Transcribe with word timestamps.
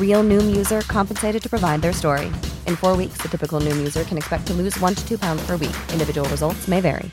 Real 0.00 0.22
Noom 0.24 0.56
user 0.56 0.80
compensated 0.88 1.42
to 1.42 1.48
provide 1.48 1.82
their 1.82 1.92
story. 1.92 2.26
In 2.66 2.74
four 2.74 2.96
weeks, 2.96 3.18
the 3.22 3.28
typical 3.28 3.60
user 3.62 4.02
can 4.04 4.16
expect 4.16 4.46
to 4.46 4.54
lose 4.54 4.80
one 4.80 4.94
to 4.94 5.06
two 5.06 5.18
pounds 5.18 5.42
per 5.46 5.56
week. 5.56 5.76
Individual 5.92 6.26
results 6.30 6.68
may 6.68 6.80
vary. 6.80 7.10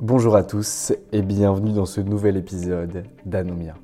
Bonjour 0.00 0.36
à 0.36 0.44
tous 0.44 0.92
et 1.12 1.22
bienvenue 1.22 1.72
dans 1.72 1.86
ce 1.86 2.00
nouvel 2.00 2.36
épisode 2.36 3.04
d'Anomia. 3.24 3.74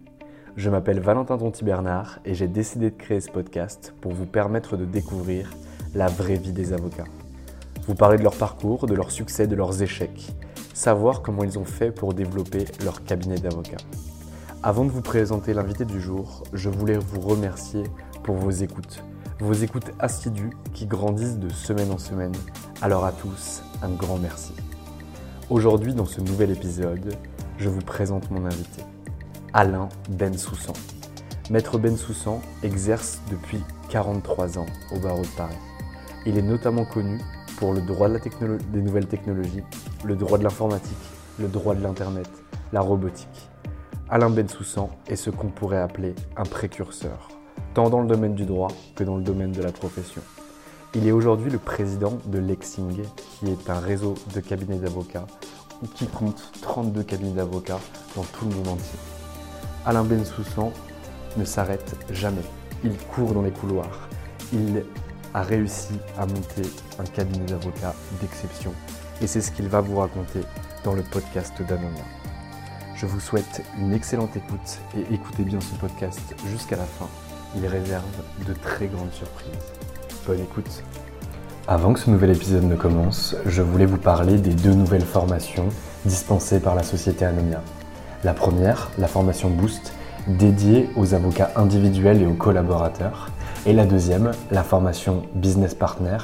Je 0.57 0.71
m'appelle 0.71 1.01
Valentin 1.01 1.39
Tonti-Bernard 1.39 2.21
et 2.25 2.35
j'ai 2.35 2.49
décidé 2.49 2.91
de 2.91 2.97
créer 2.97 3.21
ce 3.21 3.31
podcast 3.31 3.95
pour 4.01 4.13
vous 4.13 4.27
permettre 4.27 4.77
de 4.77 4.85
découvrir 4.85 5.51
la 5.95 6.09
vraie 6.09 6.37
vie 6.37 6.53
des 6.53 6.73
avocats. 6.73 7.09
Vous 7.89 7.95
parler 7.95 8.19
de 8.19 8.23
leur 8.23 8.37
parcours, 8.37 8.87
de 8.87 8.95
leurs 8.95 9.11
succès, 9.11 9.47
de 9.47 9.57
leurs 9.57 9.83
échecs, 9.83 10.33
savoir 10.75 11.23
comment 11.23 11.45
ils 11.45 11.59
ont 11.59 11.65
fait 11.65 11.91
pour 11.91 12.15
développer 12.15 12.67
leur 12.85 13.03
cabinet 13.05 13.39
d'avocats. 13.39 13.79
Avant 14.67 14.87
de 14.87 14.91
vous 14.91 15.03
présenter 15.03 15.53
l'invité 15.53 15.85
du 15.85 16.01
jour, 16.01 16.43
je 16.55 16.71
voulais 16.71 16.97
vous 16.97 17.21
remercier 17.21 17.83
pour 18.23 18.37
vos 18.37 18.51
écoutes, 18.51 19.05
vos 19.39 19.53
écoutes 19.53 19.91
assidues 19.99 20.57
qui 20.73 20.87
grandissent 20.87 21.37
de 21.37 21.51
semaine 21.51 21.91
en 21.91 21.99
semaine. 21.99 22.33
Alors 22.81 23.05
à 23.05 23.13
tous, 23.13 23.63
un 23.83 23.91
grand 23.91 24.17
merci. 24.17 24.55
Aujourd'hui, 25.51 25.93
dans 25.93 26.07
ce 26.07 26.23
nouvel 26.23 26.51
épisode, 26.51 27.15
je 27.59 27.69
vous 27.69 27.83
présente 27.83 28.31
mon 28.31 28.47
invité, 28.47 28.83
Alain 29.53 29.91
Bensoussan. 30.09 30.73
Maître 31.51 31.77
Bensoussan 31.77 32.41
exerce 32.63 33.21
depuis 33.31 33.63
43 33.91 34.59
ans 34.59 34.67
au 34.97 34.99
barreau 34.99 35.21
de 35.21 35.37
Paris. 35.37 35.59
Il 36.25 36.39
est 36.39 36.43
notamment 36.43 36.87
connu 36.87 37.21
pour 37.59 37.75
le 37.75 37.83
droit 37.83 38.09
des 38.09 38.81
nouvelles 38.81 39.09
technologies, 39.09 39.63
le 40.07 40.17
droit 40.17 40.39
de 40.39 40.45
l'informatique, 40.45 40.97
le 41.39 41.49
droit 41.49 41.75
de 41.75 41.83
l'Internet, 41.83 42.31
la 42.73 42.81
robotique. 42.81 43.51
Alain 44.11 44.29
Bensoussan 44.29 44.91
est 45.09 45.17
ce 45.17 45.31
qu'on 45.31 45.49
pourrait 45.49 45.81
appeler 45.81 46.15
un 46.37 46.43
précurseur, 46.43 47.29
tant 47.73 47.89
dans 47.89 48.03
le 48.03 48.07
domaine 48.07 48.35
du 48.35 48.45
droit 48.45 48.69
que 48.95 49.03
dans 49.03 49.17
le 49.17 49.23
domaine 49.23 49.53
de 49.53 49.63
la 49.63 49.73
profession. 49.73 50.21
Il 50.95 51.09
est 51.09 51.13
aujourd'hui 51.13 51.51
le 51.51 51.59
président 51.59 52.19
de 52.27 52.39
Lexing, 52.39 53.03
qui 53.41 53.47
est 53.47 53.71
un 53.71 53.81
réseau 53.81 54.15
de 54.35 54.41
cabinets 54.41 54.77
d'avocats 54.77 55.27
qui 55.95 56.07
compte 56.07 56.53
32 56.61 57.03
cabinets 57.03 57.33
d'avocats 57.33 57.81
dans 58.15 58.25
tout 58.25 58.47
le 58.47 58.55
monde 58.55 58.69
entier. 58.69 58.99
Alain 59.87 60.05
Bensoussan 60.05 60.71
ne 61.39 61.45
s'arrête 61.45 61.97
jamais. 62.11 62.45
Il 62.85 62.97
court 62.99 63.33
dans 63.33 63.43
les 63.43 63.53
couloirs. 63.53 64.09
Il 64.53 64.85
a 65.33 65.43
réussi 65.43 65.95
à 66.19 66.27
monter 66.27 66.63
un 66.99 67.05
cabinet 67.05 67.47
d'avocats 67.47 67.95
d'exception. 68.21 68.73
Et 69.23 69.27
c'est 69.27 69.41
ce 69.41 69.51
qu'il 69.51 69.69
va 69.69 69.81
vous 69.81 69.97
raconter 69.97 70.41
dans 70.85 70.93
le 70.93 71.03
podcast 71.03 71.55
d'Anonia. 71.63 72.05
Je 72.97 73.07
vous 73.07 73.19
souhaite 73.19 73.65
une 73.81 73.93
excellente 73.93 74.37
écoute 74.37 74.79
et 74.97 75.13
écoutez 75.13 75.43
bien 75.43 75.61
ce 75.61 75.75
podcast 75.75 76.37
jusqu'à 76.47 76.77
la 76.77 76.85
fin. 76.85 77.09
Il 77.57 77.67
réserve 77.67 78.05
de 78.47 78.53
très 78.53 78.87
grandes 78.87 79.13
surprises. 79.13 79.51
Bonne 80.25 80.39
écoute. 80.39 80.85
Avant 81.67 81.93
que 81.93 81.99
ce 81.99 82.09
nouvel 82.09 82.31
épisode 82.31 82.63
ne 82.63 82.77
commence, 82.77 83.35
je 83.47 83.63
voulais 83.63 83.85
vous 83.85 83.97
parler 83.99 84.39
des 84.39 84.55
deux 84.55 84.75
nouvelles 84.75 85.05
formations 85.05 85.69
dispensées 86.05 86.61
par 86.61 86.77
la 86.77 86.85
société 86.85 87.25
Anomia. 87.25 87.63
La 88.23 88.33
première, 88.33 88.91
la 88.97 89.09
formation 89.09 89.51
Boost, 89.51 89.93
dédiée 90.29 90.89
aux 90.95 91.15
avocats 91.15 91.51
individuels 91.57 92.23
et 92.23 92.27
aux 92.27 92.35
collaborateurs. 92.35 93.31
Et 93.67 93.73
la 93.73 93.87
deuxième, 93.87 94.31
la 94.53 94.63
formation 94.63 95.25
Business 95.35 95.75
Partner, 95.75 96.19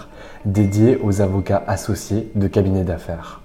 dédiée 0.45 1.01
aux 1.03 1.21
avocats 1.21 1.65
associés 1.67 2.31
de 2.37 2.47
cabinets 2.47 2.85
d'affaires. 2.85 3.41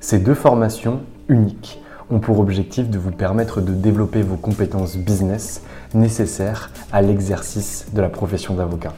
Ces 0.00 0.18
deux 0.18 0.34
formations 0.34 1.00
uniques 1.28 1.80
ont 2.10 2.18
pour 2.18 2.40
objectif 2.40 2.88
de 2.88 2.98
vous 2.98 3.10
permettre 3.10 3.60
de 3.60 3.72
développer 3.72 4.22
vos 4.22 4.36
compétences 4.36 4.96
business 4.96 5.62
nécessaires 5.94 6.70
à 6.92 7.02
l'exercice 7.02 7.86
de 7.92 8.00
la 8.00 8.08
profession 8.08 8.54
d'avocat. 8.54 8.94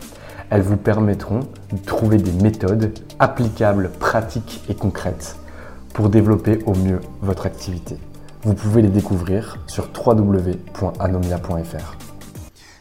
Elles 0.50 0.62
vous 0.62 0.76
permettront 0.76 1.40
de 1.72 1.78
trouver 1.78 2.16
des 2.16 2.32
méthodes 2.32 2.98
applicables, 3.18 3.90
pratiques 3.98 4.62
et 4.68 4.74
concrètes 4.74 5.36
pour 5.94 6.08
développer 6.08 6.58
au 6.66 6.74
mieux 6.74 7.00
votre 7.20 7.46
activité. 7.46 7.98
Vous 8.42 8.54
pouvez 8.54 8.82
les 8.82 8.88
découvrir 8.88 9.58
sur 9.66 9.88
www.anomia.fr. 9.94 11.96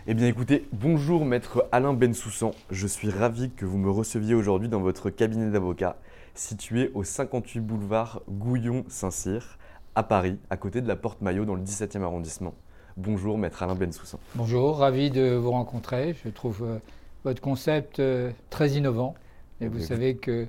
Eh 0.07 0.13
bien 0.15 0.27
écoutez, 0.27 0.67
bonjour 0.71 1.25
maître 1.25 1.65
Alain 1.71 1.93
Bensoussan. 1.93 2.51
Je 2.71 2.87
suis 2.87 3.11
ravi 3.11 3.51
que 3.51 3.65
vous 3.65 3.77
me 3.77 3.91
receviez 3.91 4.33
aujourd'hui 4.33 4.69
dans 4.69 4.79
votre 4.79 5.09
cabinet 5.09 5.51
d'avocat 5.51 5.97
situé 6.33 6.91
au 6.93 7.03
58 7.03 7.59
boulevard 7.59 8.21
Gouillon-Saint-Cyr 8.29 9.57
à 9.99 10.03
Paris, 10.03 10.37
à 10.49 10.55
côté 10.55 10.79
de 10.79 10.87
la 10.87 10.95
Porte 10.95 11.19
Maillot 11.21 11.43
dans 11.43 11.55
le 11.55 11.61
17e 11.61 12.01
arrondissement. 12.03 12.53
Bonjour 12.95 13.37
maître 13.37 13.63
Alain 13.63 13.75
Bensoussan. 13.75 14.17
Bonjour, 14.35 14.77
ravi 14.77 15.09
de 15.11 15.35
vous 15.35 15.51
rencontrer. 15.51 16.15
Je 16.23 16.29
trouve 16.29 16.63
euh, 16.63 16.77
votre 17.25 17.41
concept 17.41 17.99
euh, 17.99 18.31
très 18.49 18.69
innovant. 18.71 19.13
Et 19.59 19.67
vous 19.67 19.79
Oui. 19.79 19.83
savez 19.83 20.15
que 20.15 20.47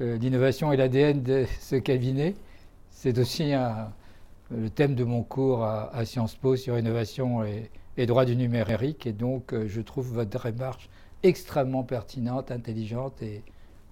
euh, 0.00 0.16
l'innovation 0.16 0.72
est 0.72 0.78
l'ADN 0.78 1.22
de 1.22 1.44
ce 1.60 1.76
cabinet. 1.76 2.34
C'est 2.90 3.18
aussi 3.18 3.52
un- 3.52 3.92
le 4.50 4.70
thème 4.70 4.94
de 4.94 5.04
mon 5.04 5.22
cours 5.22 5.62
à, 5.62 5.94
à 5.94 6.06
Sciences 6.06 6.34
Po 6.34 6.56
sur 6.56 6.78
innovation 6.78 7.44
et, 7.44 7.70
et 7.98 8.06
droit 8.06 8.24
du 8.24 8.34
numérique. 8.34 9.06
Et 9.06 9.12
donc, 9.12 9.54
je 9.66 9.80
trouve 9.82 10.08
votre 10.14 10.50
démarche 10.50 10.88
extrêmement 11.22 11.82
pertinente, 11.82 12.50
intelligente 12.50 13.20
et 13.20 13.42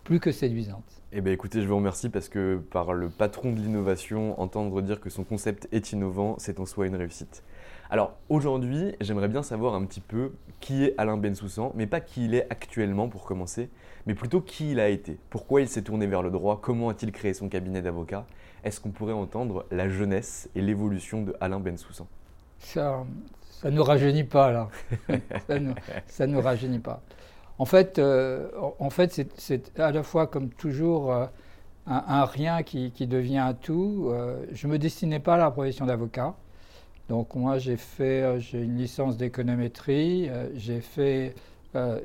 plus 0.09 0.21
que 0.21 0.33
séduisante. 0.33 1.03
Eh 1.13 1.21
bien 1.21 1.35
écoutez, 1.35 1.61
je 1.61 1.69
vous 1.69 1.77
remercie 1.77 2.09
parce 2.09 2.31
que 2.31 2.57
par 2.71 2.95
le 2.95 3.11
patron 3.11 3.53
de 3.53 3.61
l'innovation, 3.61 4.41
entendre 4.41 4.81
dire 4.81 5.01
que 5.01 5.11
son 5.11 5.23
concept 5.23 5.69
est 5.71 5.93
innovant, 5.93 6.37
c'est 6.39 6.61
en 6.61 6.65
soi 6.65 6.87
une 6.87 6.97
réussite. 6.97 7.45
Alors 7.91 8.15
aujourd'hui, 8.31 8.95
j'aimerais 9.03 9.29
bien 9.29 9.43
savoir 9.43 9.75
un 9.75 9.85
petit 9.85 10.01
peu 10.01 10.33
qui 10.61 10.83
est 10.83 10.95
Alain 10.97 11.19
Bensoussan, 11.19 11.73
mais 11.75 11.87
pas 11.87 12.01
qui 12.01 12.25
il 12.25 12.35
est 12.35 12.47
actuellement 12.49 13.11
pour 13.11 13.27
commencer, 13.27 13.69
mais 14.07 14.15
plutôt 14.15 14.41
qui 14.41 14.71
il 14.71 14.81
a 14.81 14.89
été. 14.89 15.19
Pourquoi 15.29 15.61
il 15.61 15.69
s'est 15.69 15.83
tourné 15.83 16.07
vers 16.07 16.23
le 16.23 16.31
droit? 16.31 16.59
Comment 16.63 16.89
a-t-il 16.89 17.13
créé 17.13 17.35
son 17.35 17.51
cabinet 17.51 17.83
d'avocat? 17.83 18.25
Est-ce 18.65 18.81
qu'on 18.81 18.93
pourrait 18.93 19.13
entendre 19.13 19.67
la 19.71 19.91
jeunesse 19.91 20.49
et 20.55 20.63
l'évolution 20.63 21.21
de 21.21 21.37
Alain 21.39 21.61
Bensoussan? 21.61 22.07
Ça, 22.61 23.05
ça 23.61 23.71
ne 23.71 23.77
nous 23.77 23.85
rajeunit 23.85 24.25
pas, 24.25 24.53
là. 24.53 24.71
ça 26.07 26.27
ne 26.27 26.33
nous 26.33 26.41
rajeunit 26.41 26.79
pas. 26.79 27.03
En 27.59 27.65
fait, 27.65 28.01
en 28.01 28.91
fait 28.91 29.29
c'est 29.37 29.79
à 29.79 29.91
la 29.91 30.03
fois, 30.03 30.27
comme 30.27 30.49
toujours, 30.51 31.13
un, 31.87 32.25
rien 32.25 32.63
qui, 32.63 32.91
devient 33.07 33.39
un 33.39 33.55
tout. 33.55 34.13
je 34.53 34.67
ne 34.67 34.73
me 34.73 34.79
destinais 34.79 35.19
pas 35.19 35.35
à 35.35 35.39
la 35.39 35.51
profession 35.51 35.85
d'avocat. 35.87 36.35
Donc 37.09 37.35
moi, 37.35 37.59
j'ai 37.59 37.77
fait 37.77 38.39
une 38.53 38.77
licence 38.77 39.17
d'économétrie, 39.17 40.31
j'ai 40.55 40.81
fait 40.81 41.35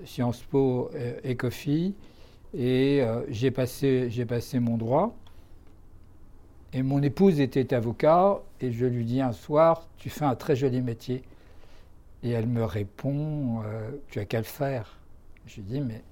Sciences 0.06 0.42
Po 0.42 0.90
Ecofi, 1.24 1.94
et 2.58 3.06
j'ai 3.30 3.52
passé, 3.52 4.10
passé 4.28 4.60
mon 4.60 4.78
droit. 4.78 5.16
Et 6.76 6.82
mon 6.82 7.04
épouse 7.04 7.40
était 7.40 7.74
avocat 7.76 8.42
et 8.60 8.72
je 8.72 8.86
lui 8.86 9.06
dis 9.06 9.22
un 9.22 9.32
soir, 9.32 9.88
tu 9.98 10.10
fais 10.10 10.26
un 10.26 10.36
très 10.36 10.56
joli 10.56 10.82
métier. 10.82 11.22
Et 12.24 12.32
elle 12.32 12.48
me 12.48 12.64
répond, 12.64 13.62
euh, 13.64 13.92
tu 14.10 14.20
as 14.20 14.26
qu'à 14.26 14.40
le 14.40 14.44
faire. 14.44 14.98
Je 15.45 15.56
lui 15.57 15.63
dis, 15.63 15.81
mais 15.81 16.04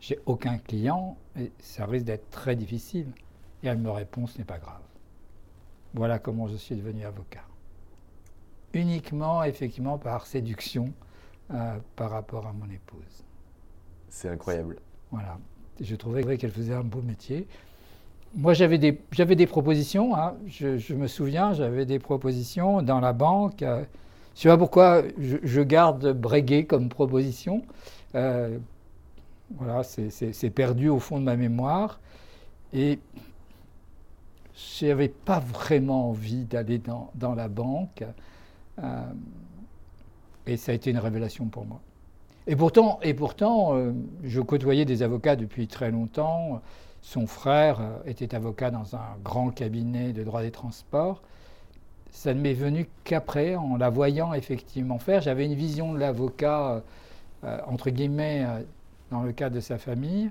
j'ai 0.00 0.18
aucun 0.26 0.58
client 0.58 1.16
et 1.38 1.52
ça 1.58 1.86
risque 1.86 2.06
d'être 2.06 2.30
très 2.30 2.56
difficile. 2.56 3.06
Et 3.62 3.68
elle 3.68 3.78
me 3.78 3.90
répond, 3.90 4.26
ce 4.26 4.38
n'est 4.38 4.44
pas 4.44 4.58
grave. 4.58 4.82
Voilà 5.94 6.18
comment 6.18 6.48
je 6.48 6.56
suis 6.56 6.74
devenu 6.74 7.04
avocat. 7.04 7.44
Uniquement, 8.72 9.44
effectivement, 9.44 9.98
par 9.98 10.26
séduction 10.26 10.92
euh, 11.52 11.78
par 11.94 12.10
rapport 12.10 12.46
à 12.46 12.52
mon 12.52 12.68
épouse. 12.70 13.24
C'est 14.08 14.28
incroyable. 14.28 14.78
Voilà. 15.10 15.38
Je 15.80 15.94
trouvais 15.94 16.36
qu'elle 16.36 16.52
faisait 16.52 16.74
un 16.74 16.84
beau 16.84 17.02
métier 17.02 17.46
moi, 18.36 18.52
j'avais 18.52 18.78
des, 18.78 19.00
j'avais 19.12 19.36
des 19.36 19.46
propositions. 19.46 20.16
Hein. 20.16 20.34
Je, 20.46 20.94
me 20.94 21.06
souviens, 21.06 21.52
j'avais 21.52 21.86
des 21.86 21.98
propositions 21.98 22.82
dans 22.82 23.00
la 23.00 23.12
banque. 23.12 23.62
Euh, 23.62 23.84
je 24.34 24.40
ne 24.40 24.42
sais 24.42 24.48
pas 24.48 24.58
pourquoi 24.58 25.02
je, 25.18 25.60
garde 25.60 26.12
Breguet 26.12 26.64
comme 26.64 26.88
proposition. 26.88 27.62
Euh, 28.14 28.58
voilà, 29.56 29.82
c'est, 29.82 30.50
perdu 30.50 30.88
au 30.88 30.98
fond 30.98 31.18
de 31.18 31.24
ma 31.24 31.36
mémoire. 31.36 32.00
Et 32.72 32.98
je 34.54 34.86
n'avais 34.86 35.08
pas 35.08 35.38
vraiment 35.38 36.10
envie 36.10 36.44
d'aller 36.44 36.78
dans, 36.78 37.34
la 37.34 37.48
banque. 37.48 38.04
Euh, 38.82 39.04
et 40.46 40.56
ça 40.56 40.72
a 40.72 40.74
été 40.74 40.90
une 40.90 40.98
révélation 40.98 41.46
pour 41.46 41.66
moi. 41.66 41.80
Et 42.46 42.56
pourtant, 42.56 42.98
et 43.02 43.14
pourtant 43.14 43.72
je 44.22 44.40
côtoyais 44.40 44.84
des 44.84 45.02
avocats 45.02 45.36
depuis 45.36 45.66
très 45.66 45.90
longtemps. 45.90 46.60
Son 47.04 47.26
frère 47.26 47.80
euh, 47.80 47.98
était 48.06 48.34
avocat 48.34 48.70
dans 48.70 48.96
un 48.96 49.16
grand 49.22 49.50
cabinet 49.50 50.14
de 50.14 50.24
droit 50.24 50.40
des 50.40 50.50
transports. 50.50 51.20
Ça 52.10 52.32
ne 52.32 52.40
m'est 52.40 52.54
venu 52.54 52.88
qu'après, 53.04 53.56
en 53.56 53.76
la 53.76 53.90
voyant 53.90 54.32
effectivement 54.32 54.98
faire. 54.98 55.20
J'avais 55.20 55.44
une 55.44 55.54
vision 55.54 55.92
de 55.92 55.98
l'avocat, 55.98 56.82
euh, 57.44 57.48
euh, 57.48 57.58
entre 57.66 57.90
guillemets, 57.90 58.46
dans 59.10 59.22
le 59.22 59.32
cadre 59.32 59.56
de 59.56 59.60
sa 59.60 59.78
famille. 59.78 60.30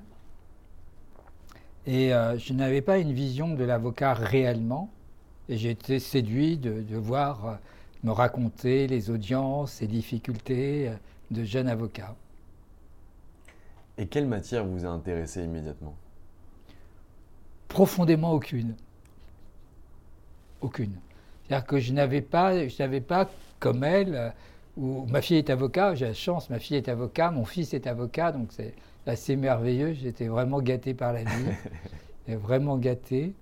Et 1.86 2.12
je 2.38 2.54
n'avais 2.54 2.82
pas 2.82 2.98
une 2.98 3.12
vision 3.12 3.56
de 3.56 3.64
l'avocat 3.64 4.14
réellement. 4.14 4.90
Et 5.50 5.58
j'ai 5.58 5.72
été 5.72 6.00
séduit 6.00 6.58
de, 6.58 6.82
de, 6.82 6.96
voir 6.96 7.60
me 8.04 8.12
raconter 8.12 8.88
les 8.88 9.10
audiences, 9.10 9.82
les 9.82 9.88
difficultés 9.88 10.92
de 11.30 11.44
jeunes 11.44 11.68
avocats. 11.68 12.16
Et 13.98 14.08
quelle 14.08 14.28
matière 14.28 14.66
vous 14.66 14.86
a 14.86 14.88
intéressé 14.88 15.44
immédiatement? 15.44 15.96
Profondément 17.68 18.32
aucune. 18.32 18.76
Aucune. 20.62 20.94
C'est-à-dire 21.44 21.66
que 21.66 21.80
je 21.80 21.94
n'avais 21.94 22.22
pas, 22.22 22.68
je 22.68 22.76
n'avais 22.82 23.02
pas 23.02 23.30
comme 23.60 23.84
elle, 23.84 24.16
euh, 24.16 24.30
où 24.78 25.06
ma 25.10 25.22
fille 25.22 25.38
est 25.38 25.50
avocat, 25.50 25.96
j'ai 25.96 26.08
la 26.08 26.14
chance, 26.14 26.50
ma 26.50 26.60
fille 26.60 26.78
est 26.78 26.90
avocat, 26.90 27.32
mon 27.32 27.46
fils 27.46 27.74
est 27.74 27.88
avocat, 27.88 28.32
donc 28.32 28.48
c'est 28.52 28.74
assez 29.06 29.36
merveilleux. 29.36 29.94
J'étais 29.94 30.28
vraiment 30.28 30.62
gâté 30.62 30.94
par 30.94 31.14
la 31.14 31.24
vie, 31.24 31.52
vraiment 32.28 32.78
gâté. 32.78 33.34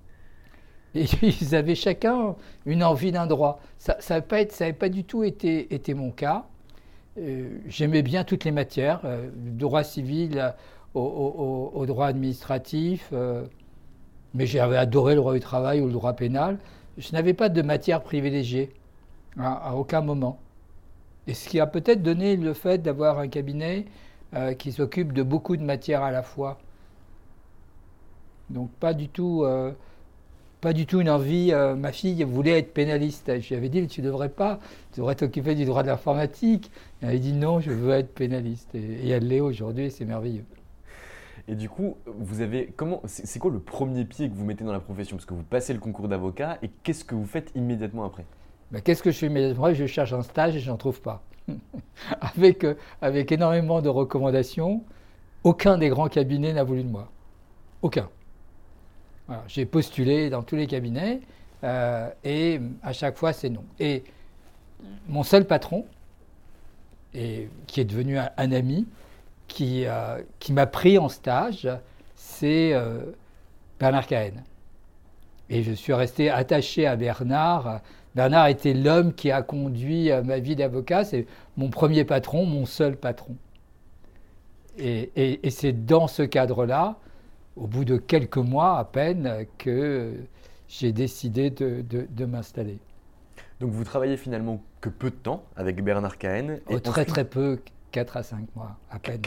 Et 0.94 1.06
ils 1.22 1.56
avaient 1.56 1.75
chacun 1.75 2.36
une 2.66 2.83
envie 2.83 3.12
d'un 3.12 3.28
droit. 3.28 3.62
Ça 3.78 3.98
n'avait 4.10 4.45
pas, 4.45 4.74
pas, 4.74 4.89
du 4.89 5.04
tout 5.04 5.24
été, 5.24 5.74
été 5.74 5.94
mon 5.94 6.12
cas. 6.12 6.45
Euh, 7.18 7.50
j'aimais 7.68 8.01
bien 8.01 8.24
toutes 8.24 8.44
les 8.44 8.51
matières, 8.51 9.01
euh, 9.06 9.30
du 9.33 9.51
droit 9.51 9.83
civil 9.83 10.54
au, 10.94 11.86
droit 11.88 12.07
administratif. 12.07 13.13
Mais 14.33 14.45
j'avais 14.45 14.78
adoré 14.78 15.13
le 15.13 15.22
droit 15.22 15.33
du 15.33 15.39
travail 15.39 15.81
ou 15.81 15.88
le 15.88 15.94
droit 15.94 16.13
pénal. 16.13 16.57
Je 16.98 17.12
n'avais 17.13 17.33
pas 17.33 17.50
de 17.50 17.62
matière 17.62 18.01
privilégiée, 18.01 18.72
à, 19.38 19.75
aucun 19.75 20.01
moment. 20.01 20.39
Et 21.27 21.33
ce 21.33 21.47
qui 21.47 21.59
a 21.59 21.68
peut-être 21.68 22.01
donné 22.01 22.35
le 22.35 22.53
fait 22.53 22.79
d'avoir 22.79 23.19
un 23.19 23.27
cabinet 23.27 23.85
euh, 24.33 24.53
qui 24.53 24.71
s'occupe 24.71 25.13
de 25.13 25.23
beaucoup 25.23 25.57
de 25.57 25.63
matières 25.63 26.03
à 26.03 26.12
la 26.12 26.23
fois. 26.23 26.59
Donc 28.50 28.69
pas 28.71 28.94
du 28.94 29.07
tout, 29.07 29.44
euh, 29.44 29.71
pas 30.62 30.73
du 30.73 30.85
tout 30.85 31.00
une 31.00 31.09
envie. 31.09 31.51
Euh, 31.53 31.75
ma 31.75 31.91
fille 31.91 32.23
voulait 32.23 32.59
être 32.59 32.73
pénaliste. 32.73 33.39
Je 33.39 33.50
lui 33.50 33.56
avais 33.56 33.69
dit, 33.69 33.85
tu 33.88 34.01
devrais 34.01 34.29
pas, 34.29 34.59
tu 34.94 35.00
devrais 35.00 35.15
t'occuper 35.15 35.56
du 35.56 35.65
droit 35.65 35.83
de 35.83 35.88
l'informatique. 35.88 36.71
Elle 37.01 37.09
avait 37.09 37.19
dit, 37.19 37.33
non, 37.33 37.59
je 37.59 37.71
veux 37.71 37.91
être 37.91 38.13
pénaliste. 38.13 38.73
Et, 38.73 38.79
et 38.79 39.09
elle 39.09 39.27
l'est 39.27 39.41
aujourd'hui, 39.41 39.91
c'est 39.91 40.06
merveilleux. 40.06 40.45
Et 41.47 41.56
du 41.56 41.69
coup, 41.69 41.97
vous 42.06 42.41
avez 42.41 42.71
comment 42.75 43.01
C'est 43.06 43.39
quoi 43.39 43.51
le 43.51 43.59
premier 43.59 44.06
pied 44.06 44.29
que 44.29 44.35
vous 44.35 44.45
mettez 44.45 44.63
dans 44.63 44.73
la 44.73 44.79
profession? 44.79 45.18
Parce 45.18 45.25
que 45.25 45.33
vous 45.33 45.44
passez 45.44 45.73
le 45.73 45.79
concours 45.79 46.07
d'avocat 46.07 46.57
et 46.62 46.69
qu'est-ce 46.83 47.03
que 47.03 47.15
vous 47.15 47.25
faites 47.25 47.51
immédiatement 47.56 48.06
après? 48.06 48.25
Ben, 48.71 48.81
Qu'est-ce 48.81 49.03
que 49.03 49.12
je 49.12 49.18
fais? 49.18 49.27
Immédiatement 49.27 49.73
Je 49.73 49.85
cherche 49.85 50.13
un 50.13 50.23
stage 50.23 50.56
et 50.56 50.59
je 50.59 50.69
n'en 50.69 50.77
trouve 50.77 51.01
pas. 51.01 51.21
avec, 52.21 52.63
euh, 52.63 52.75
avec 53.01 53.31
énormément 53.31 53.81
de 53.81 53.89
recommandations, 53.89 54.83
aucun 55.44 55.77
des 55.77 55.89
grands 55.89 56.07
cabinets 56.07 56.53
n'a 56.53 56.63
voulu 56.63 56.83
de 56.83 56.89
moi. 56.89 57.09
Aucun. 57.81 58.09
J'ai 59.47 59.65
postulé 59.65 60.29
dans 60.29 60.44
tous 60.44 60.57
les 60.57 60.68
cabinets 60.68 61.21
euh, 61.63 62.09
et 62.25 62.59
à 62.83 62.91
chaque 62.91 63.18
fois 63.18 63.31
c'est 63.31 63.50
non. 63.50 63.63
Et 63.79 64.03
mon 65.07 65.23
seul 65.23 65.47
patron, 65.47 65.85
et, 67.13 67.47
qui 67.65 67.79
est 67.79 67.85
devenu 67.85 68.18
un 68.18 68.51
ami, 68.51 68.88
qui, 69.47 69.85
euh, 69.85 70.21
qui 70.39 70.51
m'a 70.51 70.65
pris 70.65 70.97
en 70.97 71.07
stage, 71.07 71.69
c'est 72.15 72.73
Bernard 73.79 74.06
Cahen. 74.06 74.44
Et 75.50 75.63
je 75.63 75.71
suis 75.71 75.94
resté 75.94 76.29
attaché 76.29 76.85
à 76.85 76.97
Bernard. 76.97 77.79
Bernard 78.15 78.47
était 78.47 78.73
l'homme 78.73 79.13
qui 79.13 79.31
a 79.31 79.41
conduit 79.41 80.11
euh, 80.11 80.21
ma 80.21 80.39
vie 80.39 80.55
d'avocat. 80.55 81.03
C'est 81.03 81.25
mon 81.57 81.69
premier 81.69 82.03
patron, 82.03 82.45
mon 82.45 82.65
seul 82.65 82.97
patron. 82.97 83.35
Et, 84.77 85.11
et, 85.15 85.49
c'est 85.49 85.85
dans 85.85 86.07
ce 86.07 86.23
cadre-là, 86.23 86.97
au 87.55 87.67
bout 87.67 87.83
de 87.83 87.97
quelques 87.97 88.37
mois 88.37 88.77
à 88.77 88.85
peine, 88.85 89.45
que 89.57 90.13
j'ai 90.68 90.94
décidé 90.94 91.49
de, 91.49 91.83
de, 91.83 92.25
m'installer. 92.25 92.80
Donc 93.59 93.71
vous 93.71 93.83
travaillez 93.83 94.15
finalement 94.15 94.63
que 94.80 94.89
peu 94.89 95.09
de 95.09 95.15
temps 95.15 95.44
avec 95.57 95.83
Bernard 95.83 96.18
Cahen 96.18 96.61
oh, 96.68 96.80
Très 96.80 97.03
très 97.03 97.25
peu, 97.25 97.59
4 97.91 98.18
à 98.18 98.23
5 98.23 98.56
mois, 98.56 98.77
à 98.89 98.97
peine. 98.99 99.21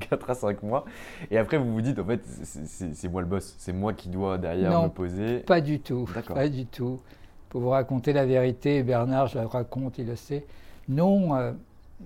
4 0.00 0.30
à 0.30 0.34
5 0.34 0.62
mois. 0.62 0.86
Et 1.30 1.36
après, 1.36 1.58
vous 1.58 1.72
vous 1.72 1.82
dites, 1.82 1.98
en 1.98 2.04
fait, 2.06 2.22
c'est 2.24 3.08
moi 3.08 3.20
le 3.20 3.28
boss, 3.28 3.54
c'est 3.58 3.74
moi 3.74 3.92
qui 3.92 4.08
dois 4.08 4.38
derrière 4.38 4.82
me 4.82 4.88
poser. 4.88 5.40
Pas 5.40 5.60
du 5.60 5.80
tout. 5.80 6.08
Pas 6.26 6.48
du 6.48 6.64
tout. 6.66 7.00
Pour 7.48 7.60
vous 7.60 7.70
raconter 7.70 8.12
la 8.12 8.26
vérité, 8.26 8.82
Bernard, 8.82 9.28
je 9.28 9.38
la 9.38 9.46
raconte, 9.46 9.98
il 9.98 10.06
le 10.06 10.16
sait. 10.16 10.44
Non, 10.88 11.34
euh, 11.36 11.52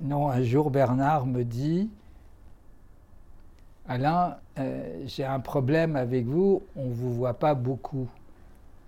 non 0.03 0.29
un 0.29 0.43
jour, 0.43 0.71
Bernard 0.71 1.27
me 1.27 1.45
dit 1.45 1.91
Alain, 3.89 4.37
euh, 4.59 5.03
j'ai 5.07 5.25
un 5.25 5.41
problème 5.41 5.97
avec 5.97 6.27
vous, 6.27 6.63
on 6.77 6.87
ne 6.87 6.95
vous 6.95 7.13
voit 7.13 7.35
pas 7.35 7.55
beaucoup. 7.55 8.09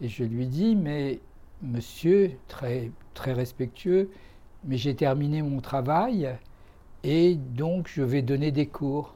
Et 0.00 0.08
je 0.08 0.24
lui 0.24 0.46
dis 0.46 0.76
Mais 0.76 1.20
monsieur, 1.62 2.32
très, 2.48 2.90
très 3.14 3.32
respectueux, 3.32 4.10
mais 4.64 4.76
j'ai 4.76 4.94
terminé 4.94 5.42
mon 5.42 5.60
travail 5.60 6.36
et 7.04 7.34
donc, 7.34 7.90
je 7.92 8.02
vais 8.02 8.22
donner 8.22 8.52
des 8.52 8.66
cours. 8.66 9.14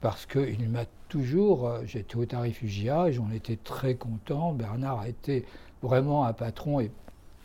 Parce 0.00 0.26
qu'il 0.26 0.68
m'a 0.68 0.84
toujours. 1.08 1.68
Euh, 1.68 1.82
j'étais 1.86 2.16
au 2.16 2.26
tarif 2.26 2.62
UGA 2.62 3.08
et 3.08 3.12
j'en 3.12 3.30
étais 3.30 3.56
très 3.56 3.94
content. 3.94 4.52
Bernard 4.52 5.00
a 5.00 5.08
été 5.08 5.44
vraiment 5.86 6.24
un 6.24 6.32
patron 6.32 6.80
et 6.80 6.90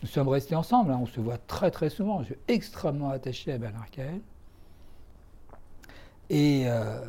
nous 0.02 0.08
sommes 0.08 0.28
restés 0.28 0.54
ensemble. 0.54 0.90
Hein. 0.92 0.98
on 1.00 1.06
se 1.06 1.20
voit 1.20 1.38
très 1.38 1.70
très 1.70 1.90
souvent. 1.90 2.20
Je 2.20 2.26
suis 2.26 2.36
extrêmement 2.48 3.10
attaché 3.10 3.52
à 3.52 3.58
Bernard 3.58 3.90
Kael. 3.90 4.20
Et 6.28 6.64
euh, 6.66 7.00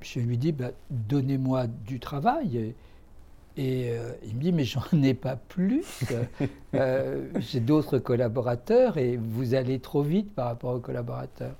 je 0.00 0.20
lui 0.20 0.36
dis 0.36 0.52
bah, 0.52 0.70
donnez-moi 0.90 1.66
du 1.66 2.00
travail. 2.00 2.74
Et 3.58 3.90
euh, 3.90 4.12
il 4.22 4.36
me 4.36 4.40
dit, 4.42 4.52
mais 4.52 4.64
j'en 4.64 4.82
ai 5.02 5.14
pas 5.14 5.36
plus. 5.36 6.04
Euh, 6.74 7.30
j'ai 7.38 7.60
d'autres 7.60 7.96
collaborateurs 7.96 8.98
et 8.98 9.16
vous 9.16 9.54
allez 9.54 9.80
trop 9.80 10.02
vite 10.02 10.34
par 10.34 10.48
rapport 10.48 10.74
aux 10.74 10.78
collaborateurs. 10.78 11.54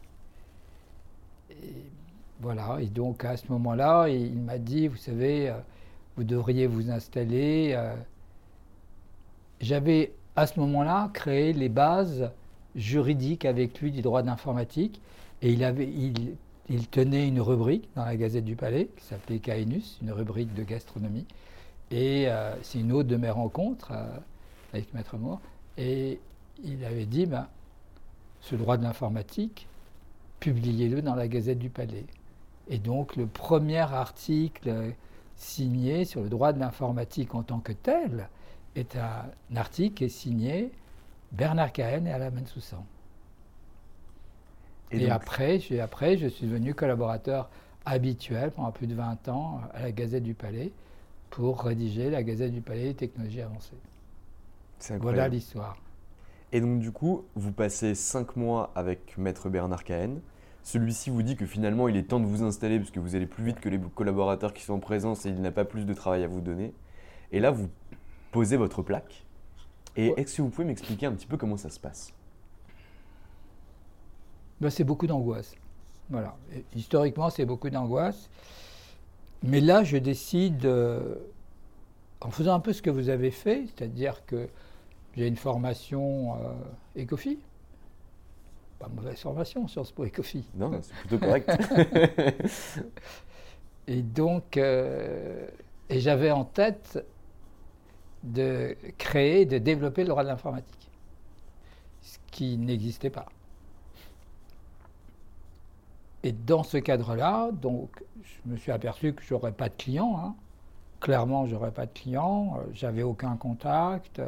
Et 1.51 1.73
voilà, 2.43 2.77
et 2.83 2.87
donc 2.87 3.25
à 3.25 3.39
ce 3.39 3.51
moment-là, 3.51 4.09
il 4.11 4.39
m'a 4.39 4.59
dit, 4.59 4.89
vous 4.89 4.99
savez, 4.99 5.55
vous 6.17 6.25
devriez 6.25 6.67
vous 6.67 6.91
installer. 6.91 7.79
J'avais 9.61 10.13
à 10.35 10.47
ce 10.47 10.59
moment-là 10.61 11.11
créé 11.13 11.53
les 11.53 11.69
bases 11.69 12.31
juridiques 12.75 13.45
avec 13.45 13.81
lui 13.81 13.91
du 13.91 14.03
droit 14.03 14.23
d'informatique. 14.23 15.01
Et 15.43 15.53
il 15.53 16.89
tenait 16.89 17.29
une 17.29 17.41
rubrique 17.41 17.89
dans 17.95 18.05
la 18.05 18.17
Gazette 18.17 18.45
du 18.45 18.57
Palais 18.57 18.89
qui 18.97 19.05
s'appelait 19.05 19.39
Caenus, 19.39 19.99
une 20.03 20.13
rubrique 20.13 20.55
de 20.55 20.63
gastronomie. 20.63 21.27
Et 21.91 22.29
euh, 22.29 22.55
c'est 22.63 22.81
une 22.81 22.93
autre 22.93 23.09
de 23.09 23.17
mes 23.17 23.31
rencontres 23.31 23.93
euh, 23.93 24.19
avec 24.73 24.93
Maître 24.93 25.17
Moore. 25.17 25.41
Et 25.79 26.19
il 26.65 26.85
avait 26.85 27.07
dit 27.07 27.27
ben, 27.27 27.47
ce 28.41 28.57
droit 28.57 28.77
de 28.77 28.83
l'informatique, 28.83 29.69
publiez-le 30.41 31.03
dans 31.03 31.15
la 31.15 31.29
Gazette 31.29 31.59
du 31.59 31.71
Palais. 31.71 32.07
Et 32.69 32.79
donc, 32.79 33.15
le 33.15 33.27
premier 33.27 33.79
article 33.79 34.93
signé 35.37 36.05
sur 36.05 36.23
le 36.23 36.29
droit 36.29 36.53
de 36.53 36.59
l'informatique 36.59 37.35
en 37.35 37.43
tant 37.43 37.61
que 37.61 37.73
tel 37.73 38.29
est 38.75 38.97
un 38.97 39.31
article 39.57 39.95
qui 39.95 40.05
est 40.05 40.09
signé 40.09 40.73
Bernard 41.33 41.73
Cahen 41.73 42.07
et 42.07 42.13
Alain 42.13 42.31
Bensoussan. 42.31 42.85
Et, 44.93 45.11
après, 45.11 45.61
après, 45.81 46.17
je 46.17 46.29
suis 46.29 46.47
devenu 46.47 46.75
collaborateur 46.75 47.51
habituel 47.85 48.51
pendant 48.51 48.71
plus 48.71 48.87
de 48.87 48.95
20 48.95 49.29
ans 49.29 49.61
à 49.75 49.83
la 49.83 49.93
Gazette 49.93 50.23
du 50.23 50.35
Palais 50.35 50.73
pour 51.31 51.63
rédiger 51.63 52.11
la 52.11 52.23
Gazette 52.23 52.53
du 52.53 52.61
Palais 52.61 52.85
des 52.85 52.95
technologies 52.95 53.43
avancées. 53.43 53.77
Voilà 55.01 55.29
l'histoire. 55.29 55.77
Et 56.53 56.61
donc 56.61 56.79
du 56.79 56.93
coup, 56.93 57.25
vous 57.35 57.53
passez 57.53 57.95
5 57.95 58.37
mois 58.37 58.71
avec 58.75 59.19
Maître 59.19 59.49
Bernard 59.49 59.85
Cahen. 59.85 60.21
Celui-ci 60.67 61.11
vous 61.11 61.23
dit 61.23 61.37
que 61.37 61.47
finalement 61.47 61.87
il 61.87 61.97
est 61.97 62.03
temps 62.03 62.19
de 62.19 62.27
vous 62.27 62.43
installer 62.43 62.81
parce 62.81 62.91
que 62.91 62.99
vous 62.99 63.15
allez 63.15 63.29
plus 63.29 63.45
vite 63.45 63.61
que 63.61 63.69
les 63.69 63.79
collaborateurs 63.79 64.53
qui 64.53 64.65
sont 64.65 64.73
en 64.73 64.79
présence 64.81 65.25
et 65.25 65.29
il 65.29 65.41
n'a 65.41 65.53
pas 65.53 65.65
plus 65.65 65.87
de 65.87 65.95
travail 65.95 66.25
à 66.25 66.27
vous 66.27 66.41
donner. 66.41 66.75
Et 67.31 67.39
là, 67.39 67.53
vous 67.53 67.69
posez 68.33 68.57
votre 68.57 68.83
plaque. 68.83 69.25
Et 69.95 70.09
est-ce 70.17 70.39
que 70.39 70.43
vous 70.43 70.49
pouvez 70.49 70.67
m'expliquer 70.67 71.07
un 71.07 71.13
petit 71.13 71.29
peu 71.29 71.37
comment 71.37 71.57
ça 71.57 71.71
se 71.71 71.79
passe? 71.79 72.13
Ben, 74.61 74.69
C'est 74.69 74.83
beaucoup 74.83 75.07
d'angoisse. 75.07 75.55
Voilà. 76.11 76.37
historiquement, 76.75 77.31
c'est 77.31 77.47
beaucoup 77.47 77.71
d'angoisse. 77.71 78.29
Mais 79.45 79.61
là, 79.61 79.85
je 79.85 79.99
décide, 79.99 80.67
euh, 80.67 81.15
en 82.21 82.33
faisant 82.33 82.55
un 82.55 82.61
peu 82.61 82.73
ce 82.73 82.83
que 82.83 82.91
vous 82.91 83.09
avez 83.09 83.31
fait, 83.31 83.67
c'est-à-dire 83.67 84.27
que 84.27 84.49
j'ai 85.17 85.29
une 85.29 85.37
formation 85.37 86.35
euh, 86.35 87.03
ECOFI. 87.03 87.39
Pas 88.79 88.89
mauvaise 88.89 89.19
formation, 89.19 89.67
Sciences 89.69 89.93
Po 89.93 90.05
ECOFI. 90.05 90.45
Non, 90.55 90.79
c'est 90.83 90.95
plutôt 90.95 91.19
correct. 91.19 91.51
et 93.87 94.03
donc, 94.03 94.57
euh, 94.57 95.47
et 95.89 96.01
j'avais 96.01 96.31
en 96.31 96.45
tête 96.45 97.03
de 98.23 98.77
créer, 98.99 99.47
de 99.47 99.59
développer 99.59 100.03
le 100.03 100.09
droit 100.09 100.23
de 100.25 100.29
l'informatique, 100.29 100.91
ce 102.03 102.19
qui 102.31 102.59
n'existait 102.59 103.11
pas. 103.11 103.27
Et 106.23 106.33
dans 106.33 106.63
ce 106.63 106.77
cadre-là, 106.77 107.51
donc, 107.53 108.03
je 108.25 108.51
me 108.51 108.57
suis 108.57 108.73
aperçu 108.73 109.15
que 109.15 109.23
je 109.23 109.33
n'aurais 109.33 109.53
pas 109.53 109.69
de 109.69 109.75
clients. 109.75 110.19
Hein. 110.19 110.35
Clairement, 111.01 111.47
je 111.47 111.55
n'aurais 111.55 111.71
pas 111.71 111.87
de 111.87 111.93
clients. 111.93 112.59
Euh, 112.59 112.65
j'avais 112.73 113.05
aucun 113.05 113.37
contact. 113.37 114.21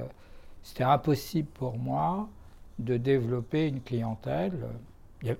C'était 0.62 0.84
impossible 0.84 1.48
pour 1.48 1.76
moi 1.76 2.28
de 2.78 2.96
développer 2.96 3.68
une 3.68 3.80
clientèle. 3.80 4.68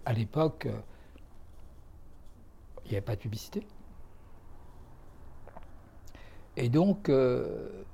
À 0.05 0.13
l'époque, 0.13 0.67
euh, 0.67 0.81
il 2.85 2.91
n'y 2.91 2.97
avait 2.97 3.05
pas 3.05 3.17
de 3.17 3.21
publicité. 3.21 3.67
Et 6.57 6.69
donc, 6.69 7.09
euh, 7.09 7.85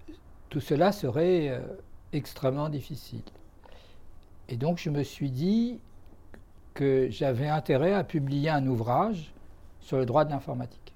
tout 0.49 0.61
cela 0.61 0.93
serait 0.93 1.61
extrêmement 2.13 2.69
difficile. 2.69 3.23
Et 4.49 4.57
donc, 4.57 4.79
je 4.79 4.89
me 4.89 5.03
suis 5.03 5.31
dit, 5.31 5.81
que 6.75 7.09
j'avais 7.09 7.49
intérêt 7.49 7.95
à 7.95 8.05
publier 8.05 8.51
un 8.51 8.67
ouvrage 8.67 9.33
sur 9.81 9.97
le 9.97 10.05
droit 10.05 10.25
de 10.25 10.31
l'informatique. 10.31 10.93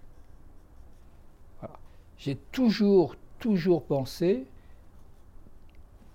J'ai 2.19 2.35
toujours, 2.35 3.15
toujours 3.39 3.85
pensé, 3.85 4.45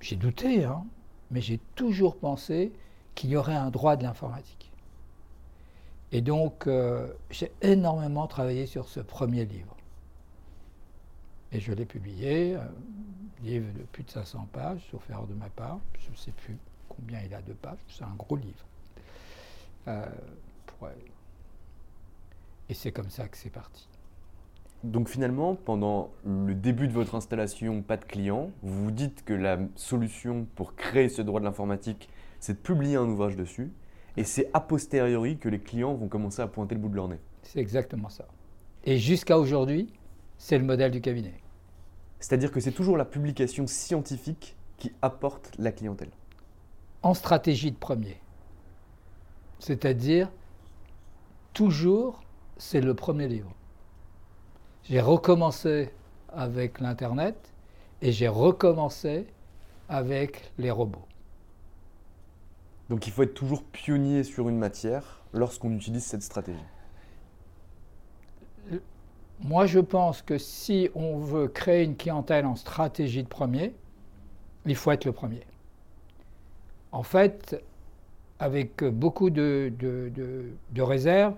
j'ai 0.01 0.17
douté, 0.17 0.65
hein, 0.65 0.83
mais 1.33 1.41
j'ai 1.41 1.59
toujours 1.75 2.15
pensé 2.15 2.71
qu'il 3.15 3.31
y 3.31 3.35
aurait 3.35 3.55
un 3.55 3.71
droit 3.71 3.95
de 3.95 4.03
l'informatique. 4.03 4.71
Et 6.11 6.21
donc, 6.21 6.67
euh, 6.67 7.11
j'ai 7.31 7.51
énormément 7.61 8.27
travaillé 8.27 8.67
sur 8.67 8.87
ce 8.87 8.99
premier 8.99 9.45
livre. 9.45 9.75
Et 11.51 11.59
je 11.59 11.73
l'ai 11.73 11.85
publié, 11.85 12.55
un 12.55 12.69
livre 13.43 13.65
de 13.73 13.83
plus 13.91 14.03
de 14.03 14.11
500 14.11 14.47
pages, 14.53 14.87
sauf 14.91 15.09
erreur 15.09 15.25
de 15.25 15.33
ma 15.33 15.49
part. 15.49 15.79
Je 15.99 16.11
ne 16.11 16.15
sais 16.15 16.31
plus 16.31 16.57
combien 16.87 17.19
il 17.21 17.33
a 17.33 17.41
de 17.41 17.53
pages, 17.53 17.79
c'est 17.89 18.03
un 18.03 18.15
gros 18.15 18.35
livre. 18.35 18.65
Euh, 19.87 20.05
Et 22.69 22.73
c'est 22.73 22.91
comme 22.91 23.09
ça 23.09 23.27
que 23.27 23.37
c'est 23.37 23.49
parti. 23.49 23.87
Donc 24.83 25.07
finalement, 25.07 25.55
pendant 25.55 26.11
le 26.25 26.53
début 26.53 26.89
de 26.89 26.93
votre 26.93 27.15
installation, 27.15 27.81
pas 27.81 27.95
de 27.95 28.03
clients, 28.03 28.51
vous 28.63 28.85
vous 28.85 28.91
dites 28.91 29.23
que 29.23 29.33
la 29.33 29.57
solution 29.75 30.45
pour 30.55 30.75
créer 30.75 31.07
ce 31.07 31.21
droit 31.21 31.39
de 31.39 31.45
l'informatique, 31.45 32.09
c'est 32.41 32.53
de 32.53 32.57
publier 32.57 32.97
un 32.97 33.05
ouvrage 33.05 33.37
dessus. 33.37 33.71
Et 34.17 34.25
c'est 34.25 34.49
a 34.53 34.59
posteriori 34.59 35.37
que 35.37 35.47
les 35.47 35.59
clients 35.59 35.93
vont 35.93 36.09
commencer 36.09 36.41
à 36.41 36.47
pointer 36.47 36.75
le 36.75 36.81
bout 36.81 36.89
de 36.89 36.95
leur 36.95 37.07
nez. 37.07 37.19
C'est 37.43 37.59
exactement 37.59 38.09
ça. 38.09 38.27
Et 38.83 38.97
jusqu'à 38.97 39.39
aujourd'hui, 39.39 39.87
c'est 40.37 40.57
le 40.57 40.65
modèle 40.65 40.91
du 40.91 40.99
cabinet. 40.99 41.33
C'est-à-dire 42.19 42.51
que 42.51 42.59
c'est 42.59 42.71
toujours 42.73 42.97
la 42.97 43.05
publication 43.05 43.65
scientifique 43.67 44.57
qui 44.77 44.91
apporte 45.01 45.51
la 45.57 45.71
clientèle. 45.71 46.11
En 47.01 47.13
stratégie 47.13 47.71
de 47.71 47.77
premier. 47.77 48.17
C'est-à-dire, 49.59 50.29
toujours, 51.53 52.21
c'est 52.57 52.81
le 52.81 52.93
premier 52.93 53.29
livre. 53.29 53.53
J'ai 54.83 55.01
recommencé 55.01 55.89
avec 56.29 56.79
l'Internet 56.79 57.53
et 58.01 58.11
j'ai 58.11 58.27
recommencé 58.27 59.27
avec 59.89 60.51
les 60.57 60.71
robots. 60.71 61.07
Donc 62.89 63.07
il 63.07 63.13
faut 63.13 63.23
être 63.23 63.33
toujours 63.33 63.63
pionnier 63.63 64.23
sur 64.23 64.49
une 64.49 64.57
matière 64.57 65.21
lorsqu'on 65.33 65.71
utilise 65.71 66.03
cette 66.03 66.23
stratégie. 66.23 66.59
Moi, 69.41 69.65
je 69.65 69.79
pense 69.79 70.21
que 70.21 70.37
si 70.37 70.89
on 70.95 71.17
veut 71.17 71.47
créer 71.47 71.83
une 71.83 71.97
clientèle 71.97 72.45
en 72.45 72.55
stratégie 72.55 73.23
de 73.23 73.27
premier, 73.27 73.73
il 74.65 74.75
faut 74.75 74.91
être 74.91 75.05
le 75.05 75.11
premier. 75.11 75.41
En 76.91 77.03
fait, 77.03 77.61
avec 78.39 78.83
beaucoup 78.83 79.29
de, 79.29 79.71
de, 79.79 80.81
réserves. 80.81 81.35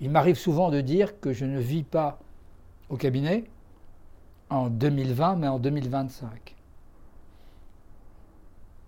Il 0.00 0.10
m'arrive 0.10 0.36
souvent 0.36 0.70
de 0.70 0.80
dire 0.80 1.18
que 1.20 1.32
je 1.32 1.44
ne 1.44 1.58
vis 1.58 1.82
pas 1.82 2.18
au 2.94 2.96
cabinet 2.96 3.44
en 4.50 4.70
2020, 4.70 5.34
mais 5.36 5.48
en 5.48 5.58
2025. 5.58 6.54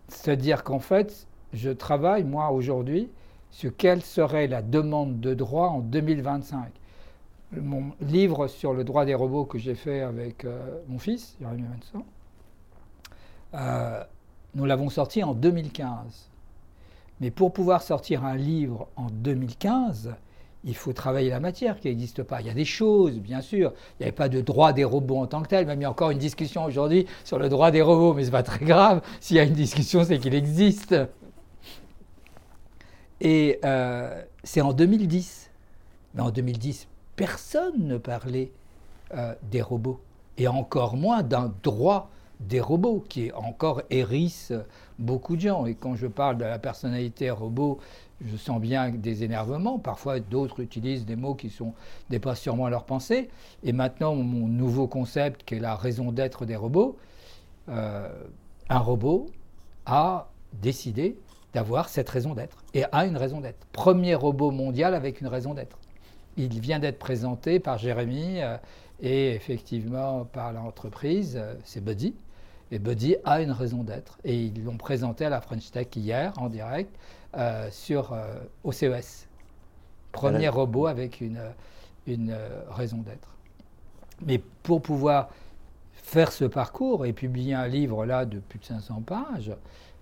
C'est-à-dire 0.07 0.63
qu'en 0.63 0.79
fait, 0.79 1.27
je 1.53 1.71
travaille, 1.71 2.23
moi, 2.23 2.53
aujourd'hui, 2.53 3.11
sur 3.51 3.77
quelle 3.77 4.03
serait 4.03 4.47
la 4.47 4.63
demande 4.63 5.19
de 5.19 5.35
droit 5.35 5.71
en 5.71 5.81
2025. 5.81 6.71
Mon 7.53 7.93
livre 8.01 8.47
sur 8.47 8.75
le 8.75 8.85
droit 8.85 9.05
des 9.05 9.15
robots 9.15 9.45
que 9.45 9.59
j'ai 9.59 9.75
fait 9.75 10.03
avec 10.03 10.45
euh, 10.45 10.81
mon 10.87 11.01
fils, 11.01 11.37
Jérémy 11.41 11.63
Vincent, 11.63 12.07
euh, 13.55 14.05
nous 14.55 14.67
l'avons 14.67 14.89
sorti 14.89 15.25
en 15.25 15.35
2015. 15.35 16.31
Mais 17.21 17.33
pour 17.33 17.53
pouvoir 17.53 17.83
sortir 17.83 18.25
un 18.25 18.37
livre 18.37 18.87
en 18.95 19.07
2015, 19.11 20.15
il 20.65 20.75
faut 20.75 20.93
travailler 20.93 21.31
la 21.31 21.41
matière 21.41 21.79
qui 21.79 21.89
n'existe 21.89 22.23
pas. 22.23 22.41
Il 22.41 22.47
y 22.47 22.51
a 22.51 22.55
des 22.55 22.65
choses, 22.65 23.19
bien 23.21 23.41
sûr. 23.41 23.73
Il 23.93 24.03
n'y 24.03 24.05
avait 24.07 24.17
pas 24.17 24.29
de 24.29 24.41
droit 24.41 24.73
des 24.73 24.85
robots 24.85 25.19
en 25.19 25.27
tant 25.27 25.43
que 25.43 25.49
tel. 25.49 25.67
Même 25.67 25.81
il 25.81 25.83
y 25.83 25.87
a 25.87 25.91
encore 25.91 26.11
une 26.11 26.19
discussion 26.19 26.65
aujourd'hui 26.65 27.07
sur 27.25 27.39
le 27.39 27.49
droit 27.49 27.71
des 27.71 27.83
robots, 27.83 28.15
mais 28.15 28.23
ce 28.23 28.27
n'est 28.29 28.33
pas 28.33 28.43
très 28.43 28.65
grave. 28.65 29.03
S'il 29.21 29.37
y 29.37 29.41
a 29.41 29.45
une 29.45 29.55
discussion, 29.55 30.05
c'est 30.05 30.19
qu'il 30.19 30.35
existe. 30.35 30.97
Et 33.21 33.61
euh, 33.65 34.23
c'est 34.43 34.61
en 34.61 34.73
2010. 34.73 35.51
Mais 36.15 36.23
en 36.23 36.31
2010, 36.31 36.89
personne 37.15 37.87
ne 37.87 37.99
parlait 37.99 38.51
euh, 39.15 39.35
des 39.51 39.63
robots. 39.63 40.01
Et 40.39 40.49
encore 40.49 40.97
moins 40.97 41.23
d'un 41.23 41.53
droit 41.63 42.11
des 42.41 42.61
robots, 42.61 43.05
qui 43.09 43.33
encore 43.33 43.83
hérisse 43.89 44.53
beaucoup 44.99 45.37
de 45.37 45.43
gens. 45.43 45.67
Et 45.67 45.75
quand 45.75 45.95
je 45.95 46.07
parle 46.07 46.37
de 46.39 46.45
la 46.45 46.59
personnalité 46.59 47.31
robot, 47.31 47.79
je 48.25 48.37
sens 48.37 48.61
bien 48.61 48.91
des 48.91 49.25
énervements. 49.25 49.79
Parfois, 49.79 50.21
d'autres 50.21 50.61
utilisent 50.61 51.05
des 51.05 51.17
mots 51.17 51.35
qui 51.35 51.51
sont, 51.51 51.75
dépassent 52.11 52.41
sûrement 52.41 52.69
leur 52.69 52.85
pensée. 52.85 53.29
Et 53.63 53.73
maintenant, 53.73 54.15
mon 54.15 54.49
nouveau 54.49 54.87
concept, 54.87 55.43
qui 55.45 55.57
est 55.57 55.61
la 55.61 55.77
raison 55.77 56.13
d'être 56.13 56.47
des 56.47 56.57
robots, 56.57 56.97
euh, 57.69 58.09
un 58.69 58.79
robot 58.79 59.27
a 59.85 60.29
décidé 60.55 61.19
d'avoir 61.53 61.89
cette 61.89 62.09
raison 62.09 62.35
d'être 62.35 62.65
et 62.75 62.85
a 62.93 63.07
une 63.07 63.17
raison 63.17 63.41
d'être. 63.41 63.67
Premier 63.73 64.15
robot 64.15 64.51
mondial 64.51 64.95
avec 64.95 65.21
une 65.21 65.27
raison 65.27 65.55
d'être. 65.55 65.79
Il 66.37 66.61
vient 66.61 66.79
d'être 66.79 66.99
présenté 66.99 67.61
par 67.61 67.79
Jérémy 67.79 68.43
euh, 68.43 68.57
et 69.01 69.33
effectivement 69.33 70.25
par 70.25 70.53
l'entreprise, 70.53 71.37
euh, 71.37 71.55
c'est 71.65 71.83
Buddy. 71.83 72.15
Et 72.73 72.79
Buddy 72.79 73.17
a 73.25 73.41
une 73.41 73.53
raison 73.53 73.85
d'être. 73.85 74.19
Et 74.25 74.37
ils 74.37 74.65
l'ont 74.65 74.77
présenté 74.77 75.25
à 75.25 75.31
la 75.31 75.41
French 75.41 75.71
Tech 75.71 75.87
hier, 75.95 76.33
en 76.37 76.49
direct, 76.49 76.95
sur, 77.71 78.17
au 78.65 78.73
CES. 78.73 79.29
Premier 80.13 80.49
robot 80.49 80.87
avec 80.87 81.21
une, 81.21 81.41
une 82.07 82.31
euh, 82.31 82.63
raison 82.71 82.99
d'être. 82.99 83.29
Mais 84.25 84.41
pour 84.63 84.81
pouvoir 84.83 85.29
faire 85.93 86.33
ce 86.33 86.45
parcours 86.45 87.05
et 87.05 87.13
publier 87.13 87.55
un 87.55 87.69
livre 87.69 88.07
là 88.07 88.25
de 88.25 88.39
plus 88.39 88.59
de 88.59 88.65
500 88.65 89.03
pages, 89.03 89.53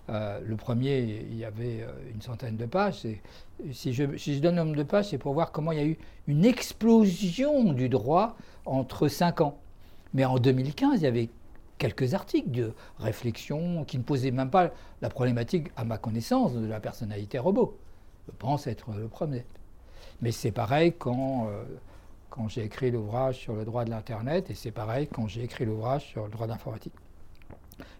euh, 0.09 0.39
le 0.45 0.55
premier, 0.55 0.99
il 0.99 1.35
y 1.35 1.45
avait 1.45 1.81
euh, 1.81 1.91
une 2.13 2.21
centaine 2.21 2.57
de 2.57 2.65
pages. 2.65 3.07
Si 3.71 3.93
je, 3.93 4.17
si 4.17 4.35
je 4.35 4.39
donne 4.39 4.55
le 4.55 4.63
nombre 4.63 4.77
de 4.77 4.83
pages, 4.83 5.09
c'est 5.09 5.17
pour 5.17 5.33
voir 5.33 5.51
comment 5.51 5.71
il 5.71 5.77
y 5.77 5.81
a 5.81 5.85
eu 5.85 5.97
une 6.27 6.45
explosion 6.45 7.73
du 7.73 7.89
droit 7.89 8.35
entre 8.65 9.07
5 9.07 9.41
ans. 9.41 9.57
Mais 10.13 10.25
en 10.25 10.37
2015, 10.37 11.01
il 11.01 11.03
y 11.03 11.07
avait 11.07 11.29
quelques 11.77 12.13
articles 12.13 12.51
de 12.51 12.73
réflexion 12.99 13.83
qui 13.85 13.97
ne 13.97 14.03
posaient 14.03 14.31
même 14.31 14.49
pas 14.49 14.71
la 15.01 15.09
problématique, 15.09 15.67
à 15.75 15.83
ma 15.83 15.97
connaissance, 15.97 16.53
de 16.53 16.65
la 16.65 16.79
personnalité 16.79 17.39
robot. 17.39 17.77
Je 18.27 18.31
pense 18.37 18.67
être 18.67 18.91
le 18.91 19.07
premier. 19.07 19.45
Mais 20.21 20.31
c'est 20.31 20.51
pareil 20.51 20.93
quand, 20.97 21.47
euh, 21.47 21.63
quand 22.29 22.47
j'ai 22.47 22.63
écrit 22.63 22.91
l'ouvrage 22.91 23.37
sur 23.37 23.53
le 23.53 23.65
droit 23.65 23.85
de 23.85 23.89
l'Internet 23.89 24.49
et 24.49 24.55
c'est 24.55 24.71
pareil 24.71 25.07
quand 25.07 25.27
j'ai 25.27 25.43
écrit 25.43 25.65
l'ouvrage 25.65 26.05
sur 26.07 26.25
le 26.25 26.29
droit 26.29 26.47
d'informatique. 26.47 26.93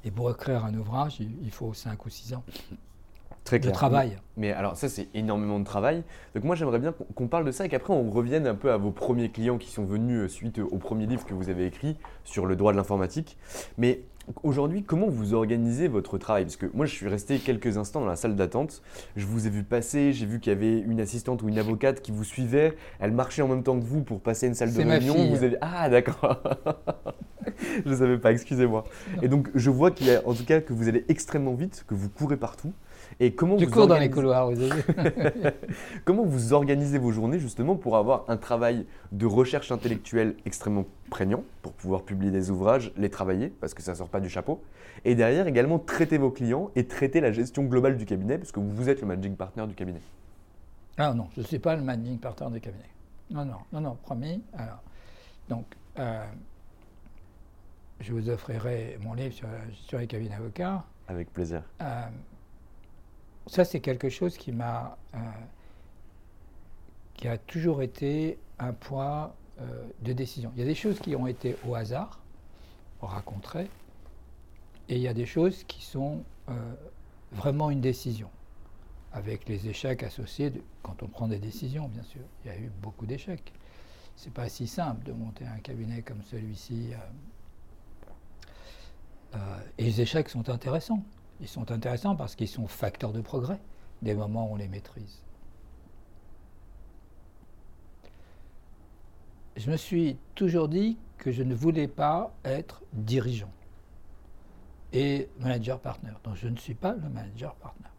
Et 0.03 0.11
pour 0.11 0.31
écrire 0.31 0.63
un 0.63 0.73
ouvrage, 0.73 1.19
il, 1.19 1.51
faut 1.51 1.73
5 1.73 2.05
ou 2.05 2.09
6 2.09 2.33
ans. 2.35 2.43
Très 3.45 3.59
de 3.59 3.69
travail. 3.69 4.17
Mais 4.37 4.51
alors 4.51 4.75
ça, 4.75 4.89
c'est 4.89 5.07
énormément 5.13 5.59
de 5.59 5.65
travail. 5.65 6.03
Donc 6.33 6.43
moi, 6.43 6.55
j'aimerais 6.55 6.79
bien 6.79 6.93
qu'on 7.13 7.27
parle 7.27 7.45
de 7.45 7.51
ça 7.51 7.65
et 7.65 7.69
qu'après, 7.69 7.93
on 7.93 8.09
revienne 8.09 8.47
un 8.47 8.55
peu 8.55 8.71
à 8.71 8.77
vos 8.77 8.91
premiers 8.91 9.29
clients 9.29 9.57
qui 9.57 9.71
sont 9.71 9.85
venus 9.85 10.23
euh, 10.23 10.27
suite 10.27 10.59
au 10.59 10.77
premier 10.77 11.05
livre 11.05 11.25
que 11.25 11.33
vous 11.33 11.49
avez 11.49 11.67
écrit 11.67 11.95
sur 12.23 12.47
le 12.47 12.55
droit 12.55 12.71
de 12.71 12.77
l'informatique. 12.77 13.37
Mais 13.77 14.01
Aujourd'hui, 14.43 14.83
comment 14.83 15.07
vous 15.07 15.33
organisez 15.35 15.87
votre 15.87 16.17
travail? 16.17 16.45
Parce 16.45 16.55
que 16.55 16.65
moi, 16.73 16.85
je 16.85 16.91
suis 16.91 17.07
resté 17.07 17.37
quelques 17.37 17.77
instants 17.77 17.99
dans 17.99 18.07
la 18.07 18.15
salle 18.15 18.35
d'attente. 18.35 18.81
Je 19.15 19.25
vous 19.25 19.45
ai 19.45 19.49
vu 19.51 19.63
passer, 19.63 20.13
j'ai 20.13 20.25
vu 20.25 20.39
qu'il 20.39 20.51
y 20.51 20.55
avait 20.55 20.79
une 20.79 20.99
assistante 20.99 21.43
ou 21.43 21.49
une 21.49 21.59
avocate 21.59 22.01
qui 22.01 22.11
vous 22.11 22.23
suivait. 22.23 22.75
Elle 22.99 23.11
marchait 23.11 23.43
en 23.43 23.47
même 23.47 23.61
temps 23.61 23.79
que 23.79 23.85
vous 23.85 24.01
pour 24.01 24.21
passer 24.21 24.47
une 24.47 24.55
salle 24.55 24.73
de 24.73 24.81
réunion. 24.81 25.29
Vous 25.29 25.43
avez... 25.43 25.57
Ah, 25.61 25.89
d'accord. 25.89 26.41
je 27.85 27.89
ne 27.89 27.95
savais 27.95 28.17
pas, 28.17 28.31
excusez-moi. 28.31 28.85
Et 29.21 29.27
donc, 29.27 29.49
je 29.53 29.69
vois 29.69 29.91
qu'il 29.91 30.07
y 30.07 30.11
a, 30.11 30.27
en 30.27 30.33
tout 30.33 30.45
cas, 30.45 30.59
que 30.59 30.73
vous 30.73 30.87
allez 30.87 31.05
extrêmement 31.07 31.53
vite, 31.53 31.85
que 31.87 31.93
vous 31.93 32.09
courez 32.09 32.37
partout. 32.37 32.73
Et 33.19 33.33
comment 33.33 33.55
vous 33.55 33.65
cours 33.67 33.87
dans 33.87 33.97
les 33.97 34.09
couloirs, 34.09 34.51
vous 34.51 34.61
avez 34.61 34.83
Comment 36.05 36.25
vous 36.25 36.53
organisez 36.53 36.97
vos 36.97 37.11
journées 37.11 37.39
justement 37.39 37.75
pour 37.75 37.97
avoir 37.97 38.25
un 38.27 38.37
travail 38.37 38.85
de 39.11 39.25
recherche 39.25 39.71
intellectuelle 39.71 40.35
extrêmement 40.45 40.85
prégnant, 41.09 41.43
pour 41.61 41.73
pouvoir 41.73 42.03
publier 42.03 42.31
des 42.31 42.49
ouvrages, 42.49 42.91
les 42.97 43.09
travailler, 43.09 43.49
parce 43.49 43.73
que 43.73 43.81
ça 43.81 43.91
ne 43.91 43.97
sort 43.97 44.09
pas 44.09 44.19
du 44.19 44.29
chapeau, 44.29 44.61
et 45.05 45.15
derrière 45.15 45.47
également 45.47 45.79
traiter 45.79 46.17
vos 46.17 46.31
clients 46.31 46.71
et 46.75 46.85
traiter 46.85 47.21
la 47.21 47.31
gestion 47.31 47.63
globale 47.63 47.97
du 47.97 48.05
cabinet, 48.05 48.37
parce 48.37 48.51
que 48.51 48.59
vous 48.59 48.89
êtes 48.89 49.01
le 49.01 49.07
managing 49.07 49.35
partner 49.35 49.65
du 49.67 49.75
cabinet 49.75 50.01
Ah 50.97 51.13
non, 51.13 51.27
je 51.35 51.41
ne 51.41 51.45
suis 51.45 51.59
pas 51.59 51.75
le 51.75 51.83
managing 51.83 52.17
partner 52.17 52.49
du 52.51 52.59
cabinet. 52.59 52.89
Non, 53.29 53.45
non, 53.45 53.57
non, 53.71 53.81
non, 53.81 53.97
promis. 54.03 54.43
Alors, 54.53 54.81
donc, 55.49 55.65
euh, 55.99 56.25
je 57.99 58.13
vous 58.13 58.29
offrirai 58.29 58.97
mon 59.01 59.13
livre 59.13 59.35
sur, 59.71 59.97
les 59.97 60.07
cabinets 60.07 60.35
avocats. 60.35 60.83
Avec 61.07 61.31
plaisir. 61.31 61.63
Euh, 61.81 62.07
ça, 63.47 63.63
c'est 63.63 63.79
quelque 63.79 64.09
chose 64.09 64.37
qui 64.37 64.51
m'a. 64.51 64.97
Euh, 65.13 65.17
qui 67.15 67.29
a 67.29 67.37
toujours 67.37 67.81
été 67.81 68.37
un 68.59 68.73
poids 68.73 69.35
euh, 69.61 69.87
de 70.01 70.11
décision. 70.11 70.51
Il 70.55 70.59
y 70.59 70.63
a 70.63 70.65
des 70.65 70.75
choses 70.75 70.99
qui 70.99 71.15
ont 71.15 71.27
été 71.27 71.55
au 71.65 71.73
hasard, 71.73 72.19
raconterai, 73.01 73.69
et 74.89 74.95
il 74.95 75.01
y 75.01 75.07
a 75.07 75.13
des 75.13 75.25
choses 75.25 75.63
qui 75.63 75.81
sont 75.81 76.23
euh, 76.49 76.73
vraiment 77.31 77.71
une 77.71 77.79
décision, 77.79 78.29
avec 79.13 79.47
les 79.47 79.69
échecs 79.69 80.03
associés 80.03 80.51
quand 80.83 81.03
on 81.03 81.07
prend 81.07 81.29
des 81.29 81.39
décisions, 81.39 81.87
bien 81.87 82.03
sûr. 82.03 82.21
Il 82.43 82.51
y 82.51 82.53
a 82.53 82.57
eu 82.57 82.69
beaucoup 82.81 83.05
d'échecs. 83.05 83.53
C'est 84.17 84.33
pas 84.33 84.49
si 84.49 84.67
simple 84.67 85.05
de 85.05 85.13
monter 85.13 85.45
un 85.45 85.59
cabinet 85.59 86.01
comme 86.01 86.21
celui-ci. 86.23 86.91
et 89.77 89.83
les 89.83 90.01
échecs 90.01 90.29
sont 90.29 90.49
intéressants. 90.49 91.03
Ils 91.41 91.47
sont 91.47 91.71
intéressants 91.71 92.15
parce 92.15 92.35
qu'ils 92.35 92.47
sont 92.47 92.67
facteurs 92.67 93.11
de 93.11 93.21
progrès 93.21 93.59
des 94.01 94.13
moments 94.13 94.49
où 94.49 94.53
on 94.53 94.55
les 94.55 94.67
maîtrise. 94.67 95.21
Je 99.57 99.71
me 99.71 99.77
suis 99.77 100.17
toujours 100.35 100.67
dit 100.67 100.97
que 101.17 101.31
je 101.31 101.43
ne 101.43 101.55
voulais 101.55 101.87
pas 101.87 102.33
être 102.43 102.83
dirigeant 102.93 103.51
et 104.91 105.29
manager 105.39 105.79
partner. 105.79 106.11
Donc 106.23 106.35
je 106.35 106.47
ne 106.47 106.57
suis 106.57 106.73
pas 106.73 106.93
le 106.93 107.09
manager 107.09 107.55
partner. 107.55 107.89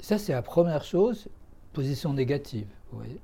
Ça, 0.00 0.18
c'est 0.18 0.32
la 0.32 0.42
première 0.42 0.84
chose, 0.84 1.28
position 1.72 2.12
négative. 2.12 2.68
Vous 2.90 2.98
voyez. 2.98 3.20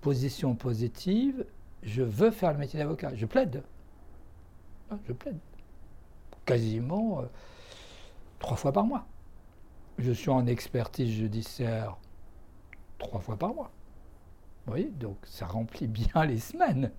Position 0.00 0.54
positive, 0.54 1.44
je 1.82 2.02
veux 2.02 2.30
faire 2.30 2.52
le 2.52 2.58
métier 2.58 2.78
d'avocat. 2.78 3.14
Je 3.14 3.26
plaide. 3.26 3.62
Ah, 4.90 4.98
je 5.06 5.12
plaide 5.12 5.38
quasiment 6.50 7.20
euh, 7.20 7.24
trois 8.38 8.56
fois 8.56 8.72
par 8.72 8.84
mois. 8.84 9.06
Je 9.98 10.12
suis 10.12 10.30
en 10.30 10.46
expertise 10.46 11.10
judiciaire 11.10 11.96
trois 12.98 13.20
fois 13.20 13.36
par 13.36 13.54
mois. 13.54 13.70
Vous 14.66 14.72
voyez, 14.72 14.90
donc 14.90 15.16
ça 15.24 15.46
remplit 15.46 15.86
bien 15.86 16.24
les 16.24 16.38
semaines. 16.38 16.90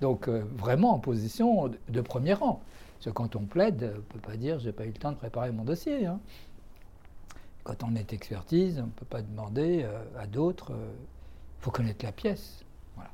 Donc 0.00 0.28
euh, 0.28 0.44
vraiment 0.56 0.94
en 0.94 0.98
position 0.98 1.70
de, 1.88 2.00
premier 2.00 2.34
rang. 2.34 2.60
Parce 2.94 3.06
que 3.06 3.10
quand 3.10 3.36
on 3.36 3.44
plaide, 3.44 3.92
on 3.94 3.96
ne 3.96 4.02
peut 4.02 4.20
pas 4.20 4.36
dire 4.36 4.58
j'ai 4.58 4.72
pas 4.72 4.84
eu 4.84 4.88
le 4.88 4.94
temps 4.94 5.12
de 5.12 5.16
préparer 5.16 5.52
mon 5.52 5.64
dossier. 5.64 6.06
Hein. 6.06 6.20
Quand 7.64 7.84
on 7.84 7.94
est 7.94 8.12
expertise, 8.12 8.80
on 8.80 8.86
ne 8.86 8.90
peut 8.90 9.06
pas 9.06 9.22
demander 9.22 9.82
euh, 9.84 10.02
à 10.18 10.26
d'autres, 10.26 10.72
il 10.72 11.62
faut 11.62 11.70
connaître 11.70 12.04
la 12.04 12.12
pièce. 12.12 12.64
Voilà. 12.96 13.10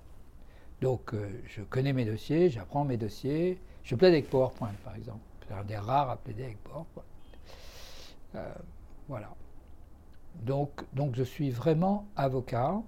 Donc 0.80 1.12
je 1.46 1.62
connais 1.62 1.92
mes 1.92 2.06
dossiers, 2.06 2.48
j'apprends 2.48 2.84
mes 2.84 2.96
dossiers. 2.96 3.60
Je 3.84 3.94
plaide 3.94 4.12
avec 4.12 4.30
PowerPoint 4.30 4.72
par 4.84 4.96
exemple. 4.96 5.20
C'est 5.48 5.54
un 5.54 5.64
des 5.64 5.78
rares 5.78 6.10
à 6.10 6.16
plaider 6.16 6.44
avec 6.44 6.58
bord. 6.64 6.86
Euh, 8.34 8.52
voilà. 9.08 9.34
Donc, 10.42 10.84
donc 10.92 11.14
je 11.14 11.22
suis 11.22 11.50
vraiment 11.50 12.06
avocat 12.16 12.80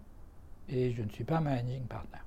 et 0.69 0.93
je 0.93 1.03
ne 1.03 1.09
suis 1.09 1.25
pas 1.25 1.41
managing 1.41 1.83
partner. 1.85 2.19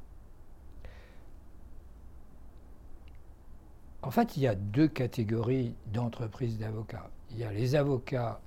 En 4.01 4.11
fait, 4.11 4.35
il 4.35 4.43
y 4.43 4.47
a 4.47 4.55
deux 4.55 4.87
catégories 4.87 5.75
d'entreprises 5.93 6.57
d'avocats. 6.57 7.09
Il 7.31 7.37
y 7.37 7.43
a 7.45 7.53
les 7.53 7.75
avocats 7.75 8.41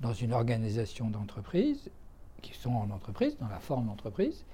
dans 0.00 0.12
une 0.12 0.32
organisation 0.32 1.10
d'entreprise, 1.10 1.90
qui 2.40 2.54
sont 2.54 2.70
en 2.70 2.90
entreprise, 2.90 3.36
dans 3.38 3.48
la 3.48 3.58
forme 3.58 3.86
d'entreprise, 3.86 4.44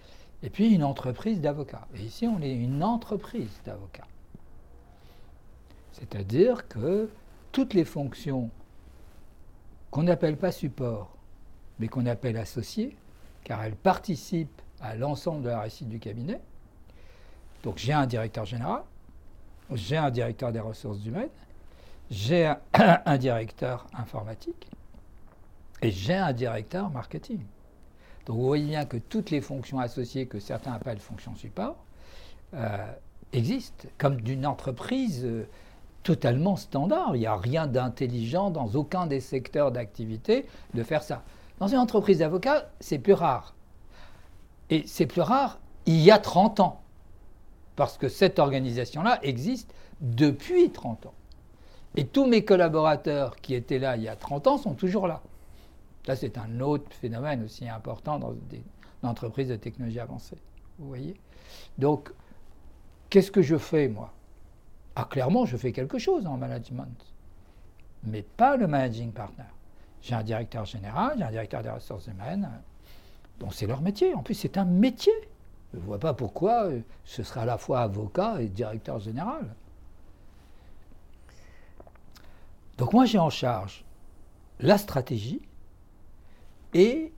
et 0.42 0.50
puis 0.50 0.74
une 0.74 0.82
entreprise 0.82 1.40
d'avocats. 1.40 1.86
Et 1.94 2.02
ici, 2.02 2.26
on 2.26 2.40
est 2.40 2.54
une 2.54 2.82
entreprise 2.82 3.60
d'avocats. 3.64 4.06
C'est-à-dire 5.98 6.68
que 6.68 7.08
toutes 7.52 7.72
les 7.72 7.86
fonctions 7.86 8.50
qu'on 9.90 10.02
n'appelle 10.02 10.36
pas 10.36 10.52
support, 10.52 11.16
mais 11.78 11.88
qu'on 11.88 12.04
appelle 12.04 12.36
associées, 12.36 12.94
car 13.44 13.62
elles 13.64 13.76
participent 13.76 14.60
à 14.80 14.94
l'ensemble 14.94 15.42
de 15.42 15.48
la 15.48 15.60
réussite 15.60 15.88
du 15.88 15.98
cabinet. 15.98 16.38
Donc 17.62 17.78
j'ai 17.78 17.94
un 17.94 18.06
directeur 18.06 18.44
général, 18.44 18.82
j'ai 19.72 19.96
un 19.96 20.10
directeur 20.10 20.52
des 20.52 20.60
ressources 20.60 21.02
humaines, 21.06 21.30
j'ai 22.10 22.52
un, 22.74 23.16
directeur 23.16 23.86
informatique 23.94 24.68
et 25.80 25.90
j'ai 25.90 26.14
un 26.14 26.34
directeur 26.34 26.90
marketing. 26.90 27.40
Donc 28.26 28.36
vous 28.36 28.46
voyez 28.46 28.66
bien 28.66 28.84
que 28.84 28.98
toutes 28.98 29.30
les 29.30 29.40
fonctions 29.40 29.78
associées 29.78 30.26
que 30.26 30.40
certains 30.40 30.72
appellent 30.72 31.00
fonctions 31.00 31.34
support 31.36 31.76
euh, 32.52 32.92
existent, 33.32 33.88
comme 33.96 34.20
d'une 34.20 34.44
entreprise. 34.44 35.24
Euh, 35.24 35.48
totalement 36.06 36.54
standard. 36.54 37.16
Il 37.16 37.18
n'y 37.18 37.26
a 37.26 37.36
rien 37.36 37.66
d'intelligent 37.66 38.50
dans 38.52 38.68
aucun 38.76 39.08
des 39.08 39.18
secteurs 39.18 39.72
d'activité 39.72 40.46
de 40.72 40.84
faire 40.84 41.02
ça. 41.02 41.24
Dans 41.58 41.66
une 41.66 41.78
entreprise 41.78 42.18
d'avocats, 42.18 42.70
c'est 42.78 43.00
plus 43.00 43.12
rare. 43.12 43.56
Et 44.70 44.84
c'est 44.86 45.06
plus 45.06 45.20
rare 45.20 45.58
il 45.84 46.00
y 46.00 46.12
a 46.12 46.18
30 46.18 46.60
ans. 46.60 46.80
Parce 47.74 47.98
que 47.98 48.08
cette 48.08 48.38
organisation-là 48.38 49.18
existe 49.24 49.74
depuis 50.00 50.70
30 50.70 51.06
ans. 51.06 51.14
Et 51.96 52.06
tous 52.06 52.26
mes 52.26 52.44
collaborateurs 52.44 53.34
qui 53.34 53.54
étaient 53.54 53.80
là 53.80 53.96
il 53.96 54.04
y 54.04 54.08
a 54.08 54.14
30 54.14 54.46
ans 54.46 54.58
sont 54.58 54.74
toujours 54.74 55.08
là. 55.08 55.22
Ça, 56.06 56.14
c'est 56.14 56.38
un 56.38 56.60
autre 56.60 56.92
phénomène 56.92 57.42
aussi 57.42 57.68
important 57.68 58.20
dans 58.20 58.30
des 58.48 58.62
entreprises 59.02 59.48
de 59.48 59.56
technologie 59.56 59.98
avancée. 59.98 60.38
Vous 60.78 60.86
voyez? 60.86 61.16
Donc, 61.78 62.12
qu'est-ce 63.10 63.32
que 63.32 63.42
je 63.42 63.56
fais, 63.56 63.88
moi? 63.88 64.12
Ah, 64.98 65.04
clairement, 65.04 65.44
je 65.44 65.58
fais 65.58 65.72
quelque 65.72 65.98
chose 65.98 66.26
en 66.26 66.38
management, 66.38 67.14
mais 68.04 68.22
pas 68.22 68.56
le 68.56 68.66
managing 68.66 69.12
partner. 69.12 69.44
J'ai 70.00 70.14
un 70.14 70.22
directeur 70.22 70.64
général, 70.64 71.18
j'ai 71.18 71.24
un 71.24 71.30
directeur 71.30 71.62
des 71.62 71.68
ressources 71.68 72.06
humaines, 72.06 72.48
donc 73.38 73.52
c'est 73.52 73.66
leur 73.66 73.82
métier. 73.82 74.14
En 74.14 74.22
plus, 74.22 74.34
c'est 74.34 74.56
un 74.56 74.64
métier. 74.64 75.12
Je 75.74 75.78
ne 75.78 75.84
vois 75.84 75.98
pas 75.98 76.14
pourquoi 76.14 76.68
euh, 76.68 76.80
ce 77.04 77.22
serait 77.22 77.40
à 77.40 77.44
la 77.44 77.58
fois 77.58 77.80
avocat 77.80 78.40
et 78.40 78.46
directeur 78.46 78.98
général. 78.98 79.54
Donc 82.78 82.94
moi, 82.94 83.04
j'ai 83.04 83.18
en 83.18 83.30
charge 83.30 83.84
la 84.60 84.78
stratégie 84.78 85.42
et 86.72 87.12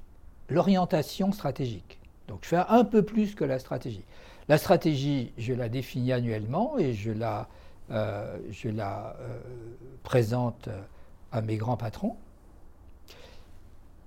l'orientation 0.49 1.31
stratégique. 1.31 2.01
Donc 2.27 2.41
je 2.43 2.49
fais 2.49 2.57
un 2.69 2.85
peu 2.85 3.05
plus 3.05 3.37
que 3.37 3.45
la 3.45 3.61
stratégie. 3.61 4.05
La 4.49 4.59
stratégie, 4.59 5.33
je 5.39 5.53
la 5.53 5.69
définis 5.69 6.13
annuellement 6.13 6.77
et 6.79 6.95
je 6.95 7.13
la, 7.13 7.49
euh, 7.91 8.39
je 8.51 8.69
la 8.69 9.17
euh, 9.21 9.41
présente 10.03 10.69
à 11.33 11.41
mes 11.41 11.57
grands 11.57 11.77
patrons. 11.77 12.17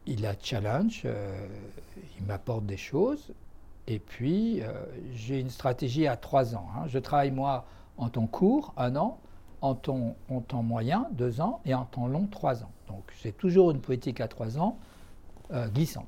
Il 0.06 0.22
la 0.22 0.34
challenge, 0.40 1.04
euh, 1.06 1.48
il 2.18 2.26
m'apporte 2.26 2.66
des 2.66 2.78
choses. 2.78 3.34
Et 3.88 4.00
puis, 4.00 4.62
j'ai 5.14 5.40
une 5.40 5.50
stratégie 5.50 6.08
à 6.08 6.16
trois 6.16 6.56
ans. 6.56 6.68
Hein. 6.76 6.88
Je 6.88 7.00
travaille, 7.00 7.32
moi, 7.32 7.66
en 7.98 8.10
temps 8.10 8.28
court, 8.28 8.74
un 8.78 8.96
an, 8.96 9.20
en 9.62 9.74
temps, 9.74 10.16
en 10.30 10.40
temps 10.40 10.64
moyen, 10.64 11.08
deux 11.14 11.42
ans, 11.42 11.62
et 11.66 11.74
en 11.74 11.86
temps 11.86 12.08
long, 12.08 12.28
trois 12.28 12.64
ans. 12.64 12.72
Donc, 12.88 13.04
c'est 13.22 13.36
toujours 13.36 13.72
une 13.72 13.82
politique 13.82 14.22
à 14.22 14.28
trois 14.28 14.58
ans 14.60 14.78
glissante. 15.74 16.08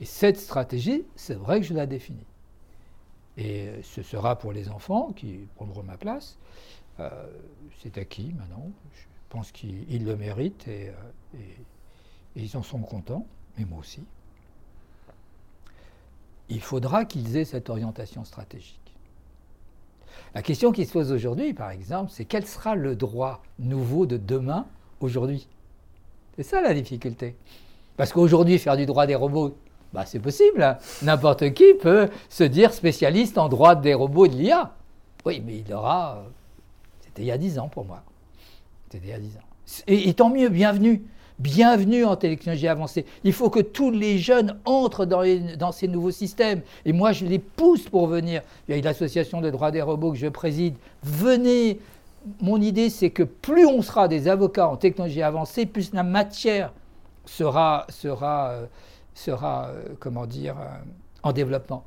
Et 0.00 0.04
cette 0.04 0.38
stratégie, 0.38 1.04
c'est 1.16 1.34
vrai 1.34 1.60
que 1.60 1.66
je 1.66 1.74
la 1.74 1.86
définis. 1.86 2.24
Et 3.36 3.70
ce 3.82 4.02
sera 4.02 4.38
pour 4.38 4.52
les 4.52 4.68
enfants 4.68 5.12
qui 5.12 5.48
prendront 5.56 5.82
ma 5.82 5.96
place. 5.96 6.38
Euh, 7.00 7.10
c'est 7.82 7.98
acquis 7.98 8.32
maintenant. 8.38 8.70
Je 8.94 9.04
pense 9.28 9.50
qu'ils 9.50 10.04
le 10.04 10.16
méritent 10.16 10.68
euh, 10.68 10.92
et, 11.34 11.56
ils 12.36 12.56
en 12.56 12.62
sont 12.62 12.78
contents, 12.78 13.26
mais 13.58 13.64
moi 13.64 13.78
aussi. 13.78 14.04
Il 16.48 16.60
faudra 16.60 17.04
qu'ils 17.04 17.36
aient 17.36 17.44
cette 17.44 17.70
orientation 17.70 18.24
stratégique. 18.24 18.80
La 20.34 20.42
question 20.42 20.72
qui 20.72 20.84
se 20.84 20.92
pose 20.92 21.10
aujourd'hui, 21.12 21.54
par 21.54 21.70
exemple, 21.70 22.10
c'est 22.12 22.24
quel 22.24 22.46
sera 22.46 22.74
le 22.74 22.96
droit 22.96 23.42
nouveau 23.58 24.06
de 24.06 24.16
demain, 24.16 24.66
aujourd'hui? 25.00 25.48
C'est 26.36 26.42
ça 26.42 26.60
la 26.60 26.74
difficulté. 26.74 27.36
Parce 27.96 28.12
qu'aujourd'hui, 28.12 28.58
faire 28.58 28.76
du 28.76 28.86
droit 28.86 29.06
des 29.06 29.14
robots, 29.14 29.56
bah, 29.94 30.04
c'est 30.04 30.18
possible. 30.18 30.76
N'importe 31.02 31.54
qui 31.54 31.72
peut 31.80 32.08
se 32.28 32.42
dire 32.42 32.74
spécialiste 32.74 33.38
en 33.38 33.48
droit 33.48 33.76
des 33.76 33.94
robots 33.94 34.26
et 34.26 34.28
de 34.28 34.34
l'IA. 34.34 34.74
Oui, 35.24 35.40
mais 35.46 35.62
il 35.64 35.72
aura. 35.72 36.24
C'était 37.00 37.22
il 37.22 37.26
y 37.26 37.30
a 37.30 37.38
10 37.38 37.60
ans 37.60 37.68
pour 37.68 37.84
moi. 37.84 38.02
C'était 38.90 39.06
il 39.06 39.10
y 39.10 39.14
a 39.14 39.20
10 39.20 39.36
ans. 39.36 39.84
Et, 39.86 40.12
tant 40.12 40.30
mieux, 40.30 40.48
bienvenue. 40.48 41.04
Bienvenue 41.38 42.04
en 42.04 42.16
technologie 42.16 42.66
avancée. 42.66 43.06
Il 43.22 43.32
faut 43.32 43.50
que 43.50 43.60
tous 43.60 43.92
les 43.92 44.18
jeunes 44.18 44.58
entrent 44.64 45.04
dans, 45.04 45.22
dans, 45.56 45.72
ces 45.72 45.86
nouveaux 45.86 46.10
systèmes. 46.10 46.62
Et 46.84 46.92
moi, 46.92 47.12
je 47.12 47.24
les 47.24 47.38
pousse 47.38 47.88
pour 47.88 48.08
venir. 48.08 48.42
Il 48.68 48.76
y 48.76 48.78
a 48.78 48.82
l'association 48.82 49.40
de 49.40 49.50
droit 49.50 49.70
des 49.70 49.82
robots 49.82 50.10
que 50.10 50.18
je 50.18 50.26
préside. 50.26 50.74
Venez. 51.04 51.78
Mon 52.40 52.60
idée, 52.60 52.90
c'est 52.90 53.10
que 53.10 53.22
plus 53.22 53.66
on 53.66 53.80
sera 53.82 54.08
des 54.08 54.26
avocats 54.28 54.68
en 54.68 54.76
technologie 54.76 55.22
avancée, 55.22 55.66
plus 55.66 55.92
la 55.92 56.02
matière 56.02 56.72
sera, 57.26 57.86
sera 57.90 58.50
euh, 58.50 58.66
sera, 59.14 59.68
euh, 59.68 59.94
comment 59.98 60.26
dire, 60.26 60.58
euh, 60.58 60.78
en 61.22 61.32
développement. 61.32 61.84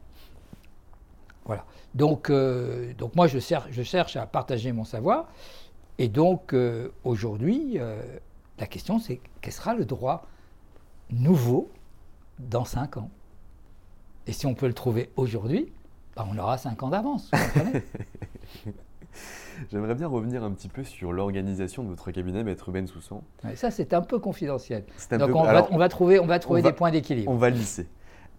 Voilà. 1.46 1.66
Donc, 1.94 2.30
euh, 2.30 2.94
donc 2.94 3.16
moi, 3.16 3.28
je 3.28 3.40
cherche, 3.40 3.68
je 3.72 3.84
cherche 3.84 4.16
à 4.16 4.26
partager 4.26 4.72
mon 4.72 4.84
savoir. 4.84 5.28
Et 6.00 6.10
donc, 6.10 6.56
aujourd'hui, 7.04 7.80
la 8.60 8.68
question, 8.68 9.00
c'est 9.00 9.20
quel 9.42 9.52
sera 9.52 9.74
le 9.74 9.84
droit 9.84 10.28
nouveau 11.10 11.72
dans 12.38 12.66
cinq 12.66 12.98
ans? 12.98 13.10
Et 14.28 14.32
si 14.32 14.46
on 14.46 14.54
peut 14.54 14.68
le 14.68 14.76
trouver 14.76 15.10
aujourd'hui, 15.16 15.74
bah, 16.16 16.28
on 16.30 16.38
aura 16.38 16.60
cinq 16.60 16.84
ans 16.84 16.90
d'avance. 16.90 17.32
J'aimerais 19.72 19.96
bien 19.96 20.08
revenir 20.08 20.44
un 20.44 20.52
petit 20.52 20.70
peu 20.70 20.84
sur 20.84 21.12
l'organisation 21.12 21.84
de 21.84 21.90
votre 21.90 22.12
cabinet, 22.12 22.44
Maître 22.44 22.72
Ben 22.72 22.88
Soussan. 22.88 23.24
ça, 23.56 23.72
c'est 23.72 23.94
un 23.94 24.02
peu 24.02 24.20
confidentiel. 24.20 24.84
Donc, 25.12 25.36
on, 25.36 25.44
va, 25.78 25.90
trouver, 25.90 26.20
on 26.20 26.28
va 26.28 26.40
trouver 26.40 26.62
des 26.62 26.74
points 26.74 26.92
d'équilibre. 26.92 27.32
On 27.32 27.36
va 27.36 27.50
lisser. 27.50 27.88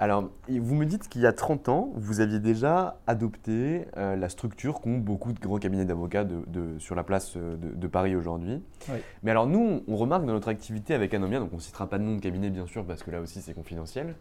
Alors, 0.01 0.31
vous 0.49 0.77
me 0.77 0.85
dites 0.85 1.09
qu'il 1.09 1.23
y 1.23 1.27
a 1.27 1.33
30 1.33 1.69
ans, 1.69 1.91
vous 1.97 2.21
aviez 2.21 2.39
déjà 2.39 3.01
adopté 3.09 3.87
euh, 3.97 4.15
la 4.15 4.29
structure 4.29 4.81
qu'ont 4.81 4.97
beaucoup 4.97 5.33
de 5.33 5.41
grands 5.41 5.59
cabinets 5.59 5.85
d'avocats 5.85 6.23
de, 6.23 6.79
sur 6.79 6.95
la 6.95 7.03
place 7.03 7.35
euh, 7.37 7.57
de, 7.57 7.87
Paris 7.89 8.15
aujourd'hui. 8.15 8.63
Mais 9.25 9.33
alors, 9.33 9.49
nous, 9.49 9.83
on 9.89 9.97
remarque 9.97 10.25
dans 10.25 10.35
notre 10.35 10.49
activité 10.49 10.95
avec 10.95 11.15
Anomia, 11.15 11.41
donc 11.41 11.51
on 11.53 11.57
ne 11.57 11.61
citera 11.61 11.89
pas 11.89 11.99
de 11.99 12.05
nom 12.05 12.15
de 12.15 12.21
cabinet 12.21 12.49
bien 12.49 12.67
sûr, 12.67 12.85
parce 12.85 13.03
que 13.03 13.11
là 13.11 13.21
aussi 13.21 13.41
c'est 13.41 13.55
confidentiel, 13.55 14.15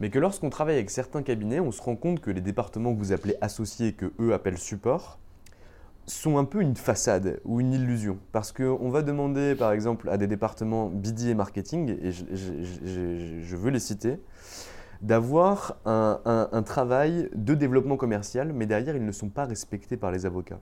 mais 0.00 0.10
que 0.10 0.18
lorsqu'on 0.18 0.50
travaille 0.50 0.74
avec 0.74 0.90
certains 0.90 1.22
cabinets, 1.22 1.60
on 1.60 1.70
se 1.70 1.80
rend 1.80 1.94
compte 1.94 2.18
que 2.18 2.32
les 2.32 2.40
départements 2.40 2.92
que 2.92 2.98
vous 2.98 3.12
appelez 3.12 3.36
associés, 3.40 3.92
que 3.92 4.12
eux 4.18 4.34
appellent 4.34 4.58
support, 4.58 5.20
sont 6.06 6.38
un 6.38 6.44
peu 6.44 6.60
une 6.60 6.76
façade 6.76 7.40
ou 7.44 7.60
une 7.60 7.72
illusion. 7.72 8.18
Parce 8.32 8.52
qu'on 8.52 8.90
va 8.90 9.02
demander, 9.02 9.54
par 9.54 9.72
exemple, 9.72 10.08
à 10.08 10.16
des 10.16 10.26
départements 10.26 10.88
BD 10.88 11.28
et 11.28 11.34
marketing, 11.34 11.96
et 12.02 12.10
je, 12.12 13.56
veux 13.56 13.70
les 13.70 13.78
citer, 13.78 14.18
d'avoir 15.00 15.76
un, 15.84 16.62
travail 16.64 17.28
de 17.34 17.54
développement 17.54 17.96
commercial, 17.96 18.52
mais 18.52 18.66
derrière, 18.66 18.96
ils 18.96 19.04
ne 19.04 19.12
sont 19.12 19.28
pas 19.28 19.44
respectés 19.44 19.96
par 19.96 20.10
les 20.10 20.26
avocats. 20.26 20.60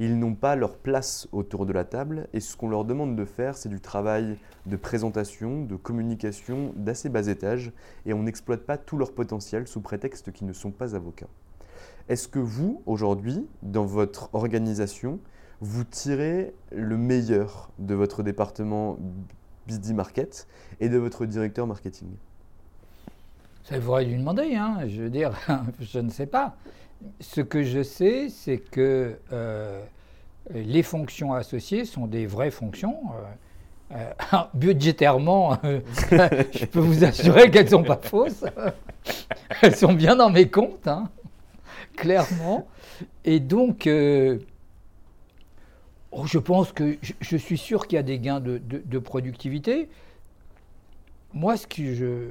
Ils 0.00 0.18
n'ont 0.18 0.34
pas 0.34 0.56
leur 0.56 0.76
place 0.76 1.28
autour 1.30 1.66
de 1.66 1.72
la 1.72 1.84
table, 1.84 2.26
et 2.32 2.40
ce 2.40 2.56
qu'on 2.56 2.68
leur 2.68 2.84
demande 2.84 3.14
de 3.14 3.24
faire, 3.24 3.56
c'est 3.56 3.68
du 3.68 3.80
travail 3.80 4.38
de 4.66 4.76
présentation, 4.76 5.62
de 5.64 5.76
communication 5.76 6.72
d'assez 6.74 7.08
bas 7.08 7.28
étage, 7.28 7.70
et 8.06 8.12
on 8.12 8.24
n'exploite 8.24 8.62
pas 8.62 8.76
tout 8.76 8.96
leur 8.96 9.12
potentiel 9.12 9.68
sous 9.68 9.80
prétexte 9.80 10.32
qu'ils 10.32 10.48
ne 10.48 10.52
sont 10.52 10.72
pas 10.72 10.96
avocats. 10.96 11.28
Est-ce 12.08 12.28
que 12.28 12.38
vous, 12.38 12.82
aujourd'hui, 12.84 13.46
dans 13.62 13.86
votre 13.86 14.28
organisation, 14.34 15.20
vous 15.60 15.84
tirez 15.84 16.54
le 16.70 16.98
meilleur 16.98 17.70
de 17.78 17.94
votre 17.94 18.22
département 18.22 18.98
BD 19.66 19.94
Market 19.94 20.46
et 20.80 20.90
de 20.90 20.98
votre 20.98 21.24
directeur 21.24 21.66
marketing? 21.66 22.08
Ça 23.62 23.80
faudrait 23.80 24.04
lui 24.04 24.18
demander, 24.18 24.54
hein. 24.54 24.80
je 24.86 25.02
veux 25.02 25.10
dire, 25.10 25.32
je 25.80 25.98
ne 25.98 26.10
sais 26.10 26.26
pas. 26.26 26.56
Ce 27.20 27.40
que 27.40 27.62
je 27.62 27.82
sais, 27.82 28.28
c'est 28.28 28.58
que 28.58 29.16
euh, 29.32 29.82
les 30.50 30.82
fonctions 30.82 31.32
associées 31.32 31.86
sont 31.86 32.06
des 32.06 32.26
vraies 32.26 32.50
fonctions. 32.50 32.98
Euh, 33.92 34.02
euh, 34.34 34.38
budgétairement, 34.54 35.56
je 35.62 36.66
peux 36.66 36.80
vous 36.80 37.04
assurer 37.04 37.50
qu'elles 37.50 37.64
ne 37.64 37.70
sont 37.70 37.82
pas 37.82 38.00
fausses. 38.02 38.44
elles 39.62 39.76
sont 39.76 39.94
bien 39.94 40.16
dans 40.16 40.28
mes 40.28 40.50
comptes. 40.50 40.86
Hein. 40.86 41.08
Clairement. 41.96 42.66
Et 43.24 43.40
donc, 43.40 43.86
euh, 43.86 44.38
oh, 46.12 46.26
je 46.26 46.38
pense 46.38 46.72
que 46.72 46.96
je, 47.20 47.36
suis 47.36 47.58
sûr 47.58 47.86
qu'il 47.86 47.96
y 47.96 47.98
a 47.98 48.02
des 48.02 48.18
gains 48.18 48.40
de, 48.40 48.98
productivité. 48.98 49.88
Moi, 51.32 51.56
ce 51.56 51.66
que 51.66 51.94
je, 51.94 52.30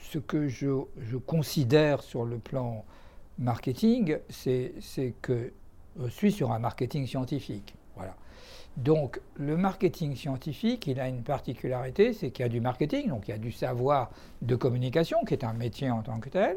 ce 0.00 0.18
que 0.18 0.48
je, 0.48 1.16
considère 1.26 2.02
sur 2.02 2.24
le 2.24 2.38
plan 2.38 2.84
marketing, 3.38 4.18
c'est 4.28 4.72
que 5.22 5.52
je 6.00 6.08
suis 6.08 6.32
sur 6.32 6.52
un 6.52 6.58
marketing 6.58 7.06
scientifique. 7.06 7.74
Voilà. 7.96 8.16
Donc, 8.76 9.20
le 9.36 9.56
marketing 9.56 10.16
scientifique, 10.16 10.88
il 10.88 10.98
a 10.98 11.08
une 11.08 11.22
particularité, 11.22 12.12
c'est 12.12 12.30
qu'il 12.30 12.42
y 12.42 12.46
a 12.46 12.48
du 12.48 12.60
marketing, 12.60 13.08
donc 13.08 13.28
il 13.28 13.30
y 13.30 13.34
a 13.34 13.38
du 13.38 13.52
savoir 13.52 14.10
de 14.42 14.56
communication, 14.56 15.24
qui 15.24 15.34
est 15.34 15.44
un 15.44 15.52
métier 15.52 15.90
en 15.90 16.02
tant 16.02 16.18
que 16.18 16.28
tel. 16.28 16.56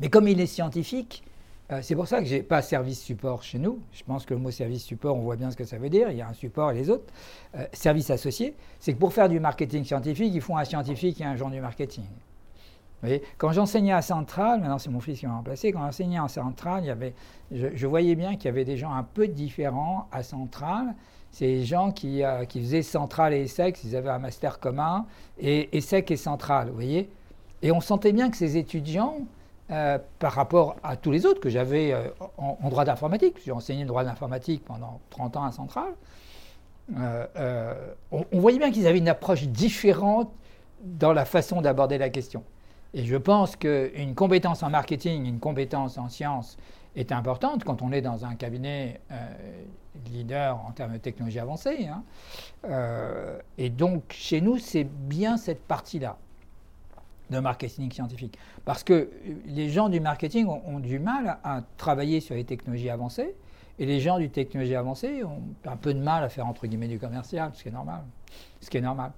Mais 0.00 0.08
comme 0.08 0.28
il 0.28 0.40
est 0.40 0.46
scientifique, 0.46 1.24
euh, 1.70 1.80
c'est 1.82 1.94
pour 1.94 2.08
ça 2.08 2.20
que 2.20 2.24
j'ai 2.24 2.42
pas 2.42 2.62
service 2.62 3.02
support 3.02 3.42
chez 3.42 3.58
nous. 3.58 3.80
Je 3.92 4.02
pense 4.02 4.24
que 4.24 4.32
le 4.32 4.40
mot 4.40 4.50
service 4.50 4.84
support, 4.84 5.16
on 5.16 5.20
voit 5.20 5.36
bien 5.36 5.50
ce 5.50 5.56
que 5.56 5.64
ça 5.64 5.76
veut 5.76 5.90
dire. 5.90 6.10
Il 6.10 6.16
y 6.16 6.22
a 6.22 6.28
un 6.28 6.32
support 6.32 6.70
et 6.70 6.74
les 6.74 6.88
autres. 6.88 7.12
Euh, 7.56 7.66
service 7.72 8.08
associé, 8.10 8.54
c'est 8.80 8.94
que 8.94 8.98
pour 8.98 9.12
faire 9.12 9.28
du 9.28 9.38
marketing 9.38 9.84
scientifique, 9.84 10.32
ils 10.34 10.40
font 10.40 10.56
un 10.56 10.64
scientifique 10.64 11.20
et 11.20 11.24
un 11.24 11.36
genre 11.36 11.50
du 11.50 11.60
marketing. 11.60 12.04
Vous 12.04 13.08
voyez 13.08 13.22
quand 13.36 13.52
j'enseignais 13.52 13.92
à 13.92 14.02
Centrale, 14.02 14.60
maintenant 14.60 14.78
c'est 14.78 14.90
mon 14.90 15.00
fils 15.00 15.20
qui 15.20 15.26
m'a 15.26 15.34
remplacé, 15.34 15.70
quand 15.70 15.80
j'enseignais 15.80 16.18
à 16.18 16.26
Centrale, 16.26 16.82
il 16.82 16.86
y 16.88 16.90
avait, 16.90 17.14
je, 17.52 17.86
voyais 17.86 18.16
bien 18.16 18.34
qu'il 18.34 18.46
y 18.46 18.48
avait 18.48 18.64
des 18.64 18.76
gens 18.76 18.92
un 18.92 19.04
peu 19.04 19.28
différents 19.28 20.08
à 20.10 20.22
Centrale. 20.22 20.94
C'est 21.30 21.46
les 21.46 21.64
gens 21.64 21.92
qui, 21.92 22.24
euh, 22.24 22.44
qui, 22.46 22.60
faisaient 22.60 22.82
Centrale 22.82 23.34
et 23.34 23.42
ESSEC, 23.42 23.84
ils 23.84 23.94
avaient 23.94 24.08
un 24.08 24.18
master 24.18 24.58
commun, 24.58 25.06
et 25.38 25.76
ESSEC 25.76 26.10
et 26.10 26.16
Centrale, 26.16 26.68
vous 26.68 26.74
voyez 26.74 27.10
Et 27.62 27.70
on 27.70 27.80
sentait 27.80 28.12
bien 28.12 28.30
que 28.30 28.36
ces 28.36 28.56
étudiants, 28.56 29.18
euh, 29.70 29.98
par 30.18 30.32
rapport 30.32 30.76
à 30.82 30.96
tous 30.96 31.10
les 31.10 31.26
autres 31.26 31.40
que 31.40 31.50
j'avais 31.50 31.92
euh, 31.92 32.08
en, 32.38 32.70
droit 32.70 32.86
d'informatique. 32.86 33.36
J'ai 33.44 33.52
enseigné 33.52 33.82
le 33.82 33.88
droit 33.88 34.02
d'informatique 34.02 34.64
pendant 34.64 34.98
30 35.10 35.36
ans 35.36 35.44
à 35.44 35.52
Centrale. 35.52 35.92
Euh, 36.96 37.74
on, 38.10 38.40
voyait 38.40 38.58
bien 38.58 38.70
qu'ils 38.70 38.86
avaient 38.86 38.96
une 38.96 39.10
approche 39.10 39.42
différente 39.42 40.30
dans 40.82 41.12
la 41.12 41.26
façon 41.26 41.60
d'aborder 41.60 41.98
la 41.98 42.08
question. 42.08 42.44
Et 42.94 43.04
je 43.04 43.16
pense 43.16 43.56
qu'une 43.56 44.14
compétence 44.14 44.62
en 44.62 44.70
marketing, 44.70 45.26
une 45.26 45.38
compétence 45.38 45.98
en 45.98 46.08
sciences 46.08 46.56
est 46.96 47.12
importante 47.12 47.62
quand 47.62 47.82
on 47.82 47.92
est 47.92 48.00
dans 48.00 48.24
un 48.24 48.36
cabinet 48.36 49.02
leader 50.10 50.64
en 50.66 50.70
termes 50.70 50.94
de 50.94 50.98
technologie 50.98 51.40
avancée. 51.40 51.88
Hein. 51.88 52.02
et 53.58 53.68
donc, 53.68 54.04
chez 54.08 54.40
nous, 54.40 54.56
c'est 54.56 54.84
bien 54.84 55.36
cette 55.36 55.60
partie-là 55.60 56.16
de 57.30 57.38
marketing 57.38 57.90
scientifique. 57.92 58.38
Parce 58.64 58.84
que 58.84 59.10
les 59.46 59.70
gens 59.70 59.88
du 59.88 60.00
marketing 60.00 60.46
ont, 60.46 60.80
du 60.80 60.98
mal 60.98 61.38
à 61.44 61.62
travailler 61.76 62.20
sur 62.20 62.34
les 62.34 62.44
technologies 62.44 62.90
avancées, 62.90 63.34
et 63.78 63.86
les 63.86 64.00
gens 64.00 64.18
du 64.18 64.28
technologie 64.30 64.74
avancée 64.74 65.22
ont 65.22 65.42
un 65.64 65.76
peu 65.76 65.94
de 65.94 66.00
mal 66.00 66.24
à 66.24 66.28
faire 66.28 66.46
entre 66.46 66.66
guillemets 66.66 66.88
du 66.88 66.98
commercial, 66.98 67.50
ce 67.54 67.62
qui 67.62 67.68
est 67.68 67.72
normal. 67.72 68.00
Ce 68.60 68.70
qui 68.70 68.76
est 68.76 68.82
normal. 68.82 69.12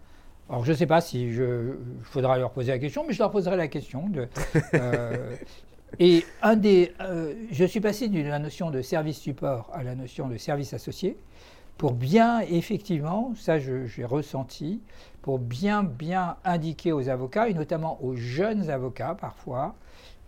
Alors 0.50 0.64
je 0.64 0.72
ne 0.72 0.76
sais 0.76 0.86
pas 0.86 1.00
si 1.00 1.32
je, 1.32 1.76
il 1.98 2.04
faudra 2.04 2.36
leur 2.36 2.50
poser 2.50 2.72
la 2.72 2.78
question, 2.78 3.04
mais 3.06 3.14
je 3.14 3.20
leur 3.20 3.30
poserai 3.30 3.56
la 3.56 3.68
question. 3.68 4.08
De, 4.08 4.28
euh, 4.74 5.36
et 5.98 6.24
un 6.42 6.56
des, 6.56 6.92
euh, 7.00 7.34
je 7.50 7.64
suis 7.64 7.80
passé 7.80 8.08
de 8.08 8.20
la 8.22 8.38
notion 8.38 8.70
de 8.70 8.82
service 8.82 9.18
support 9.18 9.70
à 9.72 9.82
la 9.82 9.94
notion 9.94 10.28
de 10.28 10.36
service 10.36 10.74
associé 10.74 11.16
pour 11.80 11.94
bien, 11.94 12.40
effectivement, 12.40 13.32
ça 13.36 13.58
j'ai 13.58 14.04
ressenti, 14.04 14.82
pour 15.22 15.38
bien, 15.38 15.82
bien 15.82 16.36
indiquer 16.44 16.92
aux 16.92 17.08
avocats, 17.08 17.48
et 17.48 17.54
notamment 17.54 18.04
aux 18.04 18.16
jeunes 18.16 18.68
avocats 18.68 19.16
parfois, 19.18 19.74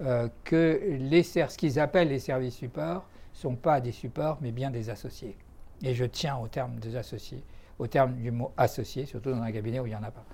euh, 0.01 0.29
que 0.45 0.81
les, 0.99 1.23
ce 1.23 1.59
qu'ils 1.59 1.79
appellent 1.79 2.09
les 2.09 2.21
services 2.21 2.55
supports 2.55 3.07
ne 3.35 3.39
sont 3.39 3.55
pas 3.55 3.83
des 3.83 3.93
supports, 3.93 4.39
mais 4.41 4.51
bien 4.51 4.71
des 4.71 4.89
associés. 4.89 5.37
Et 5.83 5.93
je 5.93 6.07
tiens 6.07 6.39
au 6.39 6.49
terme 6.49 6.77
des 6.77 6.97
associés, 6.97 7.45
au 7.79 7.87
terme 7.87 8.15
du 8.15 8.31
mot 8.31 8.53
associé, 8.57 9.05
surtout 9.05 9.33
dans 9.33 9.43
un 9.43 9.53
cabinet 9.53 9.79
où 9.79 9.85
il 9.85 9.91
n'y 9.91 9.97
en 9.97 10.03
a 10.05 10.11
pas. 10.11 10.25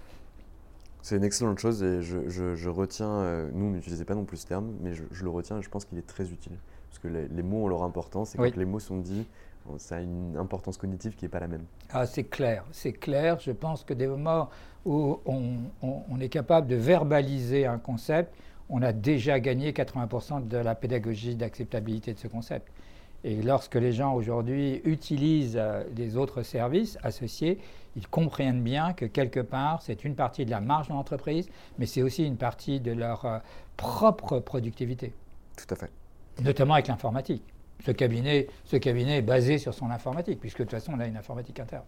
C'est 1.02 1.16
une 1.16 1.24
excellente 1.24 1.58
chose 1.58 1.82
et 1.82 2.00
je, 2.00 2.68
retiens, 2.68 3.10
euh, 3.10 3.50
nous 3.52 3.64
on 3.66 3.70
n'utilisait 3.70 4.04
pas 4.04 4.14
non 4.14 4.24
plus 4.24 4.36
ce 4.36 4.46
terme, 4.46 4.72
mais 4.82 4.94
je, 4.94 5.02
le 5.24 5.30
retiens 5.30 5.58
et 5.58 5.62
je 5.62 5.68
pense 5.68 5.84
qu'il 5.84 5.98
est 5.98 6.06
très 6.06 6.30
utile. 6.30 6.58
Parce 6.88 7.00
que 7.00 7.08
les, 7.08 7.42
mots 7.42 7.64
ont 7.64 7.68
leur 7.68 7.82
importance 7.82 8.36
et 8.36 8.38
quand 8.38 8.56
les 8.56 8.64
mots 8.64 8.78
sont 8.78 8.98
dits, 8.98 9.26
ça 9.78 9.96
a 9.96 10.00
une 10.00 10.36
importance 10.36 10.78
cognitive 10.78 11.14
qui 11.14 11.24
n'est 11.24 11.28
pas 11.28 11.40
la 11.40 11.48
même. 11.48 11.64
Ah, 11.90 12.06
c'est 12.06 12.24
clair, 12.24 12.64
c'est 12.72 12.92
clair. 12.92 13.38
Je 13.40 13.52
pense 13.52 13.84
que 13.84 13.94
des 13.94 14.06
moments 14.06 14.48
où 14.84 15.20
on, 15.26 16.20
est 16.20 16.28
capable 16.28 16.66
de 16.66 16.76
verbaliser 16.76 17.66
un 17.66 17.78
concept, 17.78 18.34
on 18.70 18.82
a 18.82 18.92
déjà 18.92 19.40
gagné 19.40 19.72
80% 19.72 20.48
de 20.48 20.56
la 20.56 20.74
pédagogie 20.74 21.36
d'acceptabilité 21.36 22.14
de 22.14 22.18
ce 22.18 22.28
concept. 22.28 22.68
Et 23.24 23.42
lorsque 23.42 23.74
les 23.74 23.92
gens 23.92 24.14
aujourd'hui 24.14 24.80
utilisent 24.84 25.56
euh, 25.58 25.82
les 25.96 26.16
autres 26.16 26.42
services 26.42 26.98
associés, 27.02 27.58
ils 27.96 28.06
comprennent 28.06 28.62
bien 28.62 28.92
que 28.92 29.06
quelque 29.06 29.40
part, 29.40 29.82
c'est 29.82 30.04
une 30.04 30.14
partie 30.14 30.44
de 30.44 30.50
la 30.50 30.60
marge 30.60 30.88
de 30.88 30.92
l'entreprise, 30.92 31.48
mais 31.78 31.86
c'est 31.86 32.02
aussi 32.02 32.24
une 32.24 32.36
partie 32.36 32.78
de 32.78 32.92
leur 32.92 33.24
euh, 33.24 33.38
propre 33.76 34.38
productivité. 34.38 35.12
Tout 35.56 35.74
à 35.74 35.76
fait. 35.76 35.90
Notamment 36.40 36.74
avec 36.74 36.86
l'informatique. 36.86 37.42
Ce 37.84 37.90
cabinet, 37.92 38.48
ce 38.64 38.76
cabinet 38.76 39.18
est 39.18 39.22
basé 39.22 39.58
sur 39.58 39.74
son 39.74 39.90
informatique, 39.90 40.40
puisque 40.40 40.58
de 40.58 40.64
toute 40.64 40.72
façon, 40.72 40.92
on 40.96 41.00
a 41.00 41.06
une 41.06 41.16
informatique 41.16 41.60
interne. 41.60 41.84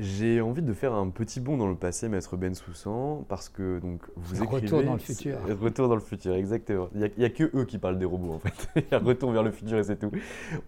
J'ai 0.00 0.40
envie 0.40 0.62
de 0.62 0.72
faire 0.72 0.94
un 0.94 1.10
petit 1.10 1.40
bond 1.40 1.58
dans 1.58 1.68
le 1.68 1.74
passé, 1.74 2.08
Maître 2.08 2.34
Ben 2.38 2.54
Soussan, 2.54 3.22
parce 3.28 3.50
que 3.50 3.80
donc 3.80 4.00
vous 4.16 4.42
écrivez... 4.42 4.62
Retour 4.62 4.82
dans 4.82 4.94
le 4.94 4.98
futur. 4.98 5.38
Retour 5.60 5.88
dans 5.88 5.94
le 5.94 6.00
futur, 6.00 6.34
exactement. 6.36 6.88
Il 6.94 7.10
n'y 7.18 7.24
a, 7.24 7.28
que 7.28 7.50
eux 7.54 7.66
qui 7.66 7.76
parlent 7.76 7.98
des 7.98 8.06
robots, 8.06 8.32
en 8.32 8.38
fait. 8.38 8.70
Il 8.76 8.92
y 8.92 8.94
a 8.94 8.98
retour 8.98 9.30
vers 9.30 9.42
le 9.42 9.50
futur 9.50 9.76
et 9.76 9.84
c'est 9.84 9.96
tout. 9.96 10.10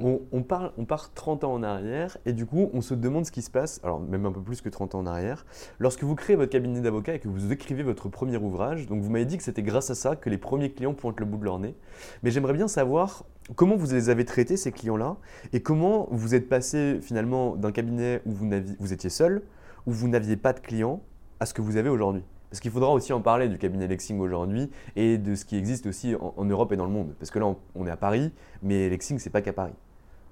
On, 0.00 0.42
parle, 0.42 0.72
on 0.76 0.84
part 0.84 1.14
30 1.14 1.44
ans 1.44 1.54
en 1.54 1.62
arrière, 1.62 2.18
et 2.26 2.34
du 2.34 2.44
coup, 2.44 2.68
on 2.74 2.82
se 2.82 2.92
demande 2.92 3.24
ce 3.24 3.32
qui 3.32 3.40
se 3.40 3.50
passe, 3.50 3.80
alors 3.82 4.00
même 4.00 4.26
un 4.26 4.32
peu 4.32 4.42
plus 4.42 4.60
que 4.60 4.68
30 4.68 4.96
ans 4.96 4.98
en 4.98 5.06
arrière, 5.06 5.46
lorsque 5.78 6.02
vous 6.02 6.14
créez 6.14 6.36
votre 6.36 6.52
cabinet 6.52 6.82
d'avocat 6.82 7.14
et 7.14 7.18
que 7.18 7.28
vous 7.28 7.52
écrivez 7.52 7.84
votre 7.84 8.10
premier 8.10 8.36
ouvrage. 8.36 8.86
Donc 8.86 9.00
vous 9.00 9.08
m'avez 9.08 9.24
dit 9.24 9.38
que 9.38 9.44
c'était 9.44 9.62
grâce 9.62 9.88
à 9.88 9.94
ça 9.94 10.14
que 10.14 10.28
les 10.28 10.38
premiers 10.38 10.72
clients 10.72 10.92
pointent 10.92 11.20
le 11.20 11.26
bout 11.26 11.38
de 11.38 11.44
leur 11.46 11.58
nez. 11.58 11.74
Mais 12.22 12.30
j'aimerais 12.30 12.52
bien 12.52 12.68
savoir 12.68 13.24
Comment 13.56 13.76
vous 13.76 13.92
les 13.92 14.08
avez 14.08 14.24
traités, 14.24 14.56
ces 14.56 14.70
clients-là? 14.70 15.16
Et 15.52 15.60
comment 15.60 16.06
vous 16.10 16.34
êtes 16.34 16.48
passé 16.48 17.00
finalement 17.02 17.56
d'un 17.56 17.72
cabinet 17.72 18.22
où 18.24 18.32
vous, 18.32 18.92
étiez 18.92 19.10
seul, 19.10 19.42
où 19.86 19.92
vous 19.92 20.08
n'aviez 20.08 20.36
pas 20.36 20.52
de 20.52 20.60
clients, 20.60 21.02
à 21.40 21.46
ce 21.46 21.52
que 21.52 21.60
vous 21.60 21.76
avez 21.76 21.88
aujourd'hui? 21.88 22.22
Parce 22.50 22.60
qu'il 22.60 22.70
faudra 22.70 22.90
aussi 22.90 23.12
en 23.12 23.20
parler 23.20 23.48
du 23.48 23.58
cabinet 23.58 23.88
Lexing 23.88 24.20
aujourd'hui 24.20 24.70
et 24.94 25.18
de 25.18 25.34
ce 25.34 25.44
qui 25.44 25.56
existe 25.56 25.86
aussi 25.86 26.14
en, 26.14 26.44
Europe 26.44 26.70
et 26.72 26.76
dans 26.76 26.84
le 26.84 26.92
monde. 26.92 27.14
Parce 27.18 27.30
que 27.30 27.38
là, 27.38 27.52
on, 27.74 27.86
est 27.86 27.90
à 27.90 27.96
Paris, 27.96 28.30
mais 28.62 28.88
Lexing, 28.88 29.18
c'est 29.18 29.30
pas 29.30 29.42
qu'à 29.42 29.52
Paris. 29.52 29.72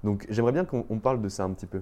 Donc 0.03 0.25
j'aimerais 0.29 0.51
bien 0.51 0.63
qu'on 0.63 0.99
parle 0.99 1.21
de 1.21 1.29
ça 1.29 1.43
un 1.43 1.49
petit 1.51 1.65
peu. 1.65 1.81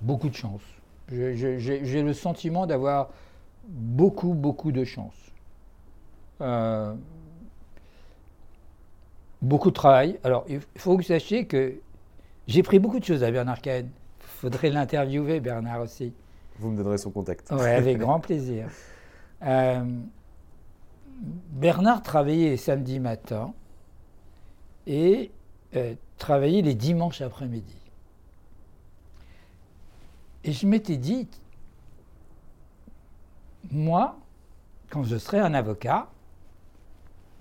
Beaucoup 0.00 0.28
de 0.28 0.34
chance. 0.34 0.62
J'ai 1.10 2.02
le 2.02 2.12
sentiment 2.12 2.66
d'avoir 2.66 3.08
beaucoup, 3.66 4.34
beaucoup 4.34 4.70
de 4.70 4.84
chance. 4.84 5.14
Euh, 6.40 6.94
beaucoup 9.42 9.70
de 9.70 9.74
travail. 9.74 10.18
Alors, 10.24 10.44
il 10.48 10.60
faut 10.76 10.96
que 10.96 11.02
vous 11.02 11.08
sachiez 11.08 11.46
que 11.46 11.74
j'ai 12.46 12.62
pris 12.62 12.78
beaucoup 12.78 12.98
de 12.98 13.04
choses 13.04 13.22
à 13.22 13.30
Bernard 13.30 13.60
Cahen. 13.60 13.88
Il 14.20 14.26
faudrait 14.26 14.70
l'interviewer, 14.70 15.40
Bernard 15.40 15.80
aussi. 15.80 16.12
Vous 16.58 16.70
me 16.70 16.76
donnerez 16.76 16.98
son 16.98 17.10
contact. 17.10 17.48
Oui, 17.50 17.66
avec 17.66 17.98
grand 17.98 18.20
plaisir. 18.20 18.68
Euh, 19.42 19.84
Bernard 21.50 22.02
travaillait 22.02 22.50
les 22.50 22.56
samedis 22.56 23.00
matins 23.00 23.52
et 24.86 25.30
euh, 25.76 25.94
travaillait 26.16 26.62
les 26.62 26.74
dimanches 26.74 27.20
après-midi. 27.20 27.76
Et 30.44 30.52
je 30.52 30.66
m'étais 30.66 30.96
dit, 30.96 31.28
moi, 33.70 34.16
quand 34.88 35.02
je 35.02 35.16
serai 35.18 35.40
un 35.40 35.52
avocat, 35.54 36.08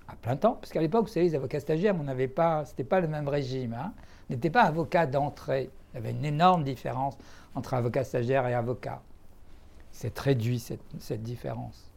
à 0.08 0.16
plein 0.16 0.38
temps, 0.38 0.54
parce 0.54 0.72
qu'à 0.72 0.82
l'époque, 0.82 1.08
vous 1.08 1.14
savez, 1.14 1.28
les 1.28 1.36
avocats 1.36 1.60
stagiaires, 1.60 1.96
on 2.00 2.04
n'avait 2.04 2.28
pas, 2.28 2.66
c'était 2.66 2.84
pas 2.84 3.00
le 3.00 3.08
même 3.08 3.28
régime. 3.28 3.74
Hein. 3.74 3.94
N'était 4.30 4.50
pas 4.50 4.64
avocat 4.64 5.06
d'entrée. 5.06 5.70
Il 5.94 5.96
y 5.96 5.98
avait 6.00 6.12
une 6.12 6.26
énorme 6.26 6.64
différence 6.64 7.18
entre 7.56 7.74
avocat 7.74 8.04
stagiaire 8.04 8.48
et 8.48 8.54
avocat. 8.54 9.02
C'est 9.92 10.18
réduit 10.18 10.60
cette, 10.60 10.82
cette 11.00 11.24
différence. 11.24 11.92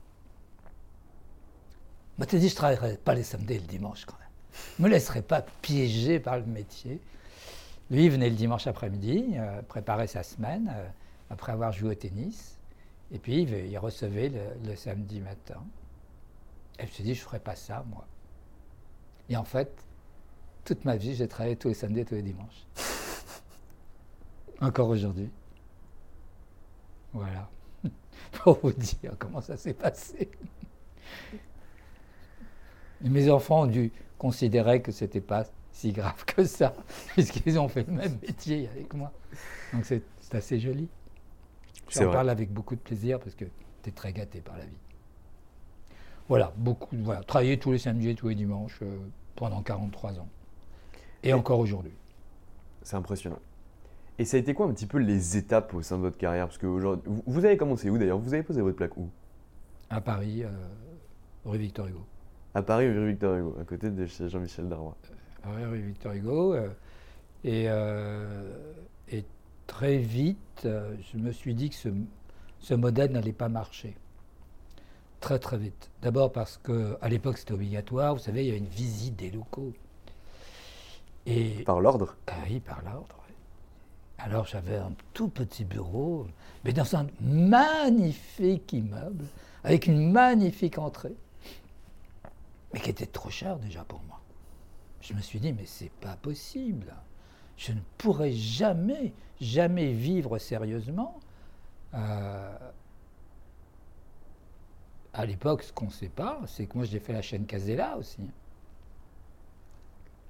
Moi, 2.19 2.27
tu 2.27 2.39
dit, 2.39 2.49
je 2.49 2.55
ne 2.55 2.57
travaillerai 2.57 2.97
pas 2.97 3.15
les 3.15 3.23
samedis 3.23 3.55
et 3.55 3.59
le 3.59 3.67
dimanche 3.67 4.05
quand 4.05 4.19
même. 4.19 4.29
Je 4.77 4.83
ne 4.83 4.89
me 4.89 4.93
laisserai 4.93 5.23
pas 5.23 5.43
piéger 5.63 6.21
par 6.21 6.39
le 6.39 6.45
métier. 6.45 7.01
Lui, 7.91 8.05
il 8.05 8.11
venait 8.11 8.31
le 8.31 8.37
dimanche 8.37 8.67
après-midi, 8.67 9.33
euh, 9.35 9.63
préparer 9.63 10.07
sa 10.07 10.23
semaine, 10.23 10.71
euh, 10.75 10.87
après 11.31 11.53
avoir 11.53 11.73
joué 11.73 11.91
au 11.91 11.95
tennis. 11.95 12.59
Et 13.13 13.19
puis, 13.19 13.43
il, 13.43 13.79
recevait 13.79 14.31
le 14.65 14.77
samedi 14.77 15.21
matin. 15.21 15.61
Et 16.81 16.85
je 16.85 16.87
me 16.87 16.93
suis 16.93 17.05
dit, 17.05 17.15
je 17.15 17.21
ne 17.21 17.25
ferai 17.25 17.39
pas 17.39 17.55
ça, 17.55 17.85
moi. 17.89 18.07
Et 19.29 19.37
en 19.37 19.45
fait, 19.45 19.85
toute 20.65 20.85
ma 20.85 20.97
vie, 20.97 21.15
j'ai 21.15 21.29
travaillé 21.29 21.57
tous 21.57 21.69
les 21.69 21.75
samedis 21.75 22.01
et 22.01 22.05
tous 22.05 22.15
les 22.15 22.23
dimanches. 22.23 22.67
Encore 24.61 24.89
aujourd'hui. 24.89 25.31
Voilà. 27.13 27.49
Pour 28.33 28.59
vous 28.63 28.73
dire 28.73 29.15
comment 29.19 29.41
ça 29.41 29.57
s'est 29.57 29.75
passé. 29.75 30.31
Et 33.05 33.09
mes 33.09 33.31
enfants 33.31 33.63
ont 33.63 33.67
dû 33.67 33.93
considérer 34.19 34.83
que 34.83 34.93
ce 34.93 35.05
n'était 35.05 35.21
pas 35.21 35.45
si 35.73 35.93
grave 35.93 36.25
que 36.25 36.45
ça, 36.45 36.75
puisqu'ils 37.09 37.59
ont 37.59 37.69
fait 37.69 37.87
le 37.87 37.93
même 37.93 38.19
métier 38.21 38.69
avec 38.69 38.93
moi. 38.95 39.13
Donc 39.73 39.85
c'est 39.85 40.03
assez 40.33 40.59
joli. 40.59 40.89
J'en 41.91 42.11
parle 42.11 42.31
avec 42.31 42.53
beaucoup 42.53 42.75
de 42.75 42.81
plaisir 42.81 43.19
parce 43.19 43.35
que 43.35 43.45
tu 43.83 43.89
es 43.89 43.93
très 43.93 44.13
gâté 44.13 44.41
par 44.41 44.57
la 44.57 44.65
vie. 44.65 44.79
Voilà, 46.31 46.53
beaucoup, 46.57 46.95
voilà, 47.03 47.25
travailler 47.25 47.59
tous 47.59 47.73
les 47.73 47.79
samedis 47.79 48.11
et 48.11 48.15
tous 48.15 48.29
les 48.29 48.37
dimanches 48.37 48.79
euh, 48.83 48.99
pendant 49.35 49.63
43 49.63 50.21
ans. 50.21 50.29
Et, 51.25 51.33
encore 51.33 51.59
aujourd'hui. 51.59 51.91
C'est 52.83 52.95
impressionnant. 52.95 53.41
Et 54.17 54.25
ça 54.25 54.37
a 54.37 54.41
été 54.41 54.55
quoi 54.55 54.67
un 54.67 54.73
petit 54.73 54.87
peu 54.87 54.99
les 54.99 55.37
étapes 55.37 55.75
au 55.75 55.83
sein 55.83 55.97
de 55.97 56.03
votre 56.03 56.19
carrière? 56.19 56.47
Parce 56.47 56.59
que 56.59 56.69
aujourd'hui, 56.69 57.11
vous, 57.27 57.45
avez 57.45 57.57
commencé 57.57 57.91
où 57.91 57.99
d'ailleurs? 57.99 58.21
Vous 58.21 58.33
avez 58.33 58.45
posé 58.45 58.61
votre 58.61 58.77
plaque 58.77 58.97
où? 58.97 59.11
À 59.91 60.01
Paris, 60.01 60.45
euh, 60.45 60.51
rue 61.45 61.59
Victor 61.59 61.89
Hugo. 61.89 62.07
À 62.55 62.63
Paris, 62.63 62.87
rue 62.87 63.09
Victor 63.09 63.35
Hugo, 63.35 63.57
à 63.61 63.65
côté 63.65 63.91
de 63.91 64.07
chez 64.07 64.29
Jean-Michel 64.29 64.69
Darrois. 64.69 64.97
Euh, 65.49 65.69
rue 65.69 65.81
Victor 65.81 66.13
Hugo. 66.13 66.55
et, 67.43 67.65
et, 69.09 69.25
très 69.67 69.99
vite, 69.99 70.63
je 70.63 71.19
me 71.19 71.33
suis 71.33 71.57
dit 71.57 71.71
que 71.71 71.77
ce, 71.77 71.89
ce 72.61 72.75
modèle 72.75 73.11
n'allait 73.11 73.33
pas 73.33 73.49
marcher 73.49 73.97
très 75.21 75.39
très 75.39 75.59
vite. 75.59 75.91
D'abord 76.03 76.33
parce 76.33 76.59
qu'à 76.59 77.09
l'époque 77.09 77.39
c'était 77.39 77.53
obligatoire, 77.53 78.15
vous 78.15 78.21
savez, 78.21 78.43
il 78.43 78.47
y 78.47 78.51
avait 78.51 78.59
une 78.59 78.67
visite 78.67 79.17
des 79.17 79.31
locaux. 79.31 79.73
Et, 81.27 81.63
par 81.65 81.81
l'ordre 81.81 82.17
ah 82.27 82.33
Oui, 82.49 82.61
par 82.61 82.83
l'ordre. 82.83 83.17
Alors 84.19 84.47
j'avais 84.47 84.77
un 84.77 84.93
tout 85.15 85.29
petit 85.29 85.65
bureau, 85.65 86.27
mais 86.65 86.73
dans 86.73 86.95
un 86.95 87.07
magnifique 87.21 88.73
immeuble, 88.73 89.25
avec 89.65 89.87
une 89.87 90.11
magnifique 90.11 90.79
entrée, 90.79 91.15
mais 92.73 92.81
qui 92.81 92.91
était 92.91 93.07
trop 93.07 93.31
cher 93.31 93.57
déjà 93.57 93.83
pour 93.85 94.01
moi. 94.09 94.21
Je 95.01 95.15
me 95.15 95.21
suis 95.21 95.41
dit, 95.41 95.53
mais 95.53 95.65
c'est 95.65 95.91
pas 95.91 96.17
possible. 96.21 96.95
Je 97.57 97.73
ne 97.73 97.81
pourrais 97.97 98.33
jamais, 98.33 99.13
jamais 99.41 99.93
vivre 99.93 100.39
sérieusement. 100.39 101.19
Euh, 101.95 102.55
à 105.13 105.27
l'époque, 105.27 105.63
ce 105.63 105.73
qu'on 105.73 105.87
ne 105.87 105.91
sait 105.91 106.09
pas, 106.09 106.41
c'est 106.47 106.67
que 106.67 106.77
moi 106.77 106.85
j'ai 106.85 107.01
fait 107.01 107.13
la 107.13 107.23
chaîne 107.23 107.47
Casella 107.47 107.97
aussi. 107.97 108.21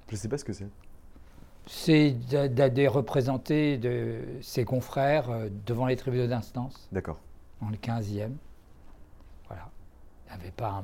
Je 0.09 0.15
ne 0.15 0.19
sais 0.19 0.29
pas 0.29 0.39
ce 0.39 0.45
que 0.45 0.53
c'est. 0.53 0.69
C'est 1.67 2.11
des 2.13 2.89
représenter 2.89 3.79
de 3.79 4.23
ses 4.41 4.65
confrères 4.65 5.31
euh, 5.31 5.49
devant 5.67 5.87
les 5.87 5.97
tribunaux 5.97 6.27
d'instance. 6.27 6.89
D'accord. 6.91 7.21
En 7.61 7.69
le 7.69 7.77
15e. 7.77 8.33
Voilà. 9.47 9.71
Il 10.27 10.37
n'y 10.37 10.43
avait 10.43 10.51
pas 10.51 10.83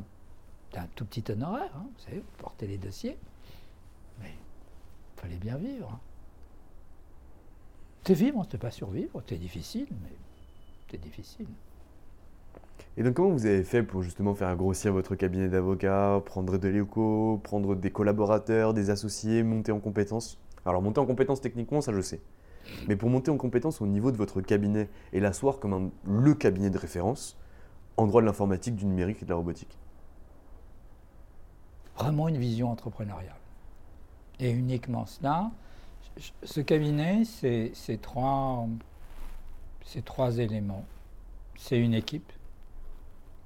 un, 0.77 0.87
tout 0.95 1.07
petit 1.07 1.25
honoraire, 1.33 1.71
hein, 1.75 1.87
vous 1.93 2.05
savez, 2.05 2.23
porter 2.39 2.67
les 2.67 2.79
dossiers. 2.79 3.17
Mais 4.21 4.31
il 4.31 5.21
fallait 5.21 5.39
bien 5.39 5.57
vivre. 5.57 5.91
Hein. 5.91 6.01
T'es 8.05 8.15
vivre, 8.15 8.47
t'es 8.47 8.59
pas 8.59 8.71
survivre, 8.71 9.21
t'es 9.23 9.39
difficile, 9.39 9.89
mais 10.03 10.13
t'es 10.87 10.99
difficile. 10.99 11.49
Et 12.97 13.03
donc 13.03 13.15
comment 13.15 13.31
vous 13.31 13.47
avez 13.47 13.63
fait 13.63 13.83
pour 13.83 14.03
justement 14.03 14.35
faire 14.35 14.55
grossir 14.57 14.93
votre 14.93 15.15
cabinet 15.15 15.49
d'avocats, 15.49 16.23
prendre 16.25 16.57
de 16.57 16.69
l'éco, 16.69 17.41
prendre 17.45 17.75
des 17.75 17.91
collaborateurs, 17.91 18.73
des 18.75 18.91
associés, 18.91 19.43
monter 19.43 19.73
en 19.73 19.81
compétences? 19.81 20.39
Alors 20.65 20.83
monter 20.83 21.01
en 21.01 21.07
compétences 21.07 21.41
techniquement, 21.41 21.81
ça 21.81 21.93
je 21.93 22.01
sais. 22.01 22.21
Mais 22.89 22.97
pour 22.97 23.11
monter 23.11 23.31
en 23.31 23.37
compétences 23.37 23.81
au 23.81 23.87
niveau 23.87 24.11
de 24.11 24.17
votre 24.17 24.41
cabinet 24.41 24.89
et 25.13 25.21
l'asseoir 25.21 25.59
comme 25.59 25.73
un, 25.73 25.91
le 26.05 26.35
cabinet 26.35 26.71
de 26.71 26.79
référence 26.79 27.37
en 27.97 28.07
droit 28.07 28.21
de 28.21 28.27
l'informatique, 28.27 28.77
du 28.77 28.87
numérique 28.87 29.23
et 29.23 29.25
de 29.25 29.31
la 29.31 29.37
robotique 29.37 29.79
Vraiment 31.97 32.29
une 32.29 32.37
vision 32.37 32.71
entrepreneuriale. 32.71 33.37
Et 34.39 34.51
uniquement 34.51 35.07
cela. 35.07 35.51
Ce 36.43 36.61
cabinet, 36.61 37.25
c'est 37.25 38.01
trois, 38.03 38.67
trois 40.05 40.39
éléments. 40.39 40.85
C'est 41.57 41.79
une 41.79 41.95
équipe, 41.95 42.31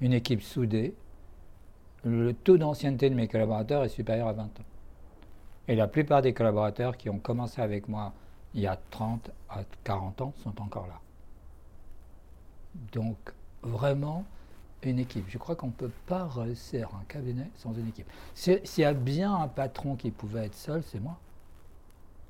une 0.00 0.12
équipe 0.12 0.42
soudée. 0.42 0.94
Le 2.04 2.32
taux 2.32 2.56
d'ancienneté 2.56 3.10
de 3.10 3.14
mes 3.14 3.28
collaborateurs 3.28 3.84
est 3.84 3.88
supérieur 3.90 4.28
à 4.28 4.32
20 4.32 4.44
ans. 4.44 4.64
Et 5.68 5.76
la 5.76 5.86
plupart 5.86 6.22
des 6.22 6.32
collaborateurs 6.32 6.96
qui 6.96 7.10
ont 7.10 7.18
commencé 7.18 7.60
avec 7.60 7.88
moi 7.88 8.12
il 8.54 8.62
y 8.62 8.66
a 8.66 8.78
30 8.90 9.30
à 9.48 9.62
40 9.84 10.20
ans 10.22 10.34
sont 10.42 10.60
encore 10.60 10.86
là. 10.86 11.00
Donc, 12.92 13.16
vraiment, 13.62 14.24
une 14.82 14.98
équipe. 14.98 15.26
Je 15.28 15.38
crois 15.38 15.56
qu'on 15.56 15.68
ne 15.68 15.72
peut 15.72 15.92
pas 16.06 16.26
réussir 16.26 16.88
un 17.00 17.04
cabinet 17.04 17.48
sans 17.56 17.74
une 17.74 17.88
équipe. 17.88 18.10
S'il 18.34 18.60
y 18.78 18.84
a 18.84 18.94
bien 18.94 19.34
un 19.34 19.48
patron 19.48 19.96
qui 19.96 20.10
pouvait 20.10 20.46
être 20.46 20.54
seul, 20.54 20.82
c'est 20.82 21.00
moi. 21.00 21.18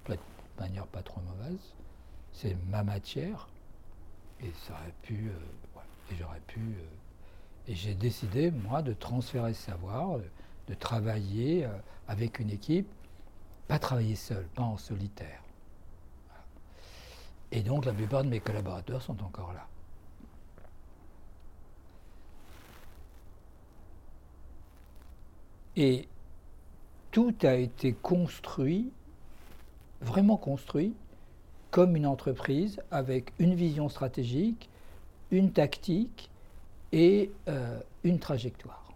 de 0.08 0.16
manière 0.58 0.86
pas 0.86 1.02
trop 1.02 1.20
mauvaise. 1.22 1.74
C'est 2.32 2.56
ma 2.68 2.82
matière. 2.82 3.48
Et 4.42 4.52
ça 4.66 4.74
aurait 4.74 4.94
pu. 5.02 5.28
Euh, 5.28 6.12
et 6.12 6.16
j'aurais 6.16 6.40
pu. 6.46 6.60
Euh, 6.60 6.99
et 7.68 7.74
j'ai 7.74 7.94
décidé, 7.94 8.50
moi, 8.50 8.82
de 8.82 8.92
transférer 8.92 9.54
ce 9.54 9.62
savoir, 9.62 10.18
de 10.68 10.74
travailler 10.74 11.64
euh, 11.64 11.68
avec 12.08 12.38
une 12.38 12.50
équipe, 12.50 12.88
pas 13.68 13.78
travailler 13.78 14.16
seul, 14.16 14.46
pas 14.54 14.62
en 14.62 14.76
solitaire. 14.76 15.42
Et 17.52 17.62
donc 17.62 17.84
la 17.84 17.92
plupart 17.92 18.24
de 18.24 18.28
mes 18.28 18.40
collaborateurs 18.40 19.02
sont 19.02 19.22
encore 19.22 19.52
là. 19.52 19.66
Et 25.76 26.08
tout 27.10 27.34
a 27.42 27.54
été 27.54 27.92
construit, 27.92 28.92
vraiment 30.00 30.36
construit, 30.36 30.94
comme 31.70 31.96
une 31.96 32.06
entreprise 32.06 32.80
avec 32.90 33.32
une 33.38 33.54
vision 33.54 33.88
stratégique, 33.88 34.68
une 35.30 35.52
tactique 35.52 36.29
et 36.92 37.30
euh, 37.48 37.80
une 38.04 38.18
trajectoire. 38.18 38.92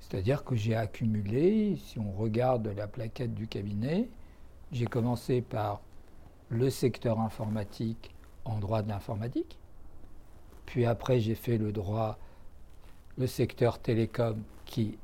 C'est-à-dire 0.00 0.44
que 0.44 0.54
j'ai 0.54 0.76
accumulé, 0.76 1.76
si 1.76 1.98
on 1.98 2.12
regarde 2.12 2.68
la 2.76 2.86
plaquette 2.86 3.34
du 3.34 3.46
cabinet, 3.46 4.08
j'ai 4.70 4.86
commencé 4.86 5.40
par 5.40 5.80
le 6.50 6.70
secteur 6.70 7.20
informatique 7.20 8.14
en 8.44 8.58
droit 8.58 8.82
de 8.82 8.88
l'informatique. 8.88 9.58
Puis 10.66 10.84
après, 10.84 11.20
j'ai 11.20 11.34
fait 11.34 11.58
le 11.58 11.72
droit, 11.72 12.18
le 13.16 13.26
secteur 13.26 13.78
télécom 13.78 14.42
qui 14.64 14.98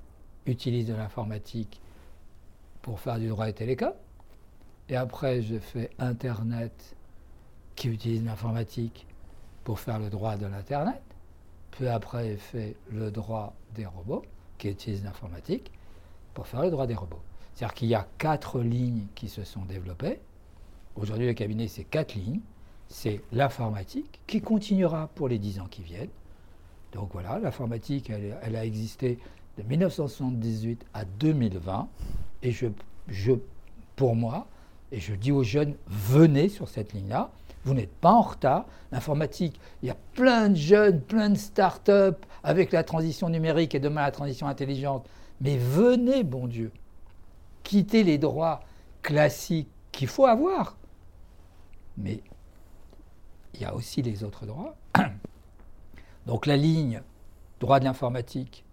utilise 0.46 0.86
de 0.86 0.94
l'informatique 0.94 1.80
pour 2.82 3.00
faire 3.00 3.18
du 3.18 3.28
droit 3.28 3.46
des 3.46 3.52
télécoms. 3.52 3.94
Et 4.88 4.96
après, 4.96 5.42
j'ai 5.42 5.60
fait 5.60 5.90
Internet 5.98 6.96
qui 7.74 7.88
utilise 7.88 8.24
l'informatique 8.24 9.06
pour 9.64 9.80
faire 9.80 9.98
le 9.98 10.10
droit 10.10 10.36
de 10.36 10.46
l'Internet. 10.46 11.02
Puis 11.70 11.88
après, 11.88 12.30
j'ai 12.30 12.36
fait 12.36 12.76
le 12.90 13.10
droit 13.10 13.54
des 13.74 13.86
robots 13.86 14.22
qui 14.58 14.68
utilise 14.68 15.04
l'informatique 15.04 15.70
pour 16.34 16.46
faire 16.46 16.62
le 16.62 16.70
droit 16.70 16.86
des 16.86 16.94
robots. 16.94 17.22
C'est-à-dire 17.54 17.74
qu'il 17.74 17.88
y 17.88 17.94
a 17.94 18.06
quatre 18.18 18.60
lignes 18.60 19.06
qui 19.14 19.28
se 19.28 19.44
sont 19.44 19.64
développées. 19.64 20.20
Aujourd'hui, 20.96 21.26
le 21.26 21.34
cabinet, 21.34 21.68
c'est 21.68 21.84
quatre 21.84 22.14
lignes. 22.14 22.40
C'est 22.88 23.20
l'informatique 23.32 24.20
qui 24.26 24.40
continuera 24.40 25.08
pour 25.14 25.28
les 25.28 25.38
dix 25.38 25.60
ans 25.60 25.66
qui 25.70 25.82
viennent. 25.82 26.10
Donc 26.92 27.10
voilà, 27.12 27.38
l'informatique, 27.38 28.10
elle, 28.10 28.56
a 28.56 28.64
existé 28.64 29.18
de 29.58 29.62
1978 29.62 30.84
à 30.92 31.04
2020. 31.04 31.88
Et 32.42 32.50
je, 32.50 32.66
je, 33.08 33.32
pour 33.94 34.16
moi, 34.16 34.48
et 34.90 34.98
je 34.98 35.14
dis 35.14 35.30
aux 35.30 35.44
jeunes, 35.44 35.74
venez 35.86 36.48
sur 36.48 36.68
cette 36.68 36.92
ligne-là. 36.92 37.30
Vous 37.64 37.74
n'êtes 37.74 37.92
pas 37.92 38.12
en 38.12 38.22
retard. 38.22 38.66
L'informatique, 38.90 39.60
il 39.82 39.88
y 39.88 39.90
a 39.90 39.96
plein 40.14 40.48
de 40.48 40.56
jeunes, 40.56 41.00
plein 41.00 41.30
de 41.30 41.36
start-up 41.36 42.24
avec 42.42 42.72
la 42.72 42.84
transition 42.84 43.28
numérique 43.28 43.74
et 43.74 43.80
demain 43.80 44.02
la 44.02 44.10
transition 44.10 44.46
intelligente. 44.46 45.06
Mais 45.40 45.56
venez, 45.56 46.24
bon 46.24 46.46
Dieu 46.46 46.72
quitter 47.70 48.02
les 48.02 48.18
droits 48.18 48.60
classiques 49.00 49.68
qu'il 49.92 50.08
faut 50.08 50.26
avoir. 50.26 50.76
Mais 51.96 52.20
il 53.54 53.60
y 53.60 53.64
a 53.64 53.74
aussi 53.74 54.02
les 54.02 54.24
autres 54.24 54.44
droits. 54.44 54.74
Donc 56.26 56.46
la 56.46 56.56
ligne 56.56 57.00
droit 57.60 57.78
de 57.78 57.84
l'informatique, 57.84 58.64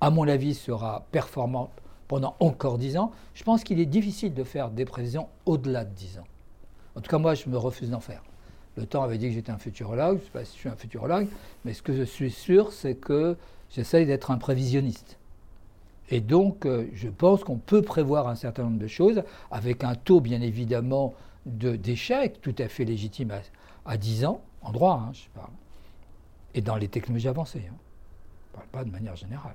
à 0.00 0.08
mon 0.08 0.26
avis, 0.28 0.54
sera 0.54 1.06
performante 1.10 1.72
pendant 2.08 2.36
encore 2.40 2.78
dix 2.78 2.96
ans. 2.96 3.12
Je 3.34 3.42
pense 3.42 3.64
qu'il 3.64 3.80
est 3.80 3.86
difficile 3.86 4.32
de 4.32 4.44
faire 4.44 4.70
des 4.70 4.86
prévisions 4.86 5.28
au-delà 5.44 5.84
de 5.84 5.92
dix 5.92 6.18
ans. 6.18 6.26
En 6.96 7.00
tout 7.00 7.10
cas, 7.10 7.18
moi, 7.18 7.34
je 7.34 7.48
me 7.48 7.58
refuse 7.58 7.90
d'en 7.90 8.00
faire. 8.00 8.22
Le 8.76 8.86
temps 8.86 9.02
avait 9.02 9.18
dit 9.18 9.28
que 9.28 9.34
j'étais 9.34 9.52
un 9.52 9.58
futurologue, 9.58 10.18
je 10.18 10.22
ne 10.22 10.26
sais 10.26 10.30
pas 10.32 10.44
si 10.44 10.54
je 10.54 10.60
suis 10.60 10.68
un 10.68 10.76
futurologue, 10.76 11.28
mais 11.64 11.72
ce 11.72 11.82
que 11.82 11.94
je 11.94 12.02
suis 12.02 12.30
sûr, 12.30 12.72
c'est 12.72 12.94
que 12.94 13.36
j'essaye 13.70 14.06
d'être 14.06 14.30
un 14.30 14.38
prévisionniste. 14.38 15.18
Et 16.10 16.20
donc, 16.20 16.66
euh, 16.66 16.86
je 16.94 17.08
pense 17.08 17.42
qu'on 17.42 17.58
peut 17.58 17.82
prévoir 17.82 18.28
un 18.28 18.34
certain 18.34 18.64
nombre 18.64 18.78
de 18.78 18.86
choses 18.86 19.22
avec 19.50 19.82
un 19.82 19.94
taux, 19.94 20.20
bien 20.20 20.40
évidemment, 20.40 21.14
d'échec 21.46 22.40
tout 22.40 22.54
à 22.58 22.68
fait 22.68 22.84
légitime 22.84 23.32
à, 23.84 23.96
10 23.96 24.24
ans, 24.24 24.40
en 24.62 24.72
droit, 24.72 25.04
hein, 25.06 25.12
je 25.12 25.28
parle, 25.34 25.52
et 26.54 26.60
dans 26.60 26.76
les 26.76 26.88
technologies 26.88 27.28
avancées. 27.28 27.64
Hein. 27.70 27.76
Je 27.76 28.50
ne 28.50 28.56
parle 28.56 28.68
pas 28.68 28.84
de 28.84 28.90
manière 28.90 29.16
générale. 29.16 29.54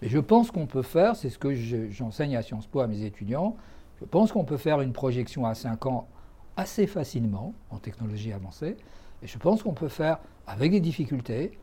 Mais 0.00 0.08
je 0.08 0.18
pense 0.18 0.50
qu'on 0.50 0.66
peut 0.66 0.82
faire, 0.82 1.16
c'est 1.16 1.30
ce 1.30 1.38
que 1.38 1.54
j'enseigne 1.90 2.36
à 2.36 2.42
Sciences 2.42 2.66
Po 2.66 2.80
à 2.80 2.86
mes 2.86 3.02
étudiants, 3.02 3.56
je 4.00 4.04
pense 4.04 4.30
qu'on 4.32 4.44
peut 4.44 4.58
faire 4.58 4.80
une 4.82 4.92
projection 4.92 5.46
à 5.46 5.54
5 5.54 5.86
ans 5.86 6.06
assez 6.56 6.86
facilement 6.86 7.54
en 7.70 7.78
technologie 7.78 8.32
avancée, 8.32 8.76
et 9.22 9.26
je 9.26 9.38
pense 9.38 9.62
qu'on 9.62 9.74
peut 9.74 9.88
faire 9.88 10.18
avec 10.46 10.72
des 10.72 10.80
difficultés, 10.80 11.58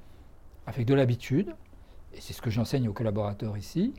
avec 0.65 0.85
de 0.85 0.93
l'habitude, 0.93 1.55
et 2.13 2.21
c'est 2.21 2.33
ce 2.33 2.41
que 2.41 2.49
j'enseigne 2.49 2.87
aux 2.87 2.93
collaborateurs 2.93 3.57
ici, 3.57 3.93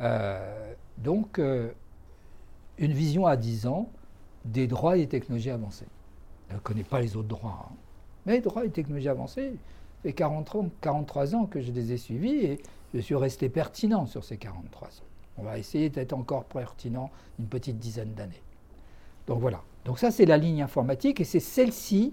euh, 0.00 0.74
donc, 0.98 1.38
euh, 1.38 1.72
une 2.78 2.92
vision 2.92 3.26
à 3.26 3.36
10 3.36 3.66
ans 3.66 3.90
des 4.44 4.66
droits 4.66 4.96
et 4.96 5.00
des 5.00 5.08
technologies 5.08 5.50
avancées. 5.50 5.88
Je 6.50 6.54
ne 6.54 6.60
connais 6.60 6.84
pas 6.84 7.00
les 7.00 7.16
autres 7.16 7.28
droits, 7.28 7.68
hein. 7.70 7.74
mais 8.26 8.40
droits 8.40 8.64
et 8.64 8.70
technologies 8.70 9.08
avancées, 9.08 9.50
ça 9.50 10.02
fait 10.02 10.12
40 10.12 10.70
43 10.80 11.34
ans 11.34 11.46
que 11.46 11.60
je 11.60 11.72
les 11.72 11.92
ai 11.92 11.96
suivis 11.96 12.36
et 12.36 12.62
je 12.94 13.00
suis 13.00 13.16
resté 13.16 13.48
pertinent 13.48 14.06
sur 14.06 14.24
ces 14.24 14.36
43 14.36 14.88
ans. 14.88 14.90
On 15.38 15.42
va 15.42 15.58
essayer 15.58 15.90
d'être 15.90 16.12
encore 16.12 16.44
pertinent 16.44 17.10
une 17.38 17.46
petite 17.46 17.78
dizaine 17.78 18.12
d'années. 18.14 18.42
Donc 19.26 19.40
voilà. 19.40 19.62
Donc 19.88 19.98
ça, 19.98 20.10
c'est 20.10 20.26
la 20.26 20.36
ligne 20.36 20.60
informatique 20.60 21.18
et 21.18 21.24
c'est 21.24 21.40
celle-ci 21.40 22.12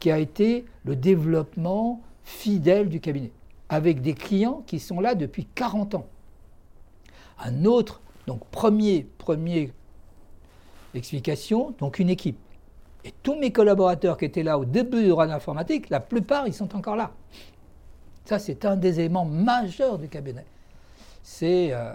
qui 0.00 0.10
a 0.10 0.18
été 0.18 0.64
le 0.84 0.96
développement 0.96 2.00
fidèle 2.24 2.88
du 2.88 2.98
cabinet, 2.98 3.30
avec 3.68 4.02
des 4.02 4.14
clients 4.14 4.64
qui 4.66 4.80
sont 4.80 4.98
là 4.98 5.14
depuis 5.14 5.46
40 5.54 5.94
ans. 5.94 6.06
Un 7.38 7.64
autre, 7.64 8.00
donc 8.26 8.44
premier, 8.46 9.06
premier 9.18 9.72
explication, 10.94 11.76
donc 11.78 12.00
une 12.00 12.10
équipe. 12.10 12.40
Et 13.04 13.14
tous 13.22 13.36
mes 13.36 13.52
collaborateurs 13.52 14.16
qui 14.16 14.24
étaient 14.24 14.42
là 14.42 14.58
au 14.58 14.64
début 14.64 15.04
du 15.04 15.08
droit 15.10 15.26
de 15.26 15.30
l'informatique, 15.30 15.90
la 15.90 16.00
plupart, 16.00 16.48
ils 16.48 16.54
sont 16.54 16.74
encore 16.74 16.96
là. 16.96 17.12
Ça, 18.24 18.40
c'est 18.40 18.64
un 18.64 18.74
des 18.74 18.98
éléments 18.98 19.26
majeurs 19.26 20.00
du 20.00 20.08
cabinet. 20.08 20.44
C'est 21.22 21.68
euh, 21.70 21.92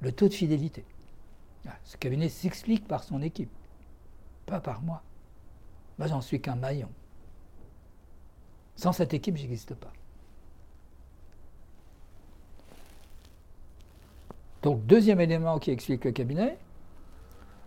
le 0.00 0.12
taux 0.12 0.28
de 0.28 0.34
fidélité. 0.34 0.84
Ce 1.82 1.96
cabinet 1.96 2.28
s'explique 2.28 2.86
par 2.86 3.02
son 3.02 3.20
équipe, 3.20 3.50
pas 4.50 4.60
par 4.60 4.82
moi. 4.82 5.02
Moi, 5.98 6.08
j'en 6.08 6.20
suis 6.20 6.40
qu'un 6.40 6.56
maillon. 6.56 6.88
Sans 8.76 8.92
cette 8.92 9.14
équipe, 9.14 9.36
j'existe 9.36 9.74
pas. 9.74 9.92
Donc, 14.62 14.84
deuxième 14.86 15.20
élément 15.20 15.58
qui 15.58 15.70
explique 15.70 16.04
le 16.04 16.12
cabinet, 16.12 16.58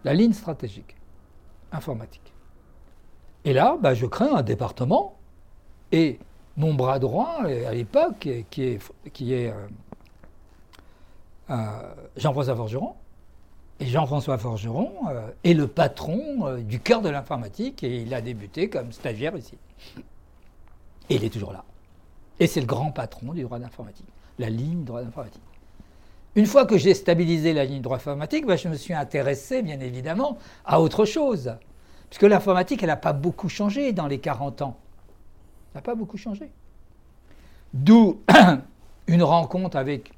la 0.04 0.14
ligne 0.14 0.34
stratégique, 0.34 0.96
informatique. 1.72 2.34
Et 3.46 3.54
là, 3.54 3.78
bah, 3.82 3.94
je 3.94 4.06
crée 4.06 4.30
un 4.30 4.44
département 4.44 5.18
et 5.92 6.20
mon 6.56 6.74
bras 6.74 7.00
droit, 7.00 7.40
à 7.44 7.74
l'époque, 7.74 8.30
qui 8.50 8.64
est, 8.64 8.92
qui 9.12 9.34
est 9.34 9.50
euh, 9.50 9.68
euh, 11.50 11.94
Jean-François 12.16 12.56
Forgeron, 12.56 12.96
Et 13.84 13.88
Jean-François 13.88 14.38
Forgeron 14.38 14.94
euh, 15.10 15.28
est 15.44 15.54
le 15.54 15.68
patron 15.68 16.48
euh, 16.48 16.62
du 16.62 16.80
cœur 16.80 17.02
de 17.02 17.10
l'informatique 17.10 17.84
et 17.84 18.04
il 18.04 18.14
a 18.14 18.22
débuté 18.22 18.70
comme 18.70 18.94
stagiaire 18.94 19.36
ici. 19.36 19.58
Et 21.10 21.16
il 21.16 21.24
est 21.26 21.30
toujours 21.30 21.52
là. 21.52 21.66
Et 22.40 22.48
c'est 22.48 22.62
le 22.62 22.66
grand 22.66 22.92
patron 22.92 23.34
du 23.34 23.44
droit 23.44 23.60
d'informatique, 23.60 24.08
la 24.40 24.50
ligne 24.50 24.86
droit 24.86 25.02
d'informatique. 25.02 25.42
Une 26.36 26.46
fois 26.46 26.66
que 26.66 26.78
j'ai 26.78 26.94
stabilisé 26.94 27.52
la 27.52 27.66
ligne 27.66 27.82
droit 27.82 27.98
informatique, 27.98 28.46
ben, 28.46 28.58
je 28.58 28.70
me 28.70 28.76
suis 28.76 28.94
intéressé, 28.94 29.62
bien 29.62 29.82
évidemment, 29.82 30.38
à 30.64 30.80
autre 30.80 31.04
chose. 31.04 31.54
Puisque 32.10 32.24
l'informatique, 32.24 32.84
elle 32.84 32.88
n'a 32.88 32.96
pas 32.96 33.12
beaucoup 33.12 33.50
changé 33.50 33.92
dans 33.92 34.08
les 34.08 34.20
40 34.20 34.62
ans. 34.62 34.78
Ça 35.74 35.80
n'a 35.80 35.82
pas 35.82 35.96
beaucoup 35.96 36.18
changé. 36.18 36.50
D'où 37.74 38.22
une 39.08 39.24
rencontre 39.24 39.76
avec 39.76 40.14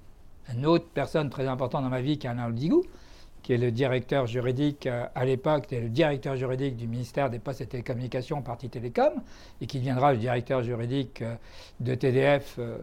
une 0.53 0.67
autre 0.67 0.85
personne 0.93 1.31
très 1.31 1.47
importante 1.47 1.81
dans 1.81 1.89
ma 1.89 2.01
vie, 2.01 2.19
qui 2.19 2.27
est 2.27 2.29
Alain 2.29 2.45
Oldigou, 2.45 2.83
qui 3.45 3.53
est 3.53 3.57
le 3.57 3.69
directeur 3.69 4.25
juridique 4.25 4.87
euh, 4.87 5.05
à 5.13 5.23
l'époque, 5.23 5.67
le 5.69 5.87
directeur 5.87 6.35
juridique 6.35 6.75
du 6.77 6.87
ministère 6.87 7.29
des 7.29 7.37
Postes 7.37 7.61
et 7.61 7.67
Télécommunications, 7.67 8.41
partie 8.41 8.69
Télécom, 8.69 9.21
et 9.61 9.67
qui 9.67 9.77
deviendra 9.77 10.13
le 10.13 10.17
directeur 10.17 10.63
juridique 10.63 11.21
euh, 11.21 11.35
de 11.79 11.93
TDF 11.93 12.55
euh, 12.57 12.79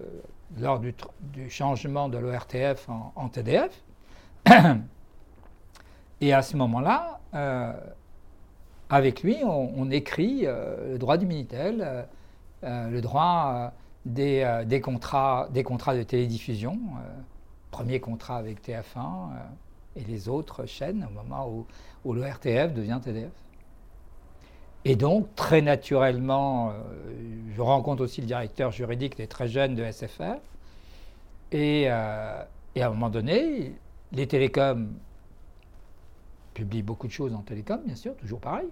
lors 0.60 0.78
du, 0.78 0.94
changement 1.48 2.08
de 2.08 2.16
l'ORTF 2.16 2.88
en, 3.16 3.28
TDF. 3.28 3.82
Et 6.20 6.32
à 6.32 6.42
ce 6.42 6.56
moment-là, 6.56 7.18
avec 8.88 9.24
lui, 9.24 9.38
on, 9.44 9.90
écrit 9.90 10.42
le 10.42 10.96
droit 10.98 11.16
du 11.16 11.26
Minitel, 11.26 12.06
le 12.62 13.00
droit 13.00 13.72
des, 14.04 14.80
contrats, 14.84 15.48
des 15.50 15.64
contrats 15.64 15.96
de 15.96 16.02
télédiffusion, 16.04 16.78
premier 17.72 17.98
contrat 17.98 18.36
avec 18.36 18.64
TF1 18.64 19.30
et 19.96 20.04
les 20.04 20.28
autres 20.28 20.66
chaînes 20.66 21.06
au 21.08 21.12
moment 21.12 21.48
où, 21.48 21.66
où 22.04 22.12
le 22.12 22.22
RTF 22.22 22.72
devient 22.72 23.00
TDF. 23.02 23.32
Et 24.84 24.96
donc, 24.96 25.34
très 25.36 25.62
naturellement, 25.62 26.70
euh, 26.70 26.72
je 27.54 27.60
rencontre 27.60 28.02
aussi 28.02 28.20
le 28.20 28.26
directeur 28.26 28.72
juridique 28.72 29.16
des 29.16 29.28
très 29.28 29.46
jeunes 29.46 29.76
de 29.76 29.84
SFR. 29.84 30.38
Et, 31.52 31.84
euh, 31.86 32.42
et, 32.74 32.82
à 32.82 32.88
un 32.88 32.90
moment 32.90 33.10
donné, 33.10 33.74
les 34.10 34.26
télécoms 34.26 34.88
publient 36.54 36.82
beaucoup 36.82 37.06
de 37.06 37.12
choses 37.12 37.34
en 37.34 37.42
télécom, 37.42 37.80
bien 37.84 37.94
sûr, 37.94 38.16
toujours 38.16 38.40
pareil. 38.40 38.68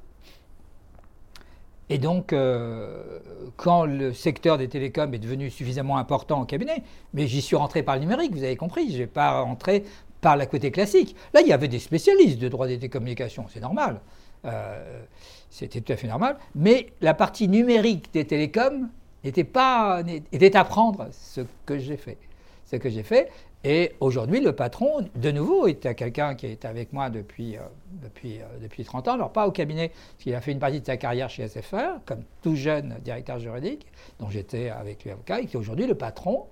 Et 1.91 1.99
donc, 1.99 2.33
euh, 2.33 3.19
quand 3.57 3.85
le 3.85 4.13
secteur 4.13 4.59
des 4.59 4.69
télécoms 4.69 5.13
est 5.13 5.19
devenu 5.19 5.51
suffisamment 5.51 5.99
important 5.99 6.41
au 6.41 6.45
cabinet, 6.45 6.85
mais 7.15 7.27
j'y 7.27 7.43
suis 7.43 7.57
rentré 7.57 7.83
par 7.83 7.97
le 7.97 8.03
numérique, 8.03 8.33
vous 8.33 8.45
avez 8.45 8.57
compris, 8.57 8.93
je 8.93 8.99
n'ai 8.99 9.07
pas 9.09 9.41
rentré 9.41 9.85
par 10.21 10.37
la 10.37 10.47
côté 10.47 10.71
classique. 10.71 11.17
Là, 11.35 11.41
il 11.41 11.49
y 11.49 11.53
avait 11.53 11.69
des 11.69 11.79
spécialistes 11.79 12.39
de 12.39 12.49
droit 12.49 12.67
des 12.67 12.77
télécommunications, 12.77 13.47
c'est 13.53 13.61
normal. 13.61 14.01
Euh, 14.45 15.03
c'était 15.51 15.81
tout 15.81 15.93
à 15.93 15.97
fait 15.97 16.09
normal. 16.09 16.37
Mais 16.55 16.93
la 17.01 17.15
partie 17.15 17.49
numérique 17.49 18.13
des 18.13 18.25
télécoms 18.25 18.89
n'était 19.25 19.45
pas 19.45 20.03
était 20.33 20.57
à 20.57 20.65
prendre 20.65 21.09
ce 21.13 21.43
que 21.67 21.79
j'ai 21.79 21.97
fait. 21.97 22.19
Ce 22.67 22.77
que 22.77 22.89
j'ai 22.89 23.03
fait. 23.03 23.31
Et 23.63 23.93
aujourd'hui, 24.01 24.41
le 24.41 24.53
patron, 24.53 25.07
de 25.15 25.31
nouveau, 25.31 25.67
est 25.67 25.95
quelqu'un 25.95 26.35
qui 26.35 26.47
est 26.47 26.65
avec 26.65 26.95
moi 26.95 27.11
depuis, 27.11 27.59
euh, 27.59 27.61
depuis, 28.03 28.41
euh, 28.41 28.45
depuis 28.63 28.85
30 28.85 29.09
ans. 29.09 29.15
Alors, 29.15 29.33
pas 29.33 29.47
au 29.47 29.51
cabinet, 29.51 29.89
parce 29.89 30.23
qu'il 30.23 30.35
a 30.35 30.41
fait 30.41 30.53
une 30.53 30.59
partie 30.59 30.81
de 30.81 30.87
sa 30.87 30.97
carrière 30.97 31.29
chez 31.29 31.47
SFR, 31.47 32.01
comme 32.07 32.23
tout 32.43 32.57
jeune 32.57 32.97
directeur 33.05 33.39
juridique, 33.39 33.87
dont 34.19 34.31
j'étais 34.31 34.71
avec 34.71 35.05
lui 35.05 35.11
avocat, 35.11 35.41
et 35.41 35.47
qui 35.47 35.57
est 35.57 35.61
aujourd'hui 35.61 35.87
le 35.87 35.95
patron. 35.95 36.47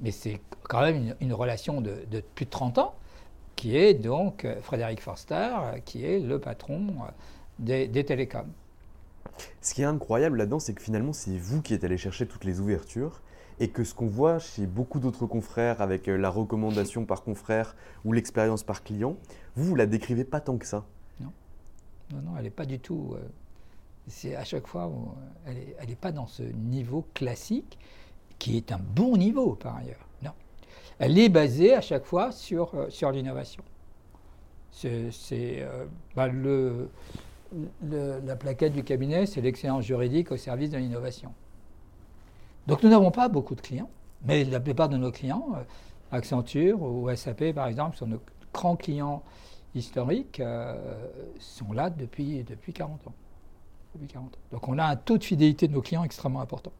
Mais 0.00 0.10
c'est 0.10 0.40
quand 0.62 0.80
même 0.80 1.14
une, 1.20 1.32
relation 1.32 1.80
de, 1.80 2.04
de, 2.10 2.20
plus 2.20 2.46
de 2.46 2.50
30 2.50 2.78
ans 2.78 2.94
qui 3.60 3.76
est 3.76 3.92
donc 3.92 4.46
euh, 4.46 4.58
Frédéric 4.62 5.02
Forster, 5.02 5.34
euh, 5.34 5.78
qui 5.84 6.02
est 6.06 6.18
le 6.18 6.38
patron 6.38 6.86
euh, 7.68 7.86
des, 7.88 8.04
télécoms. 8.06 8.50
Ce 9.60 9.74
qui 9.74 9.82
est 9.82 9.86
incroyable 9.86 10.38
là-dedans, 10.38 10.58
c'est 10.58 10.72
que 10.72 10.80
finalement, 10.80 11.12
c'est 11.12 11.36
vous 11.36 11.60
qui 11.60 11.74
êtes 11.74 11.84
allé 11.84 11.98
chercher 11.98 12.26
toutes 12.26 12.44
les 12.44 12.60
ouvertures 12.60 13.20
et 13.58 13.68
que 13.68 13.84
ce 13.84 13.92
qu'on 13.92 14.06
voit 14.06 14.38
chez 14.38 14.64
beaucoup 14.64 14.98
d'autres 14.98 15.26
confrères 15.26 15.82
avec 15.82 16.06
la 16.06 16.30
recommandation 16.30 17.04
par 17.04 17.22
confrère 17.22 17.76
ou 18.06 18.14
l'expérience 18.14 18.62
par 18.62 18.82
client, 18.82 19.16
vous, 19.56 19.64
vous 19.64 19.76
la 19.76 19.84
décrivez 19.84 20.24
pas 20.24 20.40
tant 20.40 20.56
que 20.56 20.66
ça. 20.66 20.86
Non, 21.20 21.30
non, 22.12 22.22
non 22.22 22.30
elle 22.38 22.44
n'est 22.44 22.50
pas 22.50 22.64
du 22.64 22.78
tout. 22.78 23.14
c'est 24.06 24.36
à 24.36 24.44
chaque 24.44 24.66
fois, 24.66 24.90
elle 25.44 25.88
n'est 25.88 25.96
pas 25.96 26.12
dans 26.12 26.26
ce 26.26 26.42
niveau 26.42 27.06
classique 27.12 27.78
qui 28.40 28.56
est 28.56 28.72
un 28.72 28.80
bon 28.80 29.16
niveau 29.16 29.54
par 29.54 29.76
ailleurs 29.76 30.10
elle 31.00 31.18
est 31.18 31.30
basée 31.30 31.74
à 31.74 31.80
chaque 31.80 32.04
fois 32.04 32.30
sur, 32.30 32.74
euh, 32.74 32.90
sur 32.90 33.10
l'innovation. 33.10 33.64
C'est 34.70 35.10
euh, 35.32 35.86
bah, 36.14 36.28
la 37.82 38.36
plaquette 38.36 38.74
du 38.74 38.84
cabinet, 38.84 39.26
c'est 39.26 39.40
l'excellence 39.40 39.84
juridique 39.84 40.30
au 40.30 40.36
service 40.36 40.70
de 40.70 40.76
l'innovation. 40.76 41.32
Donc 42.66 42.82
nous 42.82 42.90
n'avons 42.90 43.10
pas 43.10 43.28
beaucoup 43.28 43.54
de 43.54 43.62
clients, 43.62 43.90
mais 44.24 44.44
la 44.44 44.60
plupart 44.60 44.90
de 44.90 44.98
nos 44.98 45.10
clients, 45.10 45.48
euh, 45.56 45.62
Accenture 46.12 46.82
ou 46.82 47.08
SAP 47.14 47.52
par 47.54 47.66
exemple, 47.66 47.96
sont 47.96 48.06
nos 48.06 48.20
grands 48.52 48.76
clients 48.76 49.22
historiques, 49.76 50.42
sont 51.38 51.72
là 51.72 51.88
depuis, 51.88 52.42
depuis 52.42 52.72
40 52.72 53.06
ans. 53.06 53.14
Depuis 53.94 54.08
40 54.08 54.34
ans. 54.34 54.38
Donc 54.50 54.68
on 54.68 54.76
a 54.76 54.84
un 54.84 54.96
taux 54.96 55.18
de 55.18 55.24
fidélité 55.24 55.68
de 55.68 55.72
nos 55.72 55.82
clients 55.82 56.02
extrêmement 56.02 56.40
important. 56.40 56.72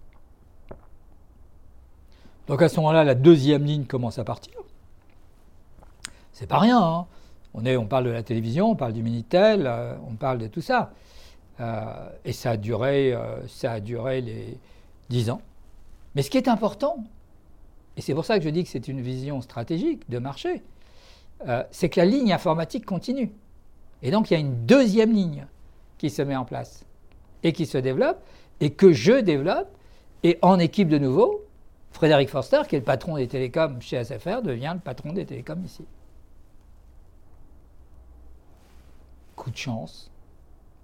Donc 2.50 2.62
à 2.62 2.68
ce 2.68 2.74
moment-là, 2.78 3.04
la 3.04 3.14
deuxième 3.14 3.64
ligne 3.64 3.84
commence 3.84 4.18
à 4.18 4.24
partir. 4.24 4.54
C'est 6.32 6.48
pas 6.48 6.58
rien. 6.58 6.82
Hein. 6.82 7.06
On, 7.54 7.86
parle 7.86 8.06
de 8.06 8.10
la 8.10 8.24
télévision, 8.24 8.72
on 8.72 8.74
parle 8.74 8.92
du 8.92 9.04
Minitel, 9.04 9.68
euh, 9.68 9.94
on 10.08 10.14
parle 10.14 10.38
de 10.38 10.48
tout 10.48 10.60
ça. 10.60 10.90
Euh, 11.60 11.84
et 12.24 12.32
ça 12.32 12.50
a, 12.50 12.56
duré, 12.56 13.12
euh, 13.12 13.46
ça 13.46 13.70
a 13.70 13.80
duré 13.80 14.20
les 14.20 14.58
dix 15.08 15.30
ans. 15.30 15.40
Mais 16.16 16.22
ce 16.22 16.30
qui 16.30 16.38
est 16.38 16.48
important, 16.48 17.04
et 17.96 18.00
c'est 18.00 18.14
pour 18.14 18.24
ça 18.24 18.36
que 18.36 18.44
je 18.44 18.50
dis 18.50 18.64
que 18.64 18.68
c'est 18.68 18.88
une 18.88 19.00
vision 19.00 19.40
stratégique 19.42 20.10
de 20.10 20.18
marché, 20.18 20.64
c'est 21.70 21.88
que 21.88 22.00
la 22.00 22.06
ligne 22.06 22.32
informatique 22.32 22.84
continue. 22.84 23.30
Et 24.02 24.10
donc 24.10 24.30
il 24.30 24.34
y 24.34 24.36
a 24.36 24.40
une 24.40 24.66
deuxième 24.66 25.12
ligne 25.12 25.46
qui 25.98 26.10
se 26.10 26.20
met 26.20 26.36
en 26.36 26.44
place 26.44 26.84
et 27.44 27.52
qui 27.52 27.64
se 27.64 27.78
développe, 27.78 28.20
et 28.58 28.70
que 28.70 28.92
je 28.92 29.20
développe, 29.20 29.68
et 30.24 30.38
en 30.42 30.58
équipe 30.58 30.88
de 30.88 30.98
nouveau, 30.98 31.44
Frédéric 31.90 32.28
Forster, 32.30 32.62
qui 32.68 32.76
est 32.76 32.78
le 32.78 32.84
patron 32.84 33.16
des 33.16 33.28
télécoms 33.28 33.80
chez 33.80 34.02
SFR, 34.02 34.42
devient 34.42 34.72
le 34.74 34.80
patron 34.80 35.12
des 35.12 35.26
télécoms 35.26 35.64
ici. 35.64 35.84
Coup 39.36 39.50
de 39.50 39.56
chance, 39.56 40.10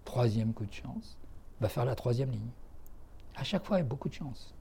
troisième 0.05 0.53
coup 0.53 0.65
de 0.65 0.73
chance, 0.73 1.17
va 1.61 1.69
faire 1.69 1.85
la 1.85 1.95
troisième 1.95 2.31
ligne. 2.31 2.51
À 3.37 3.45
chaque 3.45 3.65
fois, 3.65 3.77
il 3.79 3.81
y 3.81 3.83
a 3.83 3.87
beaucoup 3.87 4.09
de 4.09 4.15
chance. 4.15 4.55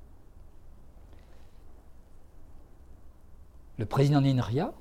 Le 3.77 3.85
président 3.85 4.21
d'INRIA, 4.21 4.73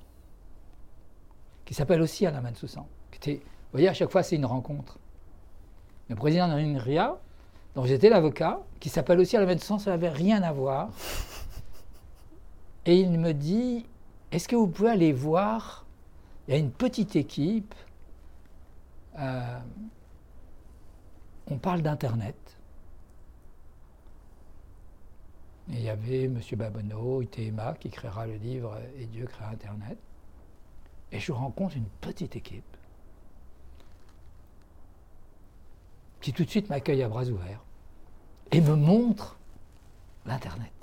qui 1.64 1.74
s'appelle 1.74 2.00
aussi 2.02 2.26
Alain 2.26 2.40
Mansoussan, 2.40 2.86
qui 3.10 3.16
était, 3.18 3.42
vous 3.44 3.70
voyez, 3.72 3.88
à 3.88 3.94
chaque 3.94 4.10
fois, 4.10 4.22
c'est 4.22 4.36
une 4.36 4.46
rencontre. 4.46 4.98
Le 6.08 6.14
président 6.14 6.46
d'INRIA, 6.48 7.16
dont 7.74 7.84
j'étais 7.84 8.08
l'avocat, 8.08 8.60
qui 8.78 8.88
s'appelle 8.88 9.18
aussi 9.18 9.36
Alain 9.36 9.46
Mansoussan, 9.46 9.78
ça 9.78 9.90
n'avait 9.90 10.10
rien 10.10 10.42
à 10.42 10.52
voir. 10.52 10.90
Et 12.86 13.00
il 13.00 13.18
me 13.18 13.32
dit, 13.32 13.86
est-ce 14.30 14.48
que 14.48 14.56
vous 14.56 14.66
pouvez 14.66 14.90
aller 14.90 15.12
voir 15.12 15.86
Il 16.46 16.52
y 16.52 16.56
a 16.56 16.60
une 16.60 16.70
petite 16.70 17.16
équipe, 17.16 17.74
euh, 19.18 19.58
on 21.46 21.56
parle 21.58 21.82
d'Internet. 21.82 22.36
Et 25.70 25.76
il 25.76 25.82
y 25.82 25.88
avait 25.88 26.24
M. 26.24 26.40
Babonneau, 26.56 27.22
ITMA, 27.22 27.74
qui 27.74 27.88
créera 27.88 28.26
le 28.26 28.36
livre 28.36 28.78
Et 28.98 29.06
Dieu 29.06 29.26
créa 29.26 29.48
Internet. 29.48 29.98
Et 31.10 31.20
je 31.20 31.32
rencontre 31.32 31.76
une 31.76 31.88
petite 32.00 32.36
équipe 32.36 32.64
qui 36.20 36.32
tout 36.32 36.44
de 36.44 36.50
suite 36.50 36.70
m'accueille 36.70 37.02
à 37.02 37.08
bras 37.08 37.24
ouverts 37.24 37.62
et 38.50 38.60
me 38.60 38.74
montre 38.74 39.38
l'Internet. 40.24 40.73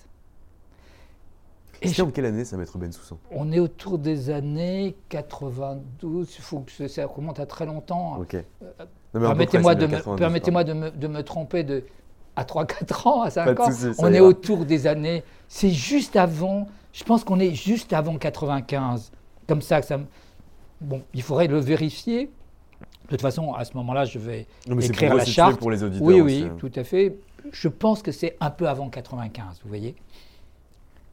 C'était 1.83 2.01
en 2.01 2.11
quelle 2.11 2.25
année 2.25 2.45
ça, 2.45 2.57
Maître 2.57 2.77
Ben 2.77 2.91
Soussan 2.91 3.17
On 3.31 3.51
est 3.51 3.59
autour 3.59 3.97
des 3.97 4.29
années 4.29 4.95
92, 5.09 6.35
il 6.37 6.41
faut 6.41 6.59
que 6.59 6.87
ça 6.87 7.05
remonte 7.05 7.39
à 7.39 7.45
très 7.45 7.65
longtemps. 7.65 8.19
Ok. 8.19 8.37
Permettez-moi 9.13 9.75
de, 9.75 9.87
me, 9.87 10.15
permettez 10.15 10.51
de, 10.51 10.73
me, 10.73 10.89
de 10.91 11.07
me 11.07 11.23
tromper 11.23 11.63
de, 11.63 11.83
à 12.35 12.43
3-4 12.43 13.07
ans, 13.07 13.21
à 13.23 13.29
5 13.29 13.59
ans. 13.59 13.69
on 13.99 14.13
est 14.13 14.19
autour 14.19 14.65
des 14.65 14.87
années. 14.87 15.23
C'est 15.47 15.71
juste 15.71 16.15
avant, 16.15 16.67
je 16.93 17.03
pense 17.03 17.23
qu'on 17.23 17.39
est 17.39 17.53
juste 17.53 17.93
avant 17.93 18.17
95. 18.17 19.11
Comme 19.47 19.61
ça 19.61 19.81
que 19.81 19.87
ça. 19.87 19.99
Bon, 20.79 21.01
il 21.13 21.21
faudrait 21.21 21.47
le 21.47 21.59
vérifier. 21.59 22.27
De 23.05 23.09
toute 23.09 23.21
façon, 23.21 23.53
à 23.53 23.65
ce 23.65 23.75
moment-là, 23.75 24.05
je 24.05 24.17
vais 24.17 24.47
écrire 24.81 25.15
la 25.15 25.25
charte. 25.25 25.59
pour 25.59 25.71
les 25.71 25.83
auditeurs. 25.83 26.07
Oui, 26.07 26.21
oui, 26.21 26.47
hein. 26.47 26.55
tout 26.57 26.71
à 26.75 26.83
fait. 26.83 27.17
Je 27.51 27.67
pense 27.67 28.01
que 28.01 28.11
c'est 28.11 28.37
un 28.39 28.49
peu 28.49 28.69
avant 28.69 28.89
95, 28.89 29.59
vous 29.63 29.67
voyez 29.67 29.95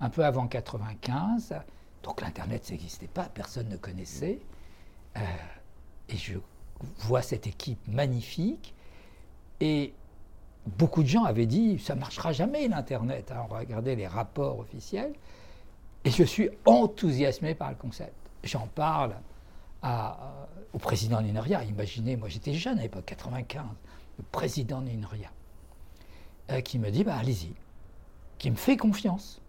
un 0.01 0.11
peu 0.11 0.24
avant 0.24 0.46
95. 0.46 1.55
Donc 2.03 2.20
l'Internet, 2.20 2.70
n'existait 2.70 3.09
pas, 3.09 3.24
personne 3.24 3.68
ne 3.68 3.76
connaissait. 3.76 4.40
Euh, 5.16 5.20
et 6.09 6.16
je 6.16 6.38
vois 6.99 7.22
cette 7.22 7.46
équipe 7.46 7.80
magnifique. 7.88 8.74
Et 9.61 9.92
beaucoup 10.66 11.03
de 11.03 11.09
gens 11.09 11.24
avaient 11.24 11.46
dit 11.46 11.78
ça 11.78 11.94
ne 11.94 12.01
marchera 12.01 12.32
jamais 12.32 12.68
l'Internet. 12.68 13.32
Hein. 13.32 13.46
On 13.51 13.55
regardait 13.55 13.96
les 13.96 14.07
rapports 14.07 14.59
officiels. 14.61 15.12
Et 16.05 16.11
je 16.11 16.22
suis 16.22 16.49
enthousiasmé 16.64 17.55
par 17.55 17.70
le 17.70 17.76
concept. 17.76 18.14
J'en 18.44 18.66
parle 18.68 19.16
au 20.72 20.78
président 20.78 21.20
d'INRIA. 21.20 21.64
Imaginez, 21.64 22.16
moi 22.16 22.28
j'étais 22.28 22.55
jeune 22.55 22.78
à 22.78 22.82
l'époque, 22.82 23.05
95, 23.07 23.64
le 24.18 24.24
président 24.30 24.80
d'INRIA, 24.80 25.30
euh, 26.51 26.61
qui 26.61 26.78
me 26.78 26.90
dit 26.90 27.05
bah, 27.05 27.16
allez-y, 27.16 27.53
qui 28.38 28.51
me 28.51 28.57
fait 28.57 28.76
confiance. 28.76 29.40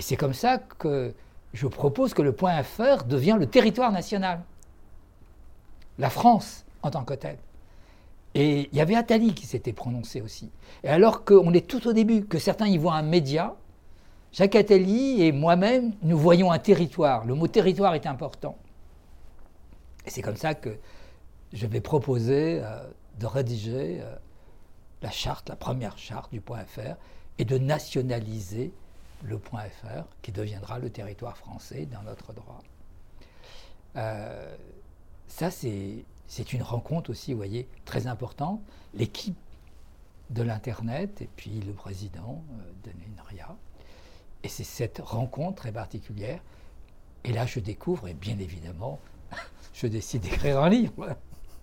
Et 0.00 0.02
c'est 0.02 0.16
comme 0.16 0.32
ça 0.32 0.56
que 0.56 1.12
je 1.52 1.66
propose 1.66 2.14
que 2.14 2.22
le 2.22 2.32
point 2.32 2.62
FR 2.62 3.04
devient 3.04 3.36
le 3.38 3.44
territoire 3.44 3.92
national. 3.92 4.40
La 5.98 6.08
France 6.08 6.64
en 6.80 6.90
tant 6.90 7.04
que 7.04 7.12
telle. 7.12 7.36
Et 8.34 8.70
il 8.72 8.74
y 8.74 8.80
avait 8.80 8.94
Attali 8.94 9.34
qui 9.34 9.44
s'était 9.44 9.74
prononcé 9.74 10.22
aussi. 10.22 10.50
Et 10.84 10.88
alors 10.88 11.22
qu'on 11.26 11.52
est 11.52 11.68
tout 11.68 11.86
au 11.86 11.92
début, 11.92 12.24
que 12.24 12.38
certains 12.38 12.66
y 12.66 12.78
voient 12.78 12.94
un 12.94 13.02
média, 13.02 13.56
Jacques 14.32 14.54
Attali 14.54 15.22
et 15.22 15.32
moi-même, 15.32 15.92
nous 16.00 16.16
voyons 16.16 16.50
un 16.50 16.58
territoire. 16.58 17.26
Le 17.26 17.34
mot 17.34 17.46
territoire 17.46 17.94
est 17.94 18.06
important. 18.06 18.56
Et 20.06 20.10
c'est 20.10 20.22
comme 20.22 20.36
ça 20.36 20.54
que 20.54 20.78
je 21.52 21.66
vais 21.66 21.82
proposer 21.82 22.62
euh, 22.64 22.88
de 23.18 23.26
rédiger 23.26 23.98
euh, 24.00 24.16
la 25.02 25.10
charte, 25.10 25.50
la 25.50 25.56
première 25.56 25.98
charte 25.98 26.32
du 26.32 26.40
point 26.40 26.64
FR, 26.64 26.96
et 27.36 27.44
de 27.44 27.58
nationaliser 27.58 28.72
le 29.22 29.38
point 29.38 29.62
FR, 29.62 30.04
qui 30.22 30.32
deviendra 30.32 30.78
le 30.78 30.90
territoire 30.90 31.36
français 31.36 31.86
dans 31.86 32.02
notre 32.02 32.32
droit. 32.32 32.62
Euh, 33.96 34.56
ça, 35.28 35.50
c'est 35.50 36.52
une 36.52 36.62
rencontre 36.62 37.10
aussi, 37.10 37.32
vous 37.32 37.38
voyez, 37.38 37.68
très 37.84 38.06
importante. 38.06 38.60
L'équipe 38.94 39.36
de 40.30 40.42
l'Internet 40.42 41.22
et 41.22 41.28
puis 41.36 41.60
le 41.60 41.72
président 41.72 42.42
de 42.84 42.90
l'INRIA. 42.90 43.56
Et 44.42 44.48
c'est 44.48 44.64
cette 44.64 44.98
rencontre 44.98 45.62
très 45.62 45.72
particulière. 45.72 46.40
Et 47.24 47.32
là, 47.32 47.46
je 47.46 47.60
découvre, 47.60 48.08
et 48.08 48.14
bien 48.14 48.38
évidemment, 48.38 48.98
je 49.74 49.86
décide 49.86 50.22
d'écrire 50.22 50.60
un 50.60 50.70
livre 50.70 51.16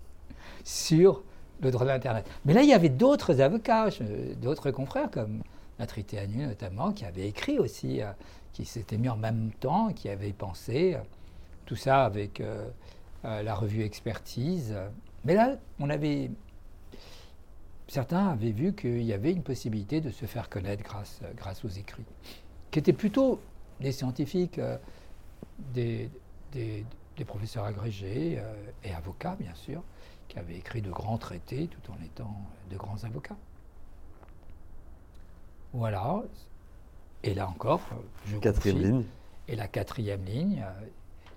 sur 0.64 1.22
le 1.60 1.70
droit 1.70 1.84
de 1.84 1.90
l'Internet. 1.90 2.26
Mais 2.44 2.52
là, 2.52 2.62
il 2.62 2.68
y 2.68 2.74
avait 2.74 2.88
d'autres 2.88 3.40
avocats, 3.40 3.88
d'autres 4.40 4.70
confrères, 4.70 5.10
comme 5.10 5.42
Natrité 5.78 6.18
Anu 6.18 6.46
notamment, 6.46 6.92
qui 6.92 7.04
avaient 7.04 7.28
écrit 7.28 7.58
aussi, 7.58 8.02
euh, 8.02 8.10
qui 8.52 8.64
s'étaient 8.64 8.98
mis 8.98 9.08
en 9.08 9.16
même 9.16 9.52
temps, 9.60 9.92
qui 9.92 10.08
avaient 10.08 10.32
pensé, 10.32 10.94
euh, 10.94 10.98
tout 11.66 11.76
ça 11.76 12.04
avec 12.04 12.40
euh, 12.40 12.68
la 13.22 13.54
revue 13.54 13.82
Expertise. 13.82 14.74
Mais 15.24 15.34
là, 15.34 15.56
on 15.78 15.90
avait. 15.90 16.30
Certains 17.88 18.28
avaient 18.28 18.52
vu 18.52 18.74
qu'il 18.74 19.02
y 19.02 19.12
avait 19.12 19.32
une 19.32 19.42
possibilité 19.42 20.00
de 20.00 20.10
se 20.10 20.26
faire 20.26 20.48
connaître 20.48 20.82
grâce, 20.82 21.64
aux 21.64 21.68
écrits, 21.68 22.04
qui 22.70 22.78
étaient 22.78 22.92
plutôt 22.92 23.40
des 23.80 23.92
scientifiques, 23.92 24.60
des, 25.74 26.10
des, 26.52 26.84
des 27.16 27.24
professeurs 27.24 27.64
agrégés 27.64 28.42
et 28.84 28.92
avocats, 28.92 29.36
bien 29.40 29.54
sûr, 29.54 29.82
qui 30.28 30.38
avaient 30.38 30.56
écrit 30.56 30.82
de 30.82 30.90
grands 30.90 31.18
traités 31.18 31.68
tout 31.68 31.90
en 31.90 31.96
étant 32.04 32.34
de 32.70 32.76
grands 32.76 33.02
avocats. 33.04 33.36
Voilà. 35.72 36.22
Et 37.22 37.34
là 37.34 37.48
encore, 37.48 37.80
je 38.26 38.36
quatrième 38.38 38.78
ligne. 38.78 39.04
Et 39.48 39.56
la 39.56 39.68
quatrième 39.68 40.24
ligne, 40.24 40.64
euh, 40.64 40.86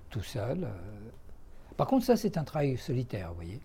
tout 0.09 0.23
seul. 0.23 0.63
Euh. 0.63 0.69
Par 1.77 1.87
contre, 1.87 2.05
ça, 2.05 2.15
c'est 2.15 2.37
un 2.37 2.43
travail 2.43 2.77
solitaire, 2.77 3.29
vous 3.29 3.35
voyez. 3.35 3.61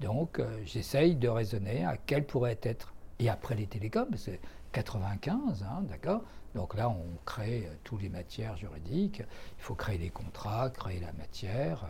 Donc, 0.00 0.40
j'essaye 0.64 1.14
de 1.14 1.28
raisonner 1.28 1.84
à 1.84 1.96
quel 1.96 2.26
pourrait 2.26 2.58
être. 2.62 2.92
Et 3.18 3.28
après 3.28 3.54
les 3.54 3.66
télécoms, 3.66 4.16
c'est 4.16 4.40
95, 4.72 5.62
hein, 5.62 5.84
d'accord 5.88 6.22
donc 6.54 6.74
là, 6.74 6.88
on 6.90 7.04
crée 7.24 7.66
euh, 7.66 7.74
toutes 7.84 8.02
les 8.02 8.08
matières 8.08 8.56
juridiques. 8.56 9.22
Il 9.58 9.62
faut 9.62 9.74
créer 9.74 9.98
les 9.98 10.10
contrats, 10.10 10.70
créer 10.70 11.00
la 11.00 11.12
matière, 11.12 11.84
euh, 11.84 11.88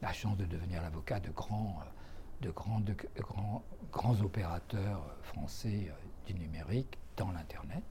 la 0.00 0.12
chance 0.12 0.36
de 0.36 0.44
devenir 0.44 0.82
l'avocat 0.82 1.20
de 1.20 1.30
grands, 1.30 1.78
euh, 1.80 2.46
de 2.46 2.50
grands, 2.50 2.80
de 2.80 2.94
grands, 3.18 3.62
grands 3.92 4.20
opérateurs 4.20 5.04
français 5.22 5.92
du 6.26 6.34
numérique 6.34 6.98
dans 7.16 7.30
l'Internet. 7.30 7.82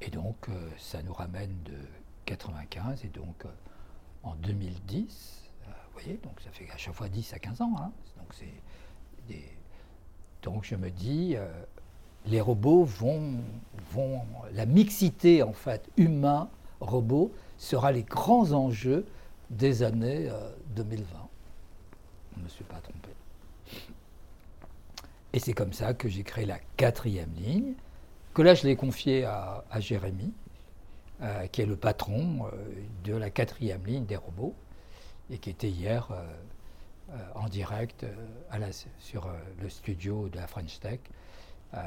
Et 0.00 0.10
donc, 0.10 0.48
ça 0.78 1.02
nous 1.02 1.12
ramène 1.12 1.54
de 1.64 1.76
95 2.26 3.04
et 3.04 3.08
donc 3.08 3.44
en 4.22 4.34
2010, 4.36 5.50
vous 5.66 5.72
voyez, 5.92 6.18
donc 6.22 6.40
ça 6.40 6.50
fait 6.50 6.70
à 6.70 6.76
chaque 6.76 6.94
fois 6.94 7.08
10 7.08 7.32
à 7.32 7.38
15 7.38 7.60
ans. 7.62 7.74
Hein, 7.78 7.92
donc, 10.42 10.64
je 10.64 10.76
me 10.76 10.90
dis, 10.90 11.36
les 12.26 12.40
robots 12.40 12.84
vont, 12.84 13.40
vont, 13.92 14.22
la 14.52 14.66
mixité 14.66 15.42
en 15.42 15.52
fait 15.52 15.88
humain-robot 15.96 17.32
sera 17.56 17.92
les 17.92 18.02
grands 18.02 18.52
enjeux 18.52 19.06
des 19.50 19.82
années 19.82 20.30
2020. 20.76 21.02
Euh, 21.02 21.22
Je 22.34 22.38
ne 22.38 22.44
me 22.44 22.48
suis 22.48 22.64
pas 22.64 22.80
trompé. 22.80 23.07
Et 25.38 25.40
c'est 25.40 25.52
comme 25.52 25.72
ça 25.72 25.94
que 25.94 26.08
j'ai 26.08 26.24
créé 26.24 26.46
la 26.46 26.58
quatrième 26.76 27.32
ligne, 27.36 27.74
que 28.34 28.42
là 28.42 28.54
je 28.56 28.66
l'ai 28.66 28.74
confiée 28.74 29.24
à, 29.24 29.62
Jérémy, 29.78 30.32
euh, 31.22 31.46
qui 31.46 31.62
est 31.62 31.66
le 31.66 31.76
patron 31.76 32.46
euh, 32.46 32.50
de 33.04 33.14
la 33.14 33.30
quatrième 33.30 33.86
ligne 33.86 34.04
des 34.04 34.16
robots, 34.16 34.56
et 35.30 35.38
qui 35.38 35.50
était 35.50 35.68
hier 35.70 36.08
en 37.36 37.48
direct 37.48 38.04
sur 38.98 39.28
le 39.62 39.68
studio 39.68 40.28
de 40.28 40.38
la 40.38 40.48
French 40.48 40.80
Tech 40.80 40.98
euh, 41.74 41.78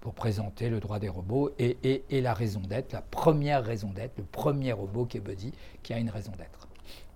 pour 0.00 0.12
présenter 0.12 0.68
le 0.68 0.80
droit 0.80 0.98
des 0.98 1.08
robots 1.08 1.52
et, 1.60 2.02
la 2.10 2.34
raison 2.34 2.58
d'être, 2.58 2.92
la 2.92 3.02
première 3.02 3.62
raison 3.64 3.92
d'être, 3.92 4.18
le 4.18 4.24
premier 4.24 4.72
robot 4.72 5.04
qui 5.04 5.18
est 5.18 5.20
Buddy, 5.20 5.52
qui 5.84 5.92
a 5.92 5.98
une 6.00 6.10
raison 6.10 6.32
d'être. 6.36 6.66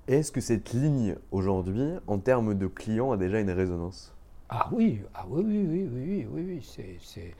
Est-ce 0.06 0.30
que 0.30 0.40
cette 0.40 0.72
ligne 0.72 1.16
aujourd'hui, 1.32 1.94
en 2.06 2.20
termes 2.20 2.54
de 2.54 2.68
clients, 2.68 3.10
a 3.10 3.16
déjà 3.16 3.40
une 3.40 3.50
résonance? 3.50 4.13
Ah 4.56 4.68
oui, 4.70 5.02
ah 5.14 5.24
oui, 5.28 5.42
oui, 5.44 5.66
oui, 5.66 5.88
oui, 5.90 6.26
oui, 6.30 6.42
oui, 6.46 6.98
c'est, 7.02 7.34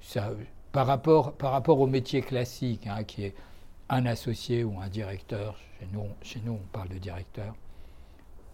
ça, 0.00 0.30
par 0.70 0.86
rapport, 0.86 1.80
au 1.80 1.86
métier 1.88 2.22
classique, 2.22 2.86
hein, 2.86 3.02
qui 3.02 3.24
est 3.24 3.34
un 3.88 4.06
associé 4.06 4.62
ou 4.62 4.78
un 4.78 4.88
directeur, 4.88 5.56
chez 5.80 5.88
nous, 5.92 6.06
chez 6.22 6.40
nous 6.44 6.52
on 6.52 6.66
parle 6.68 6.88
de 6.90 6.98
directeur, 6.98 7.56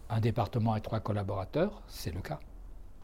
un 0.09 0.19
département 0.19 0.77
et 0.77 0.81
trois 0.81 1.01
collaborateurs, 1.01 1.83
c'est 1.89 2.15
le 2.15 2.23
cas. 2.23 2.41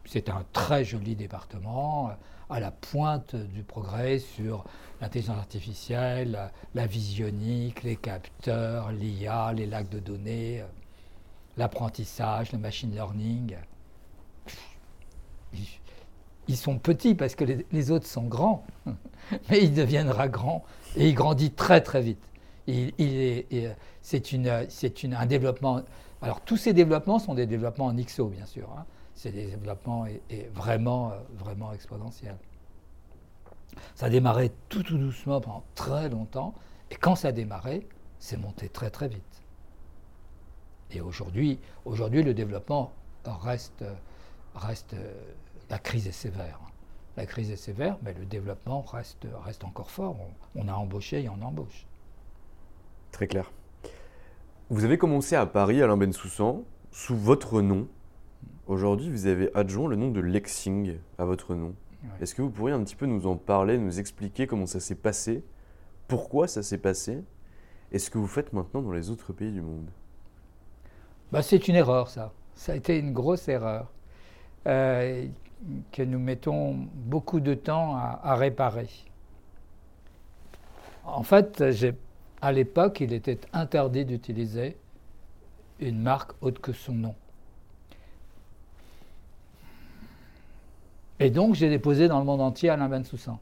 C'est 0.06 0.30
un 0.30 0.46
très 0.54 0.82
joli 0.82 1.14
département, 1.14 2.12
à 2.48 2.58
la 2.58 2.70
pointe 2.70 3.36
du 3.36 3.64
progrès 3.64 4.18
sur 4.18 4.64
l'intelligence 5.02 5.36
artificielle, 5.36 6.50
la 6.74 6.86
visionique, 6.86 7.82
les 7.82 7.96
capteurs, 7.96 8.90
l'IA, 8.92 9.52
les 9.52 9.66
lacs 9.66 9.90
de 9.90 9.98
données, 9.98 10.64
l'apprentissage, 11.58 12.50
le 12.52 12.58
machine 12.58 12.94
learning. 12.94 13.56
Ils 16.48 16.57
sont 16.57 16.78
petits 16.78 17.14
parce 17.14 17.34
que 17.34 17.44
les, 17.70 17.90
autres 17.90 18.07
sont 18.07 18.24
grands, 18.24 18.64
mais 19.48 19.62
il 19.62 19.74
deviendra 19.74 20.28
grand 20.28 20.64
et 20.96 21.09
il 21.09 21.14
grandit 21.14 21.53
très 21.53 21.80
très 21.80 22.03
vite. 22.03 22.22
Il, 22.66 22.92
c'est 24.03 24.34
un 24.34 25.26
développement. 25.26 25.82
Alors 26.20 26.40
tous 26.40 26.57
ces 26.57 26.72
développements 26.72 27.18
sont 27.18 27.34
des 27.34 27.46
développements 27.46 27.86
en 27.86 27.94
XO, 27.94 28.26
bien 28.26 28.46
sûr. 28.46 28.68
Hein 28.76 28.84
c'est 29.14 29.32
des 29.32 29.46
développements 29.46 30.07
vraiment, 30.55 31.12
euh, 31.12 31.18
vraiment 31.36 31.72
exponentiel. 31.72 32.36
Ça 33.94 34.07
a 34.07 34.11
démarré 34.11 34.53
tout, 34.68 34.82
tout 34.82 34.98
doucement 34.98 35.40
pendant 35.40 35.64
très 35.74 36.09
longtemps, 36.09 36.55
et 36.90 36.96
quand 36.96 37.14
ça 37.14 37.28
a 37.28 37.32
démarré, 37.32 37.86
c'est 38.18 38.36
monté 38.36 38.68
très 38.68 38.90
très 38.90 39.09
vite. 39.09 39.42
Et 40.90 41.00
aujourd'hui, 41.00 41.59
aujourd'hui 41.84 42.22
le 42.22 42.34
développement 42.34 42.92
reste, 43.24 43.84
reste, 44.55 44.94
la 45.73 45.79
crise 45.79 46.07
est 46.07 46.12
sévère. 46.12 46.61
La 47.16 47.25
crise 47.25 47.51
est 47.51 47.57
sévère, 47.57 47.97
mais 48.03 48.12
le 48.12 48.27
développement 48.27 48.83
reste, 48.83 49.27
reste 49.43 49.64
encore 49.64 49.91
fort. 49.91 50.16
On, 50.55 50.68
a 50.68 50.73
embauché 50.75 51.23
et 51.23 51.31
on 51.31 51.41
embauche. 51.41 51.87
Très 53.11 53.27
clair. 53.27 53.51
Vous 54.68 54.85
avez 54.85 54.99
commencé 54.99 55.35
à 55.35 55.47
Paris, 55.47 55.83
Alain 55.83 55.97
Bensoussan, 55.97 56.64
sous 56.91 57.16
votre 57.16 57.62
nom, 57.62 57.89
Aujourd'hui, 58.68 59.11
vous 59.11 59.27
avez 59.27 59.51
adjoint 59.55 59.89
le 59.89 59.97
nom 59.97 60.11
de 60.11 60.20
Lexing 60.20 60.99
à 61.18 61.25
votre 61.25 61.55
nom. 61.55 61.75
Est-ce 62.20 62.35
que 62.35 62.43
vous 62.43 62.51
pourriez 62.51 62.75
un 62.75 62.85
petit 62.85 62.95
peu 62.95 63.07
nous 63.07 63.27
en 63.27 63.37
parler, 63.37 63.77
nous 63.77 63.99
expliquer 63.99 64.47
comment 64.47 64.66
ça 64.66 64.79
s'est 64.79 64.95
passé, 64.95 65.45
pourquoi 66.07 66.47
ça 66.49 66.62
s'est 66.62 66.79
passé, 66.79 67.25
et 67.91 67.99
ce 67.99 68.09
que 68.09 68.18
vous 68.18 68.29
faites 68.29 68.53
maintenant 68.53 68.83
dans 68.83 68.93
les 68.93 69.11
autres 69.11 69.33
pays 69.33 69.51
du 69.51 69.62
monde? 69.62 69.91
Bah, 71.33 71.43
C'est 71.43 71.66
une 71.66 71.75
erreur, 71.75 72.09
ça. 72.09 72.33
Ça 72.55 72.73
a 72.73 72.77
été 72.77 72.99
une 72.99 73.12
grosse 73.12 73.49
erreur 73.49 73.91
euh, 74.66 75.27
que 75.92 76.02
nous 76.02 76.18
mettons 76.18 76.74
beaucoup 76.94 77.40
de 77.40 77.54
temps 77.54 77.96
à, 77.96 78.34
réparer. 78.34 78.88
En 81.04 81.22
fait, 81.22 81.62
à 82.40 82.52
l'époque, 82.52 83.00
il 83.00 83.12
était 83.12 83.40
interdit 83.52 84.04
d'utiliser 84.04 84.76
une 85.80 86.00
marque 86.00 86.32
autre 86.40 86.60
que 86.60 86.72
son 86.72 86.92
nom. 86.92 87.14
Et 91.20 91.30
donc, 91.30 91.54
j'ai 91.54 91.68
déposé 91.68 92.08
dans 92.08 92.18
le 92.18 92.24
monde 92.24 92.40
entier 92.40 92.70
Alain 92.70 92.88
Bensoussan. 92.88 93.38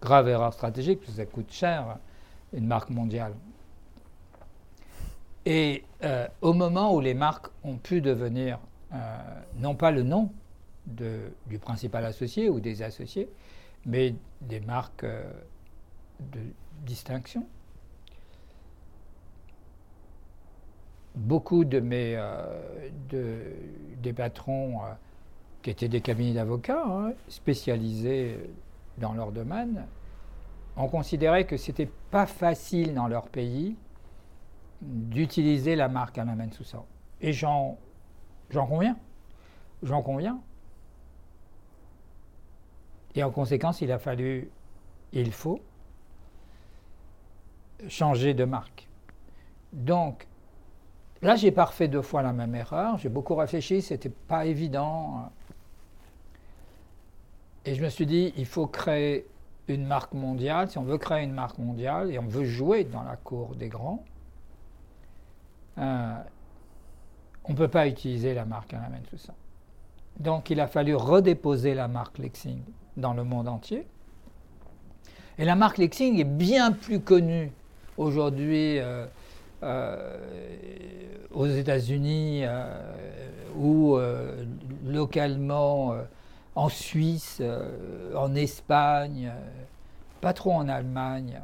Grave 0.00 0.28
erreur 0.28 0.52
stratégique, 0.52 1.00
parce 1.00 1.16
ça 1.16 1.26
coûte 1.26 1.52
cher, 1.52 1.98
une 2.52 2.66
marque 2.66 2.90
mondiale. 2.90 3.34
Et 5.46 5.84
euh, 6.04 6.28
au 6.40 6.52
moment 6.52 6.94
où 6.94 7.00
les 7.00 7.14
marques 7.14 7.48
ont 7.64 7.76
pu 7.76 8.00
devenir, 8.00 8.58
non 9.58 9.74
pas 9.74 9.90
le 9.90 10.02
nom 10.02 10.30
du 10.86 11.58
principal 11.60 12.04
associé 12.04 12.48
ou 12.48 12.60
des 12.60 12.82
associés, 12.82 13.28
mais 13.86 14.14
des 14.40 14.60
marques 14.60 15.04
euh, 15.04 15.30
de 16.32 16.40
distinction, 16.84 17.46
beaucoup 21.14 21.64
de 21.64 21.80
mes 21.80 22.20
des 23.10 24.12
patrons 24.12 24.80
qui 25.62 25.70
étaient 25.70 25.88
des 25.88 26.00
cabinets 26.00 26.34
d'avocats 26.34 26.84
hein, 26.86 27.12
spécialisés 27.28 28.38
dans 28.98 29.12
leur 29.12 29.32
domaine 29.32 29.86
ont 30.76 30.88
considéré 30.88 31.46
que 31.46 31.56
c'était 31.56 31.90
pas 32.10 32.26
facile 32.26 32.94
dans 32.94 33.08
leur 33.08 33.28
pays 33.28 33.76
d'utiliser 34.80 35.76
la 35.76 35.88
marque 35.88 36.16
Alain 36.18 36.36
Bensoussan. 36.36 36.86
Et 37.20 37.32
j'en, 37.32 37.76
j'en 38.50 38.66
conviens. 38.66 38.96
J'en 39.82 40.02
conviens. 40.02 40.40
Et 43.14 43.24
en 43.24 43.30
conséquence, 43.30 43.80
il 43.80 43.90
a 43.90 43.98
fallu, 43.98 44.50
il 45.12 45.32
faut, 45.32 45.60
changer 47.88 48.34
de 48.34 48.44
marque. 48.44 48.88
Donc, 49.72 50.26
là, 51.22 51.36
j'ai 51.36 51.50
pas 51.50 51.64
refait 51.64 51.88
deux 51.88 52.02
fois 52.02 52.22
la 52.22 52.32
même 52.32 52.54
erreur. 52.54 52.98
J'ai 52.98 53.08
beaucoup 53.08 53.34
réfléchi, 53.34 53.82
c'était 53.82 54.10
pas 54.10 54.46
évident. 54.46 55.30
Et 57.64 57.74
je 57.74 57.82
me 57.82 57.88
suis 57.88 58.06
dit, 58.06 58.32
il 58.36 58.46
faut 58.46 58.66
créer 58.66 59.26
une 59.68 59.86
marque 59.86 60.12
mondiale. 60.12 60.70
Si 60.70 60.78
on 60.78 60.84
veut 60.84 60.98
créer 60.98 61.24
une 61.24 61.32
marque 61.32 61.58
mondiale 61.58 62.10
et 62.10 62.18
on 62.18 62.26
veut 62.26 62.44
jouer 62.44 62.84
dans 62.84 63.02
la 63.02 63.16
cour 63.16 63.54
des 63.54 63.68
grands, 63.68 64.04
euh, 65.78 66.14
on 67.44 67.52
ne 67.52 67.56
peut 67.56 67.68
pas 67.68 67.86
utiliser 67.86 68.34
la 68.34 68.44
marque 68.44 68.74
Alain 68.74 69.00
ça. 69.16 69.34
Donc 70.18 70.50
il 70.50 70.60
a 70.60 70.66
fallu 70.66 70.94
redéposer 70.94 71.74
la 71.74 71.88
marque 71.88 72.18
Lexing 72.18 72.60
dans 72.96 73.14
le 73.14 73.24
monde 73.24 73.48
entier. 73.48 73.86
Et 75.38 75.44
la 75.44 75.56
marque 75.56 75.78
Lexing 75.78 76.18
est 76.20 76.24
bien 76.24 76.72
plus 76.72 77.00
connue 77.00 77.50
aujourd'hui 77.96 78.78
euh, 78.78 79.06
euh, 79.62 80.18
aux 81.32 81.46
États-Unis 81.46 82.44
ou 83.56 83.98
localement 84.86 85.94
en 86.54 86.68
Suisse, 86.68 87.42
en 88.14 88.34
Espagne, 88.34 89.32
pas 90.20 90.32
trop 90.32 90.52
en 90.52 90.68
Allemagne 90.68 91.40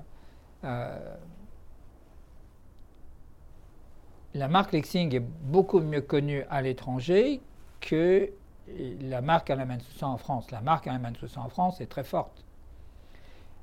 la 4.37 4.49
marque 4.49 4.73
Lexing 4.73 5.15
est 5.15 5.21
beaucoup 5.21 5.81
mieux 5.81 6.03
connue 6.03 6.45
à 6.51 6.63
l'étranger 6.63 7.41
que 7.81 8.31
la 9.01 9.21
marque 9.23 9.51
Alain 9.51 9.67
Bensoussan 9.67 10.13
en 10.13 10.19
France. 10.19 10.51
La 10.51 10.61
marque 10.61 10.87
Alain 10.87 10.99
Bensoussan 10.99 11.43
en 11.45 11.49
France 11.49 11.81
est 11.81 11.87
très 11.87 12.05
forte. 12.05 12.45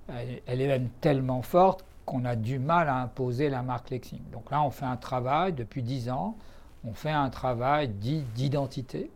Elle, 0.07 0.61
est 0.61 0.67
même 0.67 0.89
tellement 1.01 1.41
forte 1.41 1.85
qu'on 2.05 2.25
a 2.25 2.35
du 2.35 2.59
mal 2.59 2.89
à 2.89 2.95
imposer 2.95 3.49
la 3.49 3.61
marque 3.61 3.89
Lexing. 3.89 4.21
Donc 4.31 4.51
là, 4.51 4.61
on 4.63 4.71
fait 4.71 4.85
un 4.85 4.97
travail 4.97 5.53
depuis 5.53 5.83
dix 5.83 6.09
ans, 6.09 6.35
on 6.83 6.93
fait 6.93 7.11
un 7.11 7.29
travail 7.29 7.89
d'identité. 7.89 9.09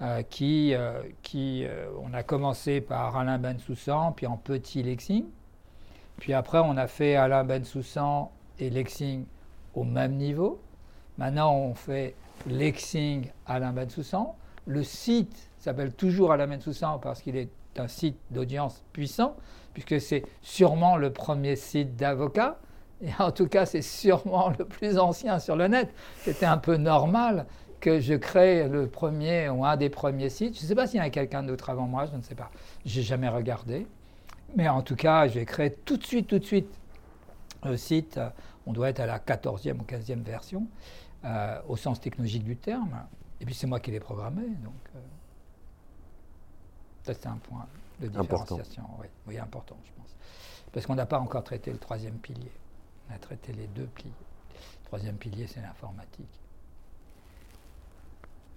Euh, 0.00 0.22
qui, 0.22 0.74
euh, 0.74 1.02
euh, 1.34 1.90
on 2.00 2.14
a 2.14 2.22
commencé 2.22 2.80
par 2.80 3.16
Alain 3.16 3.38
Bensoussan, 3.38 4.12
puis 4.12 4.28
en 4.28 4.36
petit 4.36 4.80
Lexing. 4.80 5.24
Puis 6.18 6.34
après, 6.34 6.58
on 6.58 6.76
a 6.76 6.86
fait 6.86 7.16
Alain 7.16 7.42
Bensoussan 7.42 8.30
et 8.60 8.70
Lexing 8.70 9.24
au 9.74 9.84
même 9.84 10.14
niveau. 10.14 10.60
Maintenant, 11.18 11.54
on 11.54 11.74
fait 11.74 12.14
Lexing 12.46 13.30
Alain 13.46 13.72
Bensoussan. 13.72 14.36
Le 14.66 14.82
site 14.82 15.50
s'appelle 15.58 15.92
toujours 15.92 16.32
Alain 16.32 16.46
Bensoussan 16.46 16.98
parce 17.00 17.22
qu'il 17.22 17.36
est 17.36 17.50
un 17.78 17.88
site 17.88 18.16
d'audience 18.30 18.82
puissant, 18.92 19.36
puisque 19.72 20.00
c'est 20.00 20.24
sûrement 20.42 20.96
le 20.96 21.12
premier 21.12 21.56
site 21.56 21.96
d'avocat. 21.96 22.58
Et 23.00 23.10
en 23.18 23.30
tout 23.30 23.46
cas, 23.46 23.66
c'est 23.66 23.82
sûrement 23.82 24.50
le 24.58 24.64
plus 24.64 24.98
ancien 24.98 25.38
sur 25.38 25.56
le 25.56 25.68
net. 25.68 25.88
C'était 26.22 26.46
un 26.46 26.58
peu 26.58 26.76
normal 26.76 27.46
que 27.80 28.00
je 28.00 28.14
crée 28.14 28.68
le 28.68 28.88
premier 28.88 29.48
ou 29.48 29.64
un 29.64 29.76
des 29.76 29.88
premiers 29.88 30.30
sites. 30.30 30.56
Je 30.56 30.62
ne 30.62 30.66
sais 30.66 30.74
pas 30.74 30.86
s'il 30.86 30.98
y 30.98 31.02
a 31.02 31.10
quelqu'un 31.10 31.44
d'autre 31.44 31.70
avant 31.70 31.86
moi, 31.86 32.06
je 32.10 32.16
ne 32.16 32.22
sais 32.22 32.34
pas. 32.34 32.50
J'ai 32.84 33.02
jamais 33.02 33.28
regardé. 33.28 33.86
Mais 34.56 34.68
en 34.68 34.82
tout 34.82 34.96
cas, 34.96 35.28
j'ai 35.28 35.44
créé 35.44 35.70
tout 35.70 35.96
de 35.96 36.04
suite, 36.04 36.26
tout 36.26 36.38
de 36.38 36.44
suite 36.44 36.68
le 37.64 37.76
site 37.76 38.20
on 38.68 38.72
doit 38.72 38.90
être 38.90 39.00
à 39.00 39.06
la 39.06 39.18
14e 39.18 39.80
ou 39.80 39.82
15e 39.82 40.22
version, 40.22 40.66
euh, 41.24 41.58
au 41.68 41.76
sens 41.76 42.00
technologique 42.00 42.44
du 42.44 42.56
terme. 42.56 43.06
Et 43.40 43.46
puis 43.46 43.54
c'est 43.54 43.66
moi 43.66 43.80
qui 43.80 43.90
l'ai 43.90 43.98
programmé. 43.98 44.42
Donc, 44.42 44.74
euh, 44.94 44.98
ça, 47.02 47.14
c'est 47.14 47.26
un 47.26 47.38
point 47.38 47.66
de 47.98 48.08
différenciation. 48.08 48.84
Important. 48.84 49.08
Oui, 49.26 49.38
important, 49.38 49.76
je 49.86 49.90
pense. 49.96 50.14
Parce 50.70 50.84
qu'on 50.84 50.96
n'a 50.96 51.06
pas 51.06 51.18
encore 51.18 51.44
traité 51.44 51.72
le 51.72 51.78
troisième 51.78 52.18
pilier. 52.18 52.52
On 53.08 53.14
a 53.14 53.18
traité 53.18 53.54
les 53.54 53.68
deux 53.68 53.86
piliers. 53.86 54.12
Le 54.50 54.84
troisième 54.84 55.16
pilier, 55.16 55.46
c'est 55.46 55.62
l'informatique. 55.62 56.28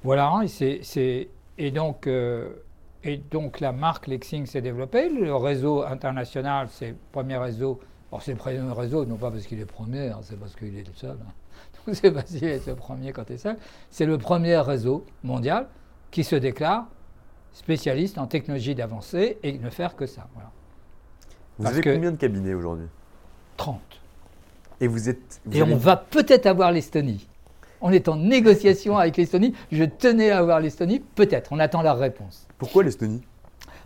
Voilà, 0.04 0.42
et, 0.60 1.30
et, 1.58 1.72
donc, 1.72 2.08
euh, 2.08 2.54
et 3.04 3.16
donc 3.16 3.62
la 3.62 3.72
marque 3.72 4.08
Lexing 4.08 4.46
s'est 4.46 4.62
développée. 4.62 5.08
Le 5.08 5.34
réseau 5.34 5.84
international, 5.84 6.68
c'est 6.70 6.90
le 6.90 6.98
premier 7.14 7.38
réseau 7.38 7.80
alors 8.12 8.22
c'est 8.22 8.32
le 8.32 8.38
premier 8.38 8.60
réseau, 8.72 9.06
non 9.06 9.16
pas 9.16 9.32
parce 9.32 9.46
qu'il 9.46 9.60
est 9.60 9.66
premier, 9.66 10.10
hein, 10.10 10.20
c'est 10.22 10.38
parce 10.38 10.56
qu'il 10.56 10.78
est 10.78 10.86
le 10.86 10.94
seul. 10.94 11.18
Hein. 11.22 11.32
Donc 11.88 11.96
c'est 11.96 12.12
parce 12.12 12.32
qu'il 12.32 12.44
est 12.44 12.68
le 12.68 12.76
premier 12.76 13.14
quand 13.14 13.24
il 13.30 13.36
est 13.36 13.38
seul. 13.38 13.58
C'est 13.90 14.06
le 14.06 14.18
premier 14.18 14.58
réseau 14.58 15.06
mondial 15.24 15.68
qui 16.12 16.24
se 16.24 16.36
déclare 16.36 16.88
spécialiste 17.54 18.18
en 18.18 18.28
technologie 18.28 18.76
d'avancée 18.76 19.38
et 19.44 19.58
ne 19.58 19.70
faire 19.70 19.96
que 19.96 20.06
ça. 20.06 20.28
Vous 21.58 21.68
avez 21.68 21.82
combien 21.82 22.12
de 22.12 22.18
cabinets 22.18 22.54
aujourd'hui? 22.54 22.88
30. 23.58 23.80
Et 24.82 24.88
vous 24.88 25.10
êtes. 25.10 25.42
et 25.52 25.62
on 25.62 25.78
va 25.78 25.96
peut-être 25.96 26.48
avoir 26.48 26.72
l'Estonie. 26.72 27.28
On 27.82 27.92
est 27.92 28.10
en 28.10 28.16
négociation 28.16 28.98
avec 28.98 29.18
l'Estonie. 29.18 29.54
Je 29.72 29.84
tenais 29.84 30.32
à 30.32 30.40
avoir 30.40 30.60
l'Estonie, 30.60 31.00
peut-être. 31.00 31.52
On 31.52 31.60
attend 31.60 31.82
la 31.82 31.94
réponse. 31.94 32.48
Pourquoi 32.58 32.84
l'Estonie? 32.84 33.22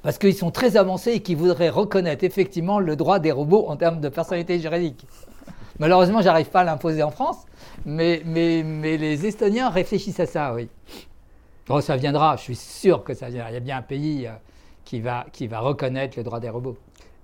Parce 0.05 0.19
qu'ils 0.19 0.35
sont 0.35 0.51
très 0.51 0.77
avancés 0.77 1.13
et 1.13 1.19
qu'ils 1.21 1.35
voudraient 1.35 1.69
reconnaître 1.69 2.23
effectivement 2.23 2.77
le 2.77 2.95
droit 2.95 3.17
des 3.17 3.31
robots 3.31 3.65
en 3.67 3.75
termes 3.75 3.99
de 3.99 4.07
personnalité 4.07 4.59
juridique. 4.59 5.07
Malheureusement, 5.79 6.21
j'arrive 6.21 6.51
pas 6.51 6.61
à 6.61 6.63
l'imposer 6.63 7.01
en 7.01 7.09
France, 7.09 7.37
mais, 7.87 8.21
mais, 8.23 8.61
mais, 8.63 8.97
les 8.97 9.25
Estoniens 9.25 9.71
réfléchissent 9.71 10.19
à 10.19 10.27
ça, 10.27 10.53
oui. 10.53 10.69
Oh, 11.69 11.81
ça 11.81 11.97
viendra, 11.97 12.35
je 12.35 12.43
suis 12.43 12.55
sûr 12.55 13.03
que 13.03 13.15
ça 13.15 13.29
viendra. 13.29 13.49
Il 13.49 13.55
y 13.55 13.57
a 13.57 13.61
bien 13.61 13.77
un 13.77 13.81
pays 13.81 14.27
euh, 14.27 14.33
qui, 14.83 15.01
va, 15.01 15.25
qui 15.33 15.47
va 15.47 15.59
reconnaître 15.59 16.19
le 16.19 16.23
droit 16.23 16.39
des 16.39 16.49
robots. 16.49 16.77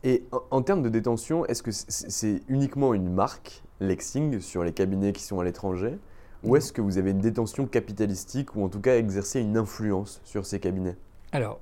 Et 0.04 0.24
en, 0.50 0.64
termes 0.64 0.82
de 0.82 0.90
détention, 0.90 1.46
est-ce 1.46 1.62
que 1.62 1.70
c'est 1.72 2.42
uniquement 2.48 2.96
une 2.96 3.14
marque, 3.14 3.62
Lexing, 3.80 4.40
sur 4.40 4.64
les 4.64 4.74
cabinets 4.74 5.14
qui 5.14 5.22
sont 5.22 5.40
à 5.40 5.44
l'étranger? 5.44 6.00
Ou 6.44 6.56
est-ce 6.56 6.74
que 6.74 6.82
vous 6.82 6.98
avez 6.98 7.12
une 7.12 7.20
détention 7.20 7.68
capitalistique 7.68 8.56
ou 8.56 8.64
en 8.64 8.70
tout 8.70 8.82
cas 8.82 8.98
exercer 8.98 9.40
une 9.40 9.56
influence 9.56 10.20
sur 10.24 10.48
ces 10.48 10.60
cabinets? 10.60 10.96
Alors, 11.32 11.60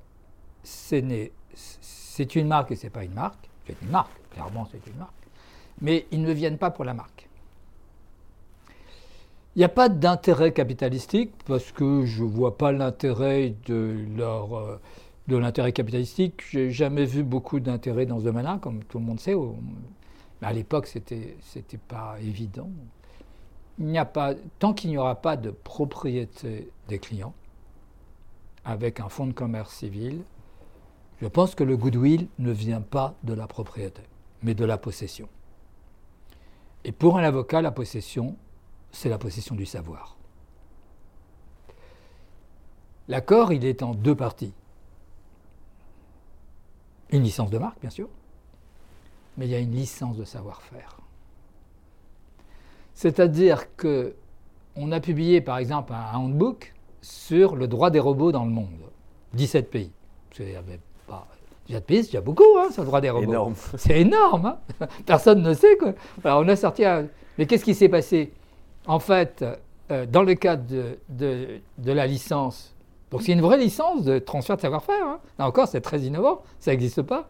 c'est 0.62 2.36
une 2.36 2.48
marque 2.48 2.72
et 2.72 2.76
ce 2.76 2.84
n'est 2.84 2.90
pas 2.90 3.04
une 3.04 3.14
marque. 3.14 3.48
C'est 3.66 3.80
une 3.82 3.90
marque, 3.90 4.12
clairement 4.30 4.68
c'est 4.70 4.84
une 4.86 4.98
marque. 4.98 5.12
Mais 5.80 6.06
ils 6.10 6.22
ne 6.22 6.32
viennent 6.32 6.58
pas 6.58 6.70
pour 6.70 6.84
la 6.84 6.94
marque. 6.94 7.28
Il 9.56 9.58
n'y 9.58 9.64
a 9.64 9.68
pas 9.68 9.88
d'intérêt 9.88 10.52
capitalistique 10.52 11.32
parce 11.46 11.72
que 11.72 12.04
je 12.04 12.22
ne 12.22 12.28
vois 12.28 12.56
pas 12.56 12.70
l'intérêt 12.70 13.54
euh, 13.70 14.76
de 15.26 15.36
l'intérêt 15.36 15.72
capitalistique. 15.72 16.42
J'ai 16.50 16.70
jamais 16.70 17.04
vu 17.04 17.24
beaucoup 17.24 17.58
d'intérêt 17.58 18.06
dans 18.06 18.20
ce 18.20 18.24
domaine-là, 18.24 18.58
comme 18.62 18.84
tout 18.84 18.98
le 18.98 19.04
monde 19.04 19.18
sait. 19.18 19.34
Mais 20.40 20.46
à 20.46 20.52
l'époque, 20.52 20.86
c'était 20.86 21.36
c'était 21.42 21.78
pas 21.78 22.16
évident. 22.20 22.70
Il 23.78 23.86
n'y 23.86 23.98
a 23.98 24.04
pas 24.04 24.34
tant 24.58 24.72
qu'il 24.72 24.90
n'y 24.90 24.98
aura 24.98 25.16
pas 25.16 25.36
de 25.36 25.50
propriété 25.50 26.70
des 26.88 26.98
clients 26.98 27.34
avec 28.64 29.00
un 29.00 29.08
fonds 29.08 29.26
de 29.26 29.32
commerce 29.32 29.74
civil, 29.74 30.22
je 31.20 31.26
pense 31.26 31.54
que 31.54 31.64
le 31.64 31.76
goodwill 31.76 32.28
ne 32.38 32.50
vient 32.50 32.80
pas 32.80 33.14
de 33.24 33.34
la 33.34 33.46
propriété, 33.46 34.02
mais 34.42 34.54
de 34.54 34.64
la 34.64 34.78
possession. 34.78 35.28
Et 36.84 36.92
pour 36.92 37.18
un 37.18 37.22
avocat, 37.22 37.60
la 37.60 37.70
possession, 37.70 38.36
c'est 38.90 39.10
la 39.10 39.18
possession 39.18 39.54
du 39.54 39.66
savoir. 39.66 40.16
L'accord, 43.08 43.52
il 43.52 43.64
est 43.64 43.82
en 43.82 43.94
deux 43.94 44.14
parties. 44.14 44.54
Une 47.10 47.22
licence 47.22 47.50
de 47.50 47.58
marque, 47.58 47.80
bien 47.80 47.90
sûr, 47.90 48.08
mais 49.36 49.46
il 49.46 49.50
y 49.50 49.54
a 49.54 49.58
une 49.58 49.72
licence 49.72 50.16
de 50.16 50.24
savoir-faire. 50.24 50.96
C'est-à-dire 52.94 53.76
que 53.76 54.14
on 54.76 54.92
a 54.92 55.00
publié 55.00 55.40
par 55.40 55.58
exemple 55.58 55.92
un 55.92 56.14
handbook 56.14 56.74
sur 57.02 57.56
le 57.56 57.66
droit 57.66 57.90
des 57.90 57.98
robots 57.98 58.32
dans 58.32 58.44
le 58.44 58.50
monde. 58.50 58.68
17 59.34 59.70
pays. 59.70 59.92
Pas 61.74 61.80
17 61.80 61.86
pays, 61.86 61.96
c'est 62.04 62.08
déjà 62.10 62.20
beaucoup 62.20 62.44
hein, 62.58 62.68
sur 62.70 62.82
le 62.82 62.86
droit 62.86 63.00
des 63.00 63.10
robots. 63.10 63.30
Énorme. 63.30 63.54
C'est 63.76 64.00
énorme. 64.00 64.46
hein. 64.80 64.86
Personne 65.06 65.42
ne 65.42 65.54
sait 65.54 65.76
quoi. 65.76 65.92
Alors 66.24 66.40
on 66.44 66.48
a 66.48 66.56
sorti. 66.56 66.82
Mais 67.38 67.46
qu'est-ce 67.46 67.64
qui 67.64 67.74
s'est 67.74 67.88
passé? 67.88 68.32
En 68.86 68.98
fait, 68.98 69.44
euh, 69.90 70.06
dans 70.06 70.22
le 70.22 70.34
cadre 70.34 70.64
de, 70.66 70.98
de- 71.08 71.60
de 71.78 71.92
la 71.92 72.06
licence, 72.06 72.74
donc 73.10 73.22
c'est 73.22 73.32
une 73.32 73.40
vraie 73.40 73.58
licence 73.58 74.04
de 74.04 74.18
transfert 74.18 74.56
de 74.56 74.60
savoir-faire. 74.62 75.04
hein. 75.06 75.18
Là 75.38 75.46
encore, 75.46 75.66
c'est 75.68 75.80
très 75.80 76.00
innovant. 76.00 76.42
Ça 76.58 76.70
n'existe 76.70 77.02
pas. 77.02 77.28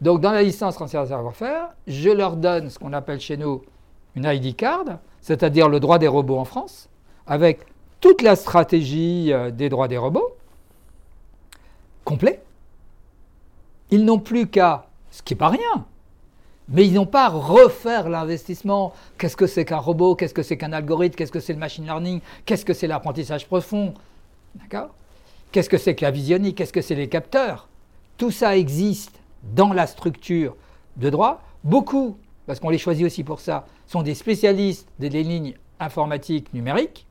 Donc 0.00 0.20
dans 0.20 0.32
la 0.32 0.42
licence 0.42 0.74
transfert 0.74 1.04
de 1.04 1.08
savoir-faire, 1.08 1.68
je 1.86 2.10
leur 2.10 2.36
donne 2.36 2.68
ce 2.70 2.78
qu'on 2.78 2.92
appelle 2.92 3.20
chez 3.20 3.36
nous 3.36 3.62
une 4.14 4.24
ID 4.24 4.54
card, 4.56 4.84
c'est-à-dire 5.20 5.68
le 5.68 5.80
droit 5.80 5.98
des 5.98 6.08
robots 6.08 6.38
en 6.38 6.44
France, 6.44 6.88
avec 7.26 7.60
toute 8.00 8.22
la 8.22 8.36
stratégie 8.36 9.32
euh, 9.32 9.50
des 9.50 9.68
droits 9.68 9.88
des 9.88 9.96
robots, 9.98 10.34
complet. 12.04 12.35
Ils 13.90 14.04
n'ont 14.04 14.18
plus 14.18 14.48
qu'à, 14.48 14.86
ce 15.10 15.22
qui 15.22 15.34
n'est 15.34 15.38
pas 15.38 15.48
rien, 15.48 15.86
mais 16.68 16.86
ils 16.86 16.94
n'ont 16.94 17.06
pas 17.06 17.26
à 17.26 17.28
refaire 17.28 18.08
l'investissement. 18.08 18.92
Qu'est-ce 19.18 19.36
que 19.36 19.46
c'est 19.46 19.64
qu'un 19.64 19.78
robot? 19.78 20.16
Qu'est-ce 20.16 20.34
que 20.34 20.42
c'est 20.42 20.56
qu'un 20.56 20.72
algorithme? 20.72 21.14
Qu'est-ce 21.14 21.32
que 21.32 21.40
c'est 21.40 21.52
le 21.52 21.58
machine 21.58 21.84
learning? 21.84 22.20
Qu'est-ce 22.44 22.64
que 22.64 22.74
c'est 22.74 22.88
l'apprentissage 22.88 23.46
profond? 23.46 23.94
D'accord? 24.56 24.90
Qu'est-ce 25.52 25.70
que 25.70 25.78
c'est 25.78 25.94
que 25.94 26.04
la 26.04 26.10
visionique 26.10 26.56
Qu'est-ce 26.56 26.72
que 26.72 26.82
c'est 26.82 26.96
les 26.96 27.08
capteurs? 27.08 27.68
Tout 28.18 28.32
ça 28.32 28.56
existe 28.56 29.20
dans 29.54 29.72
la 29.72 29.86
structure 29.86 30.56
de 30.96 31.08
droit. 31.08 31.42
Beaucoup, 31.62 32.16
parce 32.46 32.58
qu'on 32.58 32.70
les 32.70 32.78
choisit 32.78 33.06
aussi 33.06 33.22
pour 33.22 33.40
ça, 33.40 33.66
sont 33.86 34.02
des 34.02 34.14
spécialistes 34.14 34.88
des 34.98 35.08
lignes 35.08 35.54
informatiques 35.78 36.52
numériques. 36.52 37.06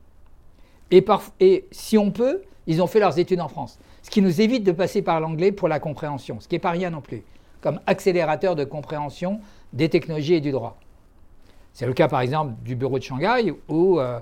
Et, 0.92 1.06
et 1.40 1.66
si 1.72 1.98
on 1.98 2.12
peut, 2.12 2.42
ils 2.68 2.82
ont 2.82 2.88
fait 2.88 3.00
leurs 3.00 3.18
études 3.20 3.42
en 3.42 3.48
France. 3.48 3.80
Ce 4.06 4.12
qui 4.12 4.22
nous 4.22 4.40
évite 4.40 4.64
de 4.64 4.72
passer 4.72 5.02
par 5.02 5.20
l'anglais 5.20 5.52
pour 5.52 5.68
la 5.68 5.80
compréhension, 5.80 6.40
ce 6.40 6.48
qui 6.48 6.54
n'est 6.54 6.60
pas 6.60 6.70
rien 6.70 6.92
non 6.92 7.02
plus, 7.02 7.24
comme 7.60 7.80
accélérateur 7.88 8.56
de 8.56 8.64
compréhension 8.64 9.42
des 9.74 9.90
technologies 9.90 10.36
et 10.36 10.42
du 10.42 10.52
droit. 10.52 10.78
C'est 11.74 11.88
le 11.88 11.94
cas 11.94 12.08
par 12.08 12.22
exemple 12.22 12.54
du 12.64 12.76
bureau 12.76 13.00
de 13.00 13.04
Shanghai 13.04 13.52
où 13.68 14.00
euh, 14.00 14.20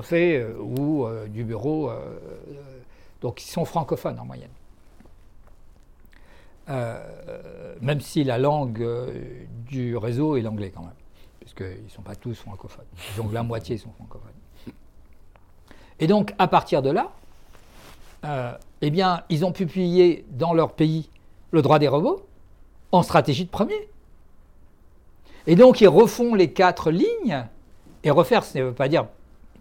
fait, 0.00 0.38
euh, 0.38 0.56
ou 0.58 1.04
euh, 1.04 1.26
du 1.28 1.44
bureau, 1.44 1.90
euh, 1.90 2.16
donc 3.20 3.44
ils 3.44 3.50
sont 3.50 3.66
francophones 3.66 4.18
en 4.18 4.24
moyenne. 4.24 4.48
Même 7.82 8.00
si 8.00 8.24
la 8.24 8.38
langue 8.38 8.82
du 9.66 9.94
réseau 9.98 10.38
est 10.38 10.40
l'anglais 10.40 10.72
quand 10.74 10.84
même, 10.84 10.90
puisqu'ils 11.40 11.84
ne 11.84 11.90
sont 11.90 12.02
pas 12.02 12.16
tous 12.16 12.34
francophones. 12.34 12.86
Donc 13.18 13.34
la 13.34 13.42
moitié 13.42 13.76
sont 13.76 13.90
francophones. 13.90 14.32
Et 16.00 16.06
donc 16.06 16.34
à 16.38 16.48
partir 16.48 16.80
de 16.80 16.88
là, 16.88 17.12
euh, 18.24 18.52
eh 18.80 18.90
bien, 18.90 19.22
ils 19.28 19.44
ont 19.44 19.52
publié 19.52 20.24
dans 20.30 20.52
leur 20.52 20.72
pays 20.72 21.10
le 21.50 21.62
droit 21.62 21.78
des 21.78 21.88
robots 21.88 22.26
en 22.92 23.02
stratégie 23.02 23.44
de 23.44 23.50
premier. 23.50 23.88
Et 25.46 25.56
donc 25.56 25.80
ils 25.80 25.88
refont 25.88 26.34
les 26.34 26.52
quatre 26.52 26.90
lignes, 26.90 27.44
et 28.04 28.10
refaire, 28.10 28.44
ça 28.44 28.58
ne 28.58 28.64
veut 28.64 28.72
pas 28.72 28.88
dire 28.88 29.06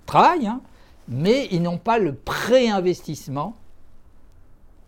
travail, 0.06 0.48
hein, 0.48 0.62
mais 1.08 1.48
ils 1.52 1.62
n'ont 1.62 1.78
pas 1.78 1.98
le 1.98 2.14
pré-investissement. 2.14 3.56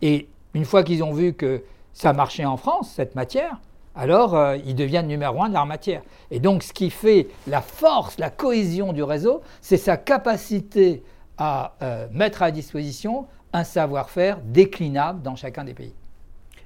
Et 0.02 0.28
une 0.54 0.66
fois 0.66 0.84
qu'ils 0.84 1.04
ont 1.04 1.14
vu 1.14 1.34
que 1.34 1.64
ça 1.94 2.14
marchait 2.14 2.46
en 2.46 2.58
France, 2.58 2.92
cette 2.96 3.16
matière, 3.16 3.60
alors 3.96 4.36
euh, 4.36 4.58
ils 4.66 4.76
deviennent 4.76 5.08
numéro 5.08 5.42
un 5.42 5.50
de 5.50 5.54
leur 5.54 5.66
matière. 5.66 6.02
Et 6.32 6.40
donc 6.40 6.64
ce 6.64 6.74
qui 6.74 6.90
fait 6.90 7.28
la 7.48 7.62
force, 7.62 8.18
la 8.18 8.30
cohésion 8.30 8.94
du 8.94 9.04
réseau, 9.04 9.42
c'est 9.62 9.78
sa 9.78 9.98
capacité 9.98 11.04
à 11.38 11.76
euh, 11.82 12.08
mettre 12.12 12.42
à 12.42 12.52
disposition 12.52 13.26
un 13.54 13.64
savoir-faire 13.64 14.40
déclinable 14.42 15.22
dans 15.22 15.36
chacun 15.36 15.64
des 15.64 15.74
pays. 15.74 15.94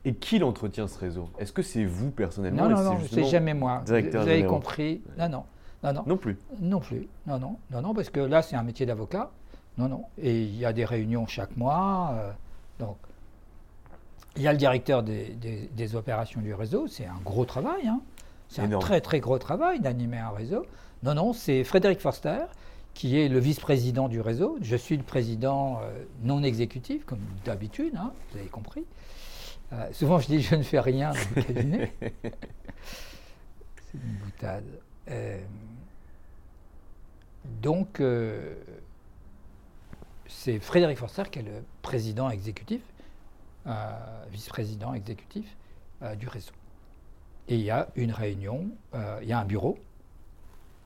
Et 0.05 0.13
qui 0.13 0.37
l'entretient 0.39 0.87
ce 0.87 0.99
réseau? 0.99 1.29
Est-ce 1.39 1.53
que 1.53 1.61
c'est 1.61 1.85
vous 1.85 2.11
personnellement? 2.11 2.67
Non, 2.67 2.75
non, 2.75 2.83
non, 2.83 2.97
c'est 3.09 3.23
jamais 3.23 3.53
moi. 3.53 3.83
Vous 3.85 3.93
avez 3.93 4.45
compris 4.45 5.01
Non, 5.17 5.29
non, 5.29 5.43
non, 5.83 5.93
non, 5.93 6.03
Non 6.05 6.17
plus. 6.17 6.37
non 6.59 6.79
plus. 6.81 7.07
Non, 7.25 7.39
non, 7.39 7.57
non, 7.71 7.81
non, 7.81 7.93
parce 7.93 8.09
que 8.09 8.19
là, 8.19 8.41
c'est 8.41 8.55
un 8.57 8.63
métier 8.63 8.85
d'avocat. 8.85 9.31
Non, 9.77 9.87
non. 9.87 10.03
Et 10.21 10.41
il 10.43 10.55
y 10.57 10.65
a 10.65 10.73
des 10.73 10.83
réunions 10.85 11.25
chaque 11.25 11.55
mois. 11.55 12.11
euh, 12.15 12.31
donc, 12.79 12.97
il 14.35 14.41
y 14.41 14.47
a 14.47 14.51
le 14.51 14.57
directeur 14.57 15.03
des, 15.03 15.29
des- 15.35 15.69
des 15.73 15.95
opérations 15.95 16.41
du 16.41 16.53
réseau. 16.53 16.87
C'est 16.87 17.05
un 17.05 17.19
gros 17.23 17.45
travail. 17.45 17.87
hein. 17.87 18.01
C'est 18.49 18.61
un 18.61 18.79
très, 18.79 18.99
très 19.01 19.19
gros 19.19 19.37
travail 19.39 19.79
d'animer 19.79 20.17
un 20.19 20.29
réseau. 20.31 20.65
Non, 21.03 21.13
non, 21.15 21.33
c'est 21.33 21.63
Frédéric 21.63 22.01
Forster 22.01 22.39
qui 22.93 23.19
est 23.19 23.27
le 23.27 23.39
vice-président 23.39 24.07
du 24.07 24.21
réseau. 24.21 24.57
Je 24.61 24.75
suis 24.75 24.97
le 24.97 25.03
président 25.03 25.79
euh, 25.81 26.03
non 26.21 26.43
exécutif, 26.43 27.05
comme 27.05 27.21
d'habitude, 27.43 27.95
hein, 27.95 28.13
vous 28.31 28.39
avez 28.39 28.47
compris. 28.47 28.85
Euh, 29.71 29.91
souvent, 29.91 30.19
je 30.19 30.27
dis 30.27 30.41
je 30.41 30.55
ne 30.55 30.63
fais 30.63 30.79
rien 30.79 31.11
dans 31.11 31.19
le 31.35 31.41
cabinet. 31.41 31.93
C'est 32.01 33.97
une 33.97 34.15
boutade. 34.23 34.65
Euh, 35.09 35.41
donc, 37.61 38.01
c'est 40.27 40.59
Frédéric 40.59 40.97
Forster 40.97 41.23
qui 41.29 41.39
est 41.39 41.43
le 41.43 41.61
président 41.81 42.29
exécutif, 42.29 42.81
vice-président 44.31 44.93
exécutif 44.93 45.57
du 46.17 46.29
réseau. 46.29 46.53
Et 47.49 47.55
il 47.55 47.61
y 47.61 47.69
a 47.69 47.89
une 47.97 48.13
réunion, 48.13 48.69
il 49.21 49.27
y 49.27 49.33
a 49.33 49.39
un 49.39 49.45
bureau 49.45 49.77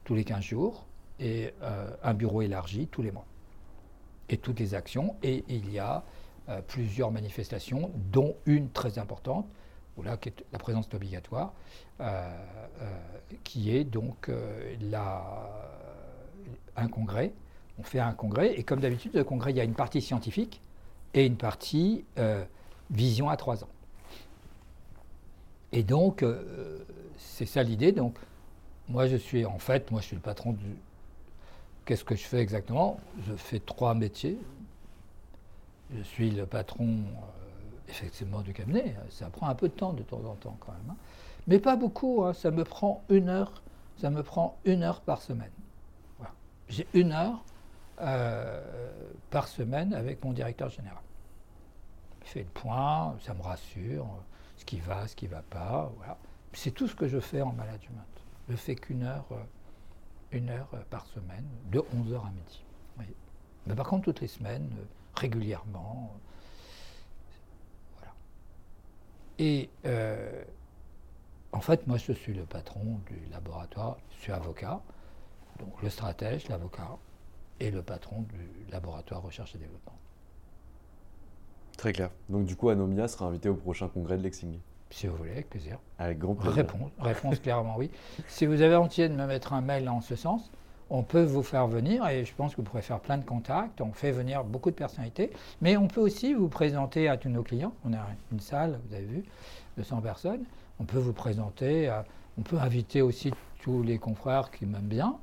tous 0.04 0.16
les 0.16 0.24
15 0.24 0.44
jours 0.44 0.87
et 1.20 1.54
euh, 1.62 1.90
un 2.04 2.14
bureau 2.14 2.42
élargi 2.42 2.88
tous 2.88 3.02
les 3.02 3.12
mois. 3.12 3.26
Et 4.30 4.38
toutes 4.38 4.60
les 4.60 4.74
actions. 4.74 5.16
Et 5.24 5.44
il 5.48 5.72
y 5.72 5.80
a 5.80 6.04
euh, 6.50 6.62
plusieurs 6.62 7.12
manifestations, 7.12 7.92
dont 8.12 8.36
une 8.46 8.70
très 8.70 9.00
importante, 9.00 9.48
où 9.98 10.04
la 10.04 10.18
présence 10.60 10.88
est 10.88 10.96
obligatoire, 10.96 11.54
euh, 12.02 12.30
qui 13.44 13.76
est 13.76 13.84
donc 13.84 14.30
la- 14.80 15.72
un 16.76 16.88
congrès. 16.88 17.34
On 17.80 17.84
fait 17.84 18.00
un 18.00 18.14
congrès, 18.14 18.54
et 18.54 18.64
comme 18.64 18.80
d'habitude, 18.80 19.16
le 19.16 19.24
congrès, 19.24 19.52
il 19.52 19.58
y 19.58 19.60
a 19.60 19.64
une 19.64 19.74
partie 19.74 20.02
scientifique 20.02 20.62
et 21.14 21.26
une 21.26 21.38
partie 21.38 22.06
vision 22.92 23.30
à 23.30 23.38
trois 23.38 23.64
ans. 23.64 23.70
Et 25.72 25.82
donc, 25.84 26.24
c'est 27.18 27.46
ça 27.48 27.64
l'idée. 27.64 27.92
Donc, 27.92 28.16
moi, 28.88 29.08
je 29.08 29.16
suis, 29.16 29.46
en 29.46 29.60
fait, 29.60 29.90
moi, 29.92 30.02
je 30.02 30.08
suis 30.08 30.16
le 30.16 30.22
patron 30.22 30.54
du. 30.54 30.66
Qu'est-ce 31.88 32.04
que 32.04 32.16
je 32.16 32.24
fais 32.26 32.40
exactement? 32.40 33.00
Je 33.26 33.34
fais 33.34 33.60
trois 33.60 33.94
métiers. 33.96 34.38
Je 35.96 36.02
suis 36.04 36.30
le 36.32 36.46
patron, 36.46 36.86
euh, 36.86 37.80
effectivement, 37.88 38.42
du 38.42 38.52
cabinet. 38.54 38.94
Ça 39.10 39.30
prend 39.30 39.48
un 39.48 39.56
peu 39.56 39.70
de 39.70 39.74
temps 39.74 39.94
de 39.94 40.04
temps 40.04 40.22
en 40.26 40.36
temps, 40.36 40.58
quand 40.60 40.74
même. 40.74 40.90
hein. 40.92 40.96
Mais 41.48 41.60
pas 41.60 41.78
beaucoup. 41.78 42.26
hein. 42.26 42.34
Ça 42.34 42.52
me 42.52 42.66
prend 42.66 43.04
une 43.08 43.30
heure. 43.30 43.62
Ça 43.96 44.10
me 44.10 44.22
prend 44.22 44.58
une 44.66 44.84
heure 44.84 45.00
par 45.00 45.22
semaine. 45.22 45.50
J'ai 46.68 46.86
une 46.94 47.14
heure 47.14 47.42
euh, 48.02 48.92
par 49.32 49.48
semaine 49.48 49.94
avec 49.94 50.22
mon 50.26 50.34
directeur 50.34 50.68
général. 50.70 51.00
Je 52.26 52.32
fais 52.32 52.40
le 52.42 52.50
point, 52.50 53.16
ça 53.22 53.34
me 53.34 53.42
rassure, 53.42 54.06
ce 54.58 54.66
qui 54.66 54.82
va, 54.82 55.08
ce 55.08 55.16
qui 55.16 55.26
ne 55.28 55.32
va 55.32 55.42
pas. 55.50 55.90
Voilà. 55.96 56.18
C'est 56.52 56.72
tout 56.72 56.90
ce 56.90 56.96
que 56.96 57.08
je 57.08 57.22
fais 57.22 57.42
en 57.42 57.54
management. 57.54 58.04
Je 58.50 58.58
fais 58.58 58.76
qu'une 58.76 59.04
heure, 59.04 59.24
euh, 59.32 59.36
une 60.32 60.50
heure 60.50 60.70
euh, 60.74 60.82
par 60.90 61.06
semaine, 61.08 61.46
de 61.72 61.80
11h 61.80 62.26
à 62.26 62.32
midi. 62.32 62.64
Mais 63.66 63.76
par 63.76 63.88
contre, 63.88 64.06
toutes 64.06 64.22
les 64.22 64.28
semaines, 64.28 64.70
euh, 64.80 64.86
régulièrement. 65.16 66.14
euh, 66.14 66.20
voilà. 67.98 68.14
Et 69.40 69.70
en 71.52 71.62
fait, 71.62 71.88
moi, 71.88 71.98
je 71.98 72.14
suis 72.14 72.34
le 72.34 72.46
patron 72.46 73.00
du 73.08 73.20
laboratoire, 73.32 73.98
je 74.12 74.22
suis 74.24 74.32
avocat, 74.32 74.82
donc 75.60 75.82
le 75.82 75.90
stratège, 75.90 76.48
l'avocat, 76.50 76.98
et 77.60 77.72
le 77.72 77.82
patron 77.82 78.22
du 78.22 78.72
laboratoire 78.72 79.22
recherche 79.24 79.56
et 79.56 79.58
développement. 79.58 79.98
Très 81.78 81.94
clair. 81.94 82.12
Donc 82.30 82.46
du 82.46 82.56
coup, 82.56 82.70
Anomia 82.70 83.08
sera 83.08 83.26
invité 83.26 83.50
au 83.50 83.56
prochain 83.56 83.88
congrès 83.88 84.18
de 84.18 84.24
Lexington. 84.24 84.60
Si 84.90 85.08
vous 85.08 85.16
voulez, 85.18 85.32
avec 85.32 85.50
plaisir. 85.50 85.78
Avec 86.00 86.18
grand 86.20 86.34
plaisir. 86.36 86.56
Réponse, 86.56 86.92
réponse 87.00 87.40
clairement 87.40 87.76
oui. 87.78 87.92
Si 88.28 88.46
vous 88.46 88.62
avez 88.62 88.76
entier 88.76 89.10
de 89.10 89.14
me 89.14 89.26
mettre 89.26 89.54
un 89.54 89.62
mail 89.62 89.88
en 89.90 90.02
ce 90.02 90.16
sens, 90.16 90.50
on 90.90 91.04
peut 91.04 91.24
vous 91.24 91.44
faire 91.44 91.68
venir 91.68 92.08
et 92.08 92.24
je 92.24 92.34
pense 92.34 92.52
que 92.52 92.58
vous 92.58 92.64
pourrez 92.64 92.82
faire 92.82 93.02
plein 93.02 93.18
de 93.18 93.26
contacts. 93.26 93.82
On 93.82 93.92
fait 93.92 94.12
venir 94.12 94.44
beaucoup 94.46 94.70
de 94.72 94.76
personnalités, 94.76 95.32
mais 95.62 95.76
on 95.76 95.88
peut 95.88 96.00
aussi 96.00 96.34
vous 96.34 96.48
présenter 96.48 97.10
à 97.10 97.18
tous 97.18 97.28
nos 97.30 97.44
clients. 97.44 97.74
On 97.84 97.92
a 97.94 97.98
une 98.32 98.40
salle, 98.40 98.80
vous 98.88 98.96
avez 98.96 99.04
vu, 99.06 99.24
de 99.78 99.84
100 99.84 100.00
personnes. 100.02 100.44
On 100.80 100.86
peut 100.86 101.00
vous 101.00 101.12
présenter, 101.14 101.90
à- 101.90 102.06
on 102.38 102.42
peut 102.44 102.58
inviter 102.58 103.02
aussi 103.02 103.32
tous 103.62 103.84
les 103.84 103.98
confrères 103.98 104.50
qui 104.52 104.66
m'aiment 104.66 104.84
bien 104.88 105.18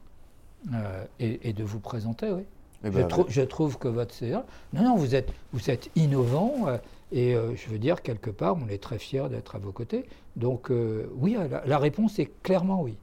euh, 0.75 1.05
et, 1.19 1.49
et 1.49 1.53
de 1.55 1.65
vous 1.65 1.81
présenter, 1.81 2.31
oui. 2.31 2.43
Eh 2.87 2.89
Je, 2.89 2.99
ben, 2.99 3.09
trou- 3.09 3.25
je 3.29 3.41
trouve 3.41 3.79
que 3.79 3.89
votre 3.89 4.13
CA, 4.13 4.45
non, 4.75 4.83
non, 4.83 4.97
vous 4.97 5.15
êtes, 5.15 5.33
vous 5.55 5.71
êtes 5.71 5.89
innovant 5.97 6.53
euh, 6.67 6.77
et 7.15 7.35
euh, 7.35 7.55
je 7.55 7.69
veux 7.71 7.79
dire, 7.79 8.03
quelque 8.03 8.29
part, 8.31 8.57
on 8.61 8.69
est 8.69 8.83
très 8.83 8.99
fiers 8.99 9.29
d'être 9.31 9.55
à 9.55 9.59
vos 9.59 9.71
côtés. 9.73 10.05
Donc, 10.37 10.71
euh, 10.71 11.09
oui, 11.15 11.37
la, 11.51 11.65
la 11.65 11.79
réponse 11.79 12.19
est 12.19 12.31
clairement 12.43 12.83
oui. 12.83 12.97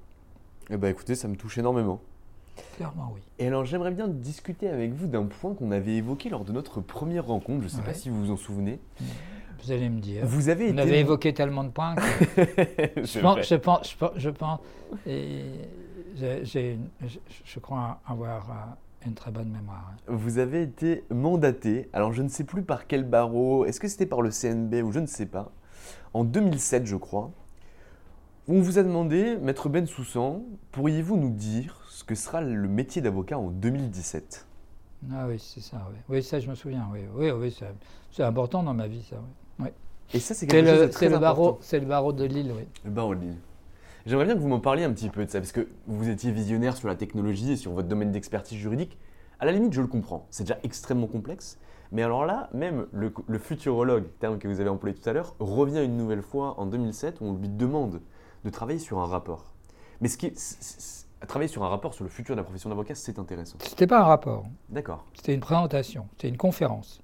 eh 0.70 0.76
ben, 0.78 0.90
écoutez, 0.90 1.16
ça 1.16 1.28
me 1.30 1.36
touche 1.38 1.58
énormément. 1.58 2.02
Clairement, 2.76 3.12
oui. 3.16 3.22
Et 3.40 3.48
alors, 3.48 3.64
j'aimerais 3.66 3.92
bien 3.92 4.10
discuter 4.10 4.68
avec 4.68 4.92
vous 4.94 5.08
d'un 5.08 5.24
point 5.24 5.54
qu'on 5.56 5.72
avait 5.72 5.96
évoqué 5.96 6.30
lors 6.30 6.44
de 6.44 6.52
notre 6.52 6.82
première 6.82 7.26
rencontre. 7.28 7.60
Je 7.62 7.64
ne 7.66 7.70
sais 7.70 7.78
Ouais. 7.78 7.84
pas 7.86 7.94
si 7.94 8.10
vous 8.10 8.26
vous 8.26 8.32
en 8.32 8.38
souvenez. 8.38 8.80
Vous 9.64 9.72
allez 9.72 9.88
me 9.90 10.02
dire. 10.02 10.26
Vous 10.26 10.50
avez 10.50 10.72
On 10.74 10.78
avait 10.78 11.00
évoqué 11.00 11.34
tellement 11.34 11.64
de 11.64 11.70
points 11.70 11.96
que 11.96 12.02
je, 13.06 13.20
pense, 13.20 13.48
je 13.48 13.56
pense, 13.56 13.90
je 13.92 13.96
pense, 13.98 14.12
je 14.18 14.30
pense- 14.30 14.60
et 15.08 15.44
je 17.46 17.60
crois 17.60 18.02
avoir 18.06 18.50
euh, 18.50 18.54
une 19.06 19.14
très 19.14 19.32
bonne 19.32 19.50
mémoire. 19.50 19.92
hein. 19.94 19.98
Vous 20.08 20.38
avez 20.38 20.62
été 20.62 21.04
mandaté, 21.10 21.90
alors 21.94 22.14
je 22.14 22.22
ne 22.22 22.28
sais 22.30 22.44
plus 22.44 22.62
par 22.64 22.88
quel 22.88 23.04
barreau, 23.04 23.66
est-ce 23.66 23.80
que 23.80 23.88
c'était 23.88 24.06
par 24.06 24.22
le 24.22 24.30
CNB 24.30 24.76
ou 24.84 24.92
je 24.92 25.00
ne 25.00 25.06
sais 25.08 25.26
pas, 25.26 25.52
en 26.14 26.24
2007 26.24 26.86
je 26.86 26.96
crois. 26.96 27.32
On 28.48 28.60
vous 28.60 28.80
a 28.80 28.84
demandé, 28.84 29.38
Maître 29.38 29.70
Ben 29.70 29.86
Soussan, 29.86 30.42
pourriez-vous 30.72 31.16
nous 31.18 31.30
dire 31.30 31.80
ce 31.90 32.04
que 32.04 32.16
sera 32.16 32.42
le 32.42 32.68
métier 32.68 33.02
d'avocat 33.02 33.38
en 33.38 33.50
2017 33.50 34.46
Ah 35.14 35.26
oui, 35.28 35.40
c'est 35.40 35.62
ça. 35.62 35.88
Oui. 35.92 35.98
oui, 36.10 36.24
ça, 36.24 36.40
je 36.40 36.50
me 36.50 36.56
souviens. 36.56 36.88
Oui, 36.92 37.02
oui, 37.16 37.32
oui 37.32 37.56
c'est- 38.12 38.24
important 38.24 38.62
dans 38.64 38.74
ma 38.74 38.88
vie, 38.88 39.04
ça. 39.10 39.16
Oui. 39.60 39.66
Oui. 39.66 39.70
Et 40.14 40.20
ça 40.20 40.34
c'est 40.34 40.46
quelque 40.48 40.68
chose 40.70 40.82
de 40.82 40.88
très 40.88 41.08
le 41.10 41.18
barreau, 41.20 41.44
important. 41.50 41.60
c'est 41.62 41.80
le 41.80 41.86
barreau 41.86 42.12
de 42.14 42.26
Lille, 42.26 42.52
oui. 42.56 42.64
Le 42.84 42.92
barreau 42.92 43.16
de 43.16 43.22
Lille. 43.22 43.38
J'aimerais 44.06 44.26
bien 44.26 44.36
que 44.36 44.40
vous 44.40 44.48
m'en 44.48 44.60
parliez 44.60 44.84
un 44.84 44.92
petit 44.94 45.10
peu 45.10 45.26
de 45.26 45.30
ça, 45.30 45.40
parce 45.40 45.52
que 45.52 45.68
vous 45.88 46.10
étiez 46.10 46.32
visionnaire 46.32 46.76
sur 46.76 46.88
la 46.88 46.96
technologie 46.96 47.52
et 47.52 47.56
sur 47.56 47.72
votre 47.72 47.88
domaine 47.88 48.12
d'expertise 48.12 48.58
juridique. 48.58 48.98
À 49.40 49.46
la 49.46 49.52
limite, 49.52 49.74
je 49.74 49.82
le 49.82 49.88
comprends, 49.88 50.26
c'est 50.30 50.44
déjà 50.44 50.58
extrêmement 50.64 51.08
complexe. 51.08 51.60
Mais 51.92 52.04
alors 52.04 52.26
là, 52.26 52.50
même 52.54 52.88
le, 52.94 53.14
le 53.28 53.38
futurologue, 53.38 54.06
terme 54.20 54.40
que 54.40 54.48
vous 54.48 54.60
avez 54.62 54.70
employé 54.70 54.96
tout 54.96 55.08
à 55.10 55.14
l'heure, 55.14 55.36
revient 55.40 55.84
une 55.84 55.98
nouvelle 55.98 56.22
fois 56.22 56.60
en 56.60 56.66
2007 56.66 57.20
où 57.22 57.26
on 57.26 57.34
lui 57.36 57.50
demande 57.50 58.02
de 58.46 58.50
travailler 58.50 58.80
sur 58.80 59.00
un 59.00 59.06
rapport. 59.06 59.54
Mais 60.00 60.08
ce 60.08 60.18
qui 60.18 60.28
est, 60.28 60.38
c'est- 60.38 60.62
c'est- 60.62 61.28
travailler 61.28 61.50
sur 61.50 61.64
un 61.64 61.68
rapport 61.68 61.94
sur 61.94 62.04
le 62.04 62.10
futur 62.10 62.34
de 62.36 62.40
la 62.40 62.44
profession 62.44 62.70
d'avocat, 62.70 62.96
c'est 62.96 63.20
intéressant. 63.20 63.58
C'était 63.62 63.86
pas 63.88 64.00
un 64.00 64.06
rapport. 64.06 64.46
D'accord. 64.70 65.06
C'était 65.14 65.34
une 65.36 65.40
présentation, 65.42 66.08
c'était 66.14 66.30
une 66.30 66.38
conférence 66.38 67.02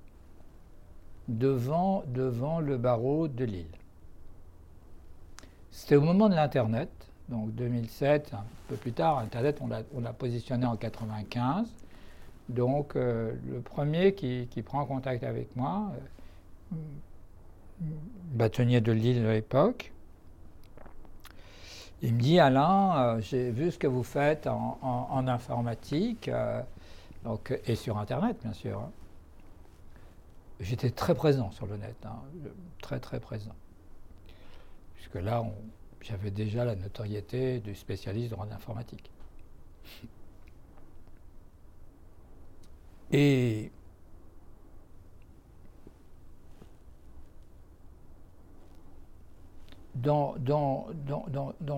devant, 1.27 2.03
devant 2.07 2.59
le 2.59 2.77
barreau 2.77 3.27
de 3.27 3.43
Lille. 3.45 3.67
C'était 5.77 5.95
au 5.95 6.01
moment 6.01 6.27
de 6.27 6.33
l'Internet, 6.33 6.89
donc 7.29 7.53
2007, 7.53 8.33
un 8.33 8.43
peu 8.67 8.75
plus 8.77 8.93
tard, 8.93 9.19
Internet, 9.19 9.59
on 9.61 9.67
l'a 9.67 9.83
on 9.93 10.01
l'a 10.01 10.11
positionné 10.11 10.65
en 10.65 10.75
95. 10.75 11.67
Donc 12.49 12.95
euh, 12.95 13.35
le 13.47 13.61
premier 13.61 14.15
qui, 14.15 14.47
qui 14.49 14.63
prend 14.63 14.83
contact 14.87 15.23
avec 15.23 15.55
moi, 15.55 15.91
euh, 16.73 16.75
bâtonnier 18.31 18.81
de 18.81 18.91
Lille 18.91 19.23
à 19.23 19.33
l'époque, 19.33 19.93
il 22.01 22.15
me 22.15 22.21
dit 22.21 22.39
Alain, 22.39 22.97
euh, 22.97 23.21
j'ai 23.21 23.51
vu 23.51 23.69
ce 23.69 23.77
que 23.77 23.85
vous 23.85 24.01
faites 24.03 24.47
en, 24.47 25.27
informatique. 25.27 26.31
donc, 27.23 27.55
et 27.67 27.75
sur 27.75 27.99
Internet, 27.99 28.37
bien 28.41 28.53
sûr. 28.53 28.79
hein. 28.79 28.91
J'étais 30.59 30.89
très 30.89 31.13
présent 31.13 31.51
sur 31.51 31.67
le 31.67 31.77
net, 31.77 31.97
hein, 32.03 32.17
très 32.81 32.99
très 32.99 33.19
présent. 33.19 33.53
Puisque 35.09 35.23
là, 35.23 35.45
j'avais 36.01 36.31
déjà 36.31 36.65
la 36.65 36.75
notoriété 36.75 37.59
du 37.59 37.75
spécialiste 37.75 38.31
droit 38.31 38.45
de 38.45 38.51
l'informatique. 38.51 39.09
Et 43.11 43.71
dans, 49.95 50.35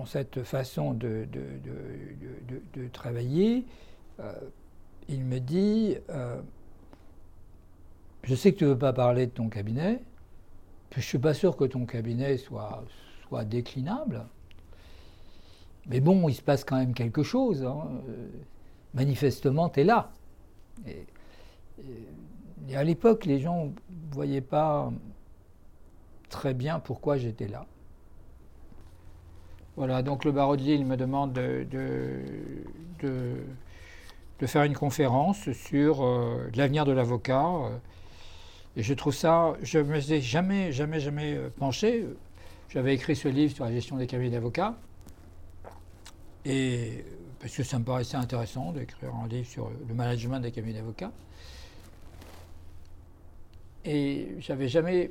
cette 0.06 0.42
façon 0.42 0.92
de, 0.92 1.28
travailler, 2.92 3.64
euh, 4.18 4.32
il 5.08 5.24
me 5.24 5.38
dit, 5.38 5.96
euh, 6.08 6.40
je 8.24 8.34
sais 8.34 8.52
que 8.52 8.58
tu 8.58 8.64
ne 8.64 8.70
veux 8.70 8.78
pas 8.78 8.92
parler 8.92 9.26
de 9.26 9.32
ton 9.32 9.48
cabinet, 9.48 10.02
je 10.90 10.98
ne 10.98 11.02
suis 11.02 11.18
pas 11.18 11.34
sûr 11.34 11.56
que 11.56 11.64
ton 11.64 11.86
cabinet 11.86 12.36
soit, 12.36 12.84
déclinable, 13.44 14.26
mais 15.88 16.00
bon, 16.00 16.28
il 16.28 16.34
se 16.34 16.42
passe 16.42 16.64
quand 16.64 16.76
même 16.76 16.94
quelque 16.94 17.22
chose. 17.22 17.64
hein. 17.64 17.88
Euh, 18.08 18.28
Manifestement, 18.94 19.68
tu 19.68 19.80
es 19.80 19.84
là. 19.84 20.10
Et, 20.86 21.06
à 22.74 22.84
l'époque, 22.84 23.24
les 23.24 23.38
gens 23.40 23.66
ne 23.66 24.14
voyaient 24.14 24.40
pas 24.40 24.92
très 26.28 26.54
bien 26.54 26.80
pourquoi 26.80 27.16
j'étais 27.16 27.48
là. 27.48 27.66
Voilà, 29.76 30.02
donc 30.02 30.24
le 30.24 30.32
barreau 30.32 30.56
de 30.56 30.62
Lille 30.62 30.84
me 30.84 30.96
demande 30.96 31.32
de, 31.32 31.66
faire 34.46 34.64
une 34.64 34.76
conférence 34.76 35.50
sur 35.52 36.04
euh, 36.04 36.50
l'avenir 36.54 36.84
de 36.84 36.92
l'avocat. 36.92 37.52
et 38.76 38.82
je 38.82 38.94
trouve 38.94 39.14
ça, 39.14 39.54
je 39.62 39.78
ne 39.78 39.84
me 39.84 40.00
suis 40.00 40.20
jamais, 40.20 40.72
jamais, 40.72 41.00
jamais 41.00 41.34
euh, 41.34 41.48
penché. 41.56 42.06
J'avais 42.70 42.94
écrit 42.94 43.16
ce 43.16 43.26
livre 43.26 43.52
sur 43.52 43.64
la 43.64 43.72
gestion 43.72 43.96
des 43.96 44.06
cabinets 44.06 44.30
d'avocats. 44.30 44.76
Et 46.44 47.04
parce 47.40 47.56
que 47.56 47.64
ça 47.64 47.80
me 47.80 47.84
paraissait 47.84 48.16
intéressant 48.16 48.70
d'écrire 48.70 49.12
un 49.16 49.26
livre 49.26 49.48
sur 49.48 49.70
le 49.88 49.92
management 49.92 50.38
des 50.38 50.52
cabinets 50.52 50.78
d'avocats. 50.78 51.10
Et 53.84 54.36
j'avais 54.38 54.68
jamais 54.68 55.10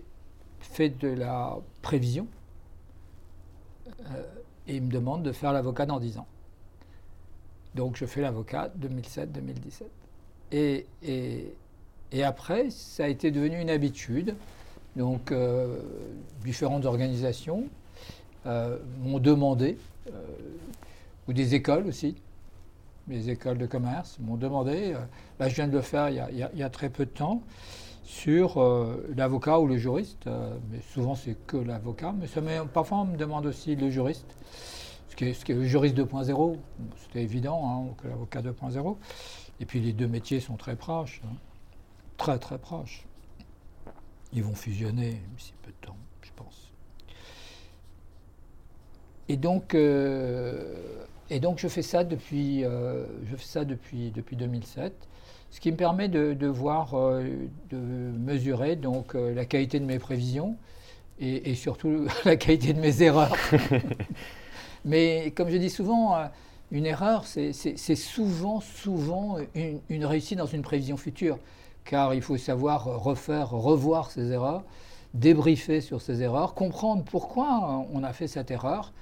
fait 0.61 0.89
de 0.89 1.09
la 1.09 1.57
prévision. 1.81 2.27
Euh, 4.11 4.23
et 4.67 4.77
il 4.77 4.83
me 4.83 4.91
demande 4.91 5.23
de 5.23 5.33
faire 5.33 5.51
l'avocat 5.51 5.85
dans 5.85 5.99
10 5.99 6.17
ans. 6.19 6.27
Donc 7.75 7.97
je 7.97 8.05
fais 8.05 8.21
l'avocat 8.21 8.71
2007-2017. 8.79 9.83
Et, 10.53 10.85
et, 11.03 11.53
et 12.13 12.23
après, 12.23 12.69
ça 12.69 13.03
a 13.03 13.07
été 13.09 13.31
devenu 13.31 13.59
une 13.59 13.69
habitude. 13.69 14.35
Donc 14.95 15.31
euh, 15.31 15.77
différentes 16.43 16.85
organisations 16.85 17.65
euh, 18.45 18.77
m'ont 19.01 19.19
demandé, 19.19 19.77
euh, 20.07 20.11
ou 21.27 21.33
des 21.33 21.55
écoles 21.55 21.87
aussi, 21.87 22.15
les 23.07 23.29
écoles 23.29 23.57
de 23.57 23.65
commerce 23.65 24.17
m'ont 24.19 24.37
demandé, 24.37 24.95
là 25.39 25.49
je 25.49 25.55
viens 25.55 25.67
de 25.67 25.73
le 25.73 25.81
faire 25.81 26.09
il 26.09 26.37
y 26.37 26.63
a, 26.63 26.69
très 26.69 26.89
peu 26.89 27.05
de 27.05 27.11
temps, 27.11 27.41
sur 28.03 28.59
l'avocat 29.15 29.59
ou 29.59 29.67
le 29.67 29.77
juriste, 29.77 30.27
mais 30.71 30.79
souvent 30.93 31.15
c'est 31.15 31.35
que 31.47 31.57
l'avocat, 31.57 32.13
mais 32.19 32.27
parfois 32.71 32.99
on 32.99 33.05
me 33.05 33.17
demande 33.17 33.47
aussi 33.47 33.75
le 33.75 33.89
juriste, 33.89 34.37
ce 35.09 35.15
qui 35.15 35.25
est, 35.25 35.33
ce 35.33 35.43
qui 35.43 35.53
est 35.53 35.55
le 35.55 35.65
juriste 35.65 35.97
2.0, 35.97 36.55
c'était 37.01 37.23
évident 37.23 37.61
hein, 37.65 37.93
que 38.01 38.07
l'avocat 38.07 38.41
2.0, 38.41 38.95
et 39.59 39.65
puis 39.65 39.79
les 39.79 39.93
deux 39.93 40.07
métiers 40.07 40.39
sont 40.39 40.55
très 40.55 40.75
proches, 40.75 41.21
hein, 41.25 41.35
très 42.17 42.37
très 42.37 42.59
proches. 42.59 43.07
Ils 44.33 44.43
vont 44.43 44.55
fusionner 44.55 45.21
d'ici 45.35 45.53
peu 45.63 45.71
de 45.71 45.87
temps, 45.87 45.97
je 46.21 46.29
pense. 46.35 46.71
Et 49.27 49.37
donc, 49.37 49.75
euh, 49.75 50.75
et 51.29 51.39
donc 51.39 51.59
je 51.59 51.67
fais 51.67 51.81
ça 51.81 52.03
depuis, 52.03 52.63
euh, 52.63 53.05
je 53.29 53.35
fais 53.35 53.45
ça 53.45 53.65
depuis, 53.65 54.11
depuis 54.11 54.35
2007, 54.35 54.93
ce 55.51 55.59
qui 55.59 55.71
me 55.71 55.77
permet 55.77 56.09
de, 56.09 56.33
de 56.33 56.47
voir, 56.47 56.95
euh, 56.95 57.23
de 57.69 57.77
mesurer 57.77 58.75
donc 58.75 59.13
la 59.13 59.45
qualité 59.45 59.79
de 59.79 59.85
mes 59.85 59.99
prévisions 59.99 60.55
et, 61.19 61.51
et 61.51 61.55
surtout 61.55 62.07
la 62.25 62.35
qualité 62.35 62.73
de 62.73 62.79
mes 62.79 63.01
erreurs. 63.03 63.35
Mais 64.85 65.31
comme 65.35 65.49
je 65.49 65.57
dis 65.57 65.69
souvent, 65.69 66.15
une 66.71 66.85
erreur, 66.85 67.25
c'est 67.25 67.53
souvent, 67.95 68.61
souvent 68.61 69.37
une, 69.53 69.79
une 69.89 70.05
réussite 70.05 70.37
dans 70.37 70.45
une 70.45 70.61
prévision 70.61 70.97
future, 70.97 71.37
car 71.89 72.13
il 72.13 72.21
faut 72.21 72.37
savoir 72.37 72.85
refaire, 72.85 73.49
revoir 73.49 74.11
ses 74.11 74.31
erreurs, 74.31 74.63
débriefer 75.15 75.81
sur 75.81 76.01
ses 76.01 76.21
erreurs, 76.21 76.53
comprendre 76.53 77.03
pourquoi 77.03 77.83
on 77.91 78.03
a 78.03 78.13
fait 78.13 78.27
cette 78.27 78.51
erreur. 78.51 78.93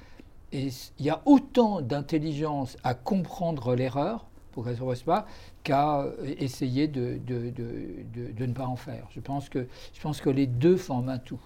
Et 0.53 0.69
il 0.97 1.05
y 1.05 1.09
a 1.09 1.21
autant 1.25 1.81
d'intelligence 1.81 2.77
à 2.85 2.93
comprendre 2.93 3.75
l'erreur 3.75 4.25
pour 4.53 4.63
qu'elle 4.63 4.71
ne 4.71 4.77
se 4.77 4.83
repasse 4.83 5.03
pas 5.03 5.25
qu'à 5.63 6.05
essayer 6.39 6.87
de, 6.87 7.19
ne 7.27 8.53
pas 8.53 8.67
en 8.67 8.77
faire. 8.77 9.05
Je 9.11 9.19
pense, 9.19 9.49
que, 9.49 10.29
les 10.29 10.47
deux 10.47 10.77
forment 10.77 11.09
un 11.09 11.19
tout. 11.19 11.41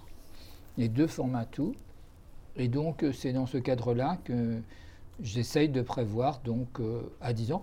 Les 0.78 0.88
deux 0.88 1.08
forment 1.08 1.34
un 1.34 1.44
tout. 1.44 1.74
Et 2.54 2.68
donc, 2.68 3.04
c'est 3.12 3.32
dans 3.32 3.46
ce 3.46 3.58
cadre-là 3.58 4.16
que 4.22 4.60
j'essaye 5.20 5.68
de 5.68 5.82
prévoir, 5.82 6.40
donc, 6.44 6.78
euh, 6.78 7.00
à 7.20 7.32
10 7.32 7.52
ans. 7.52 7.62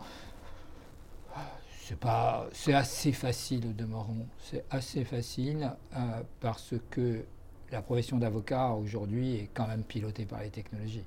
C'est 1.90 1.98
pas, 1.98 2.48
c'est 2.52 2.76
assez 2.76 3.12
facile 3.12 3.66
au 3.66 3.74
demeurant. 3.74 4.28
C'est 4.38 4.64
assez 4.70 5.04
facile 5.04 5.72
euh, 5.96 6.22
parce 6.40 6.76
que 6.92 7.26
la 7.72 7.82
profession 7.82 8.20
d'avocat 8.20 8.74
aujourd'hui 8.74 9.38
est 9.38 9.50
quand 9.56 9.66
même 9.66 9.82
pilotée 9.82 10.28
par 10.28 10.42
les 10.42 10.52
technologies. 10.52 11.04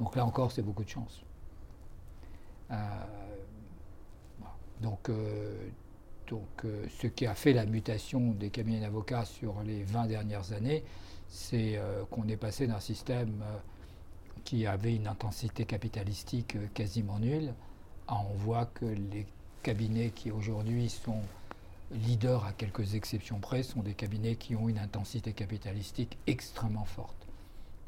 Donc 0.00 0.16
là 0.16 0.26
encore, 0.26 0.50
c'est 0.50 0.62
beaucoup 0.62 0.82
de 0.82 0.88
chance. 0.88 1.22
Euh, 2.72 2.74
donc, 4.80 5.08
euh, 5.10 5.68
donc 6.26 6.66
ce 6.88 7.06
qui 7.06 7.26
a 7.26 7.36
fait 7.36 7.52
la 7.52 7.64
mutation 7.64 8.32
des 8.32 8.50
cabinets 8.50 8.80
d'avocats 8.80 9.24
sur 9.24 9.62
les 9.62 9.84
20 9.84 10.06
dernières 10.06 10.52
années, 10.52 10.82
c'est 11.28 11.80
qu'on 12.10 12.26
est 12.26 12.36
passé 12.36 12.66
d'un 12.66 12.80
système 12.80 13.44
qui 14.42 14.66
avait 14.66 14.96
une 14.96 15.06
intensité 15.06 15.66
capitalistique 15.66 16.56
quasiment 16.74 17.20
nulle 17.20 17.54
Ah, 18.08 18.22
on 18.28 18.34
voit 18.34 18.66
que 18.66 18.86
les 18.86 19.24
cabinets 19.62 20.10
qui 20.10 20.30
aujourd'hui 20.30 20.88
sont 20.88 21.22
leaders 21.90 22.44
à 22.44 22.52
quelques 22.52 22.94
exceptions 22.94 23.40
près 23.40 23.62
sont 23.62 23.82
des 23.82 23.94
cabinets 23.94 24.36
qui 24.36 24.54
ont 24.56 24.68
une 24.68 24.78
intensité 24.78 25.32
capitalistique 25.32 26.16
extrêmement 26.26 26.84
forte. 26.84 27.26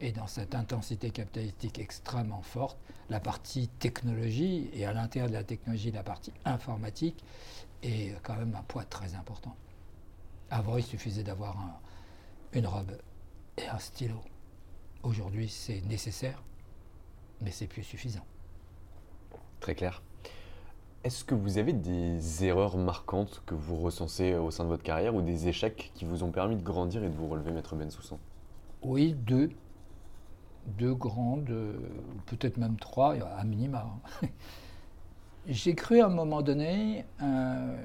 Et 0.00 0.10
dans 0.10 0.26
cette 0.26 0.54
intensité 0.54 1.10
capitalistique 1.10 1.78
extrêmement 1.78 2.42
forte, 2.42 2.76
la 3.08 3.20
partie 3.20 3.68
technologie, 3.68 4.68
et 4.72 4.84
à 4.84 4.92
l'intérieur 4.92 5.28
de 5.28 5.34
la 5.34 5.44
technologie, 5.44 5.92
la 5.92 6.02
partie 6.02 6.32
informatique, 6.44 7.22
est 7.84 8.20
quand 8.22 8.36
même 8.36 8.54
un 8.56 8.62
poids 8.62 8.84
très 8.84 9.14
important. 9.14 9.54
Avant, 10.50 10.76
il 10.76 10.82
suffisait 10.82 11.22
d'avoir 11.22 11.56
une 12.52 12.66
robe 12.66 12.98
et 13.56 13.66
un 13.68 13.78
stylo. 13.78 14.20
Aujourd'hui, 15.04 15.48
c'est 15.48 15.80
nécessaire, 15.82 16.42
mais 17.40 17.52
c'est 17.52 17.68
plus 17.68 17.84
suffisant. 17.84 18.26
Très 19.60 19.76
clair. 19.76 20.02
Est-ce 21.05 21.24
que 21.24 21.34
vous 21.34 21.59
avez 21.59 21.72
des 21.72 22.44
erreurs 22.44 22.76
marquantes 22.76 23.42
que 23.44 23.55
vous 23.55 23.76
recensez 23.76 24.34
au 24.34 24.53
sein 24.53 24.62
de 24.62 24.68
votre 24.68 24.84
carrière 24.84 25.16
ou 25.16 25.20
des 25.20 25.48
échecs 25.48 25.90
qui 25.94 26.05
vous 26.05 26.22
ont 26.22 26.30
permis 26.30 26.55
de 26.55 26.62
grandir 26.62 27.03
et 27.03 27.09
de 27.09 27.14
vous 27.14 27.26
relever, 27.26 27.50
Maître 27.50 27.74
Ben 27.74 27.90
Soussan 27.90 28.18
Oui, 28.82 29.14
deux. 29.14 29.50
Deux 30.78 30.94
grandes, 30.94 31.50
euh, 31.50 31.72
peut-être 32.26 32.57
même 32.57 32.76
trois, 32.76 33.14
à 33.14 33.42
minima. 33.42 33.84
J'ai 35.48 35.74
cru 35.74 36.00
à 36.00 36.07
un 36.07 36.09
moment 36.09 36.40
donné, 36.40 37.05
euh, 37.20 37.76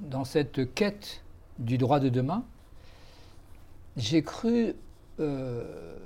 dans 0.00 0.24
cette 0.24 0.74
quête 0.74 1.22
du 1.58 1.78
droit 1.78 2.00
de 2.00 2.10
demain, 2.10 2.44
j'ai 3.96 4.22
cru 4.22 4.74
euh, 5.18 5.96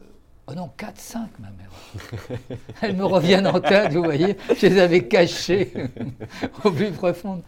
Oh 0.49 0.55
non, 0.55 0.71
4, 0.77 0.99
5 0.99 1.29
ma 1.39 1.49
mère. 1.51 1.71
Elles 2.83 2.97
me 2.97 3.05
reviennent 3.05 3.47
en 3.47 3.61
tête, 3.61 3.93
vous 3.93 4.03
voyez, 4.03 4.37
je 4.49 4.67
les 4.67 4.81
avais 4.81 5.07
cachées 5.07 5.73
au 6.65 6.71
plus 6.71 6.91
profond. 6.91 7.43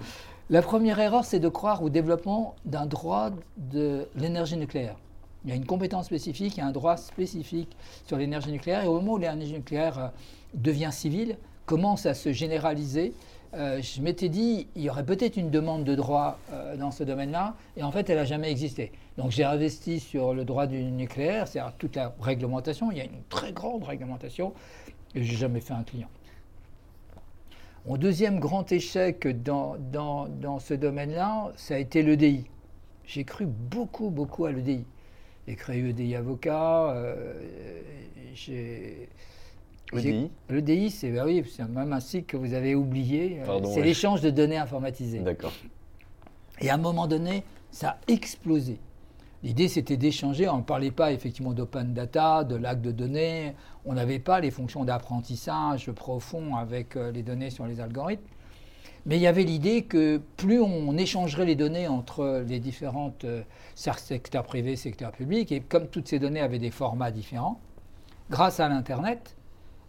La 0.49 0.63
première 0.63 1.01
erreur, 1.01 1.25
c'est 1.25 1.41
de 1.41 1.49
croire 1.49 1.83
au 1.83 1.91
développement 1.91 2.55
d'un 2.65 2.87
droit 2.87 3.31
de 3.57 4.07
l'énergie 4.15 4.57
nucléaire. 4.57 4.97
Il 5.45 5.51
y 5.51 5.53
a 5.53 5.57
une 5.57 5.67
compétence 5.67 6.07
spécifique, 6.07 6.57
il 6.57 6.61
y 6.61 6.63
a 6.63 6.67
un 6.67 6.73
droit 6.73 6.97
spécifique 6.97 7.77
sur 8.07 8.17
l'énergie 8.17 8.53
nucléaire, 8.53 8.85
et 8.85 8.87
au 8.87 8.95
moment 8.95 9.15
où 9.15 9.19
l'énergie 9.19 9.53
nucléaire 9.53 9.99
euh, 9.99 10.09
devient 10.55 10.91
civile, 10.93 11.37
commence 11.67 12.07
à 12.07 12.15
se 12.15 12.33
généraliser, 12.33 13.13
euh, 13.57 13.81
je 13.81 14.01
m'étais 14.01 14.29
dit, 14.29 14.67
il 14.75 14.83
y 14.83 14.91
aurait 14.91 15.05
peut-être 15.05 15.37
une 15.37 15.51
demande 15.51 15.85
de 15.85 15.95
droit 15.95 16.39
euh, 16.53 16.77
dans 16.77 16.91
ce 16.91 17.05
domaine-là, 17.05 17.55
et 17.77 17.83
en 17.83 17.93
fait, 17.93 18.11
elle 18.11 18.17
n'a 18.17 18.25
jamais 18.25 18.51
existé. 18.51 18.93
Donc 19.17 19.31
j'ai 19.31 19.45
investi 19.45 20.01
sur 20.01 20.35
le 20.35 20.45
droit 20.45 20.67
du 20.67 20.83
nucléaire, 20.83 21.47
c'est-à-dire 21.47 21.75
toute 21.79 21.97
la 21.97 22.15
réglementation, 22.21 22.91
il 22.91 22.99
y 22.99 23.01
a 23.01 23.05
une 23.05 23.23
très 23.29 23.53
grande 23.53 23.85
réglementation, 23.85 24.53
et 25.15 25.23
je 25.23 25.31
n'ai 25.31 25.39
jamais 25.39 25.61
fait 25.61 25.75
un 25.75 25.85
client. 25.85 26.09
Mon 27.87 27.97
deuxième 27.97 28.41
grand 28.41 28.73
échec 28.73 29.27
dans, 29.43 29.77
dans, 29.79 30.59
ce 30.59 30.75
domaine-là, 30.75 31.53
ça 31.57 31.75
a 31.75 31.79
été 31.79 32.03
l'EDI. 32.03 32.47
J'ai 33.05 33.25
cru 33.25 33.45
beaucoup, 33.47 34.09
beaucoup 34.09 34.47
à 34.47 34.53
l'EDI. 34.53 34.85
J'ai 35.47 35.55
créé 35.55 35.91
EDI 35.91 36.17
Avocat, 36.17 36.91
euh, 36.93 37.35
j'ai 38.35 39.11
L'EDI 39.95 40.31
L'EDI, 40.51 40.91
c'est 40.91 41.11
bah 41.11 41.25
oui, 41.25 41.43
même 41.71 41.93
un 41.93 42.01
site 42.01 42.27
que 42.27 42.37
vous 42.37 42.55
avez 42.55 42.75
oublié. 42.75 43.41
C'est 43.73 43.83
l'échange 43.83 44.21
de 44.21 44.31
données 44.31 44.59
informatisées. 44.59 45.21
D'accord. 45.21 45.53
Et 46.61 46.71
à 46.71 46.75
un 46.75 46.79
moment 46.79 47.07
donné, 47.07 47.45
ça 47.71 47.91
a 47.91 47.97
explosé. 48.09 48.79
L'idée, 49.43 49.69
c'était 49.69 49.99
d'échanger. 49.99 50.49
On 50.49 50.59
ne 50.59 50.63
parlait 50.63 50.91
pas 50.91 51.13
effectivement 51.13 51.53
d'open 51.53 51.93
data, 51.93 52.45
de 52.45 52.57
lac 52.57 52.81
de 52.81 52.93
données. 52.93 53.55
On 53.85 53.93
n'avait 53.93 54.19
pas 54.19 54.41
les 54.41 54.51
fonctions 54.51 54.85
d'apprentissage 54.85 55.91
profond 55.91 56.57
avec 56.57 56.97
euh, 56.97 57.13
les 57.13 57.23
données 57.23 57.51
sur 57.51 57.67
les 57.67 57.79
algorithmes. 57.81 58.25
Mais 59.05 59.17
il 59.17 59.21
y 59.21 59.27
avait 59.27 59.43
l'idée 59.43 59.83
que 59.83 60.19
plus 60.39 60.63
on 60.63 60.97
échangerait 60.97 61.45
les 61.45 61.57
données 61.57 61.89
entre 61.89 62.43
les 62.49 62.59
différentes 62.59 63.25
euh, 63.25 63.43
secteurs 63.75 64.45
privés, 64.45 64.77
secteurs 64.77 65.13
publics, 65.13 65.53
et 65.53 65.61
comme 65.61 65.89
toutes 65.89 66.09
ces 66.09 66.19
données 66.19 66.41
avaient 66.41 66.59
des 66.59 66.71
formats 66.71 67.11
différents, 67.11 67.61
grâce 68.31 68.61
à 68.61 68.69
l'Internet, 68.71 69.37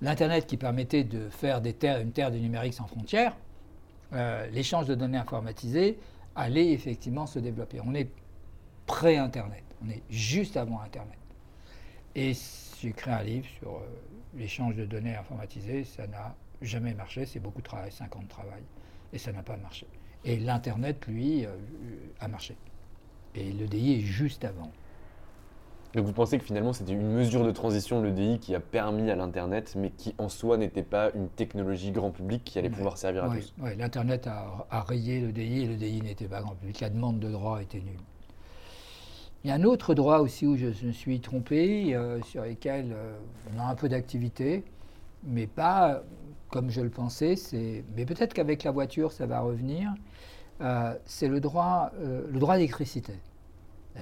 l'Internet 0.01 0.47
qui 0.47 0.57
permettait 0.57 1.03
de 1.03 1.29
faire 1.29 1.61
une 1.63 2.11
terre 2.11 2.31
du 2.31 2.39
numérique 2.39 2.73
sans 2.73 2.87
frontières, 2.87 3.35
euh, 4.13 4.47
l'échange 4.47 4.87
de 4.87 4.95
données 4.95 5.17
informatisées 5.17 5.97
allait 6.35 6.71
effectivement 6.71 7.25
se 7.25 7.39
développer. 7.39 7.79
On 7.83 7.93
est 7.93 8.09
pré-Internet, 8.85 9.63
on 9.85 9.89
est 9.89 10.03
juste 10.09 10.57
avant 10.57 10.79
Internet. 10.81 11.17
Et 12.15 12.33
j'ai 12.81 12.91
créé 12.91 13.13
un 13.13 13.23
livre 13.23 13.47
sur 13.59 13.71
euh, 13.71 13.79
l'échange 14.35 14.75
de 14.75 14.85
données 14.85 15.15
informatisées, 15.15 15.83
ça 15.83 16.07
n'a 16.07 16.35
jamais 16.61 16.93
marché, 16.93 17.25
c'est 17.25 17.39
beaucoup 17.39 17.61
de 17.61 17.65
travail, 17.65 17.91
5 17.91 18.15
ans 18.15 18.21
de 18.21 18.27
travail, 18.27 18.61
et 19.11 19.17
ça 19.17 19.31
n'a 19.31 19.43
pas 19.43 19.57
marché. 19.57 19.87
Et 20.23 20.37
l'Internet, 20.37 21.05
lui, 21.07 21.45
euh, 21.45 21.55
a 22.19 22.27
marché. 22.27 22.55
Et 23.35 23.51
l'EDI 23.51 23.95
est 23.95 24.01
juste 24.01 24.45
avant. 24.45 24.71
Donc 25.95 26.05
vous 26.05 26.11
pensez 26.11 26.37
que 26.37 26.43
finalement 26.43 26.73
c'était 26.73 26.91
une 26.91 27.09
mesure 27.09 27.45
de 27.45 27.51
transition, 27.51 28.01
l'EDI, 28.01 28.39
qui 28.39 28.53
a 28.53 28.59
permis 28.59 29.09
à 29.09 29.15
l'Internet, 29.15 29.75
mais 29.77 29.91
qui 29.91 30.13
en 30.17 30.27
soi 30.27 30.57
n'était 30.57 30.83
pas 30.83 31.09
une 31.15 31.29
technologie 31.29 31.91
grand 31.91 32.11
public 32.11 32.43
qui 32.43 32.59
allait 32.59 32.69
pouvoir 32.69 32.97
servir 32.97 33.23
à 33.23 33.29
tous? 33.33 33.53
Oui, 33.59 33.69
l'Internet 33.77 34.27
a, 34.27 34.81
rayé 34.81 35.21
l'EDI 35.21 35.63
et 35.63 35.67
l'EDI 35.67 36.01
n'était 36.01 36.27
pas 36.27 36.41
grand 36.41 36.55
public. 36.55 36.81
La 36.81 36.89
demande 36.89 37.19
de 37.19 37.29
droit 37.29 37.61
était 37.61 37.79
nulle. 37.79 38.01
Il 39.45 39.47
y 39.47 39.51
a 39.51 39.55
un 39.55 39.63
autre 39.63 39.93
droit 39.93 40.19
aussi 40.19 40.45
où 40.45 40.57
je 40.57 40.67
me 40.85 40.91
suis 40.91 41.21
trompé, 41.21 41.95
euh, 41.95 42.21
sur 42.23 42.43
lequel 42.43 42.91
euh, 42.91 43.15
on 43.55 43.59
a 43.59 43.63
un 43.63 43.75
peu 43.75 43.87
d'activité, 43.87 44.65
mais 45.23 45.47
pas 45.47 46.03
comme 46.49 46.71
je 46.71 46.81
le 46.81 46.89
pensais. 46.89 47.35
Mais 47.95 48.05
peut-être 48.05 48.33
qu'avec 48.33 48.65
la 48.65 48.71
voiture 48.71 49.13
ça 49.13 49.27
va 49.27 49.39
revenir. 49.39 49.93
Euh, 50.59 50.93
c'est 51.05 51.29
le 51.29 51.39
droit, 51.39 51.91
le 52.01 52.39
droit 52.39 52.55
d'électricité 52.55 53.13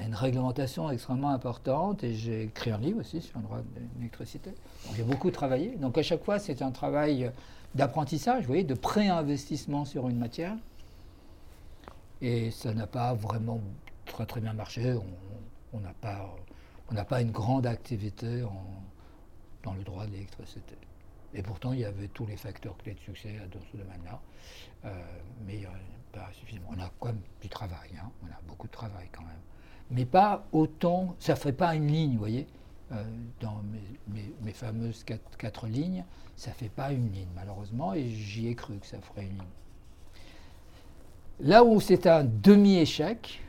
une 0.01 0.15
réglementation 0.15 0.89
extrêmement 0.89 1.29
importante 1.29 2.03
et 2.03 2.15
j'ai 2.15 2.43
écrit 2.43 2.71
un 2.71 2.77
livre 2.77 2.99
aussi 2.99 3.21
sur 3.21 3.37
le 3.37 3.43
droit 3.45 3.59
de 3.59 3.65
l'électricité. 3.97 4.51
J'ai 4.95 5.03
beaucoup 5.03 5.29
travaillé. 5.29 5.75
Donc 5.75 5.97
à 5.97 6.03
chaque 6.03 6.23
fois, 6.23 6.39
c'est 6.39 6.61
un 6.61 6.71
travail 6.71 7.31
d'apprentissage, 7.75 8.41
vous 8.41 8.47
voyez, 8.47 8.63
de 8.63 8.73
pré-investissement 8.73 9.85
sur 9.85 10.09
une 10.09 10.17
matière. 10.17 10.55
Et 12.21 12.51
ça 12.51 12.73
n'a 12.73 12.87
pas 12.87 13.13
vraiment 13.13 13.61
très 14.05 14.25
très 14.25 14.41
bien 14.41 14.53
marché. 14.53 14.95
On 15.73 15.79
n'a 15.79 15.93
pas, 16.01 16.35
on 16.91 17.03
pas 17.03 17.21
une 17.21 17.31
grande 17.31 17.67
activité 17.67 18.43
dans 19.63 19.73
le 19.73 19.83
droit 19.83 20.05
de 20.05 20.11
l'électricité. 20.11 20.75
Et 21.35 21.41
pourtant, 21.41 21.73
il 21.73 21.79
y 21.79 21.85
avait 21.85 22.07
tous 22.07 22.25
les 22.25 22.37
facteurs 22.37 22.77
clés 22.77 22.93
de 22.93 22.99
succès 22.99 23.33
dans 23.51 23.59
ce 23.71 23.77
domaine-là. 23.77 24.19
Euh, 24.85 25.01
mais 25.45 25.63
pas 26.11 26.29
suffisamment. 26.33 26.69
On 26.75 26.79
a 26.79 26.91
quand 26.99 27.07
même 27.07 27.21
du 27.41 27.49
travail, 27.49 27.89
hein. 27.99 28.09
on 28.23 28.27
a 28.27 28.39
beaucoup 28.47 28.67
de 28.67 28.71
travail 28.71 29.07
quand 29.11 29.23
même 29.23 29.41
mais 29.93 30.05
pas 30.05 30.45
autant, 30.51 31.15
ça 31.19 31.33
ne 31.33 31.37
ferait 31.37 31.53
pas 31.53 31.75
une 31.75 31.87
ligne, 31.87 32.13
vous 32.13 32.19
voyez, 32.19 32.47
euh, 32.91 33.03
dans 33.39 33.61
mes, 34.43 34.51
fameuses 34.53 35.03
quatre, 35.03 35.67
lignes, 35.67 36.03
ça 36.35 36.49
ne 36.49 36.55
fait 36.55 36.69
pas 36.69 36.91
une 36.91 37.11
ligne, 37.11 37.29
malheureusement, 37.35 37.93
et 37.93 38.09
j'y 38.09 38.47
ai 38.47 38.55
cru 38.55 38.77
que 38.77 38.87
ça 38.87 38.99
ferait 38.99 39.25
une 39.25 39.33
ligne. 39.33 39.43
Là 41.39 41.63
où 41.63 41.79
c'est 41.79 42.07
un 42.07 42.23
demi-échec, 42.23 43.41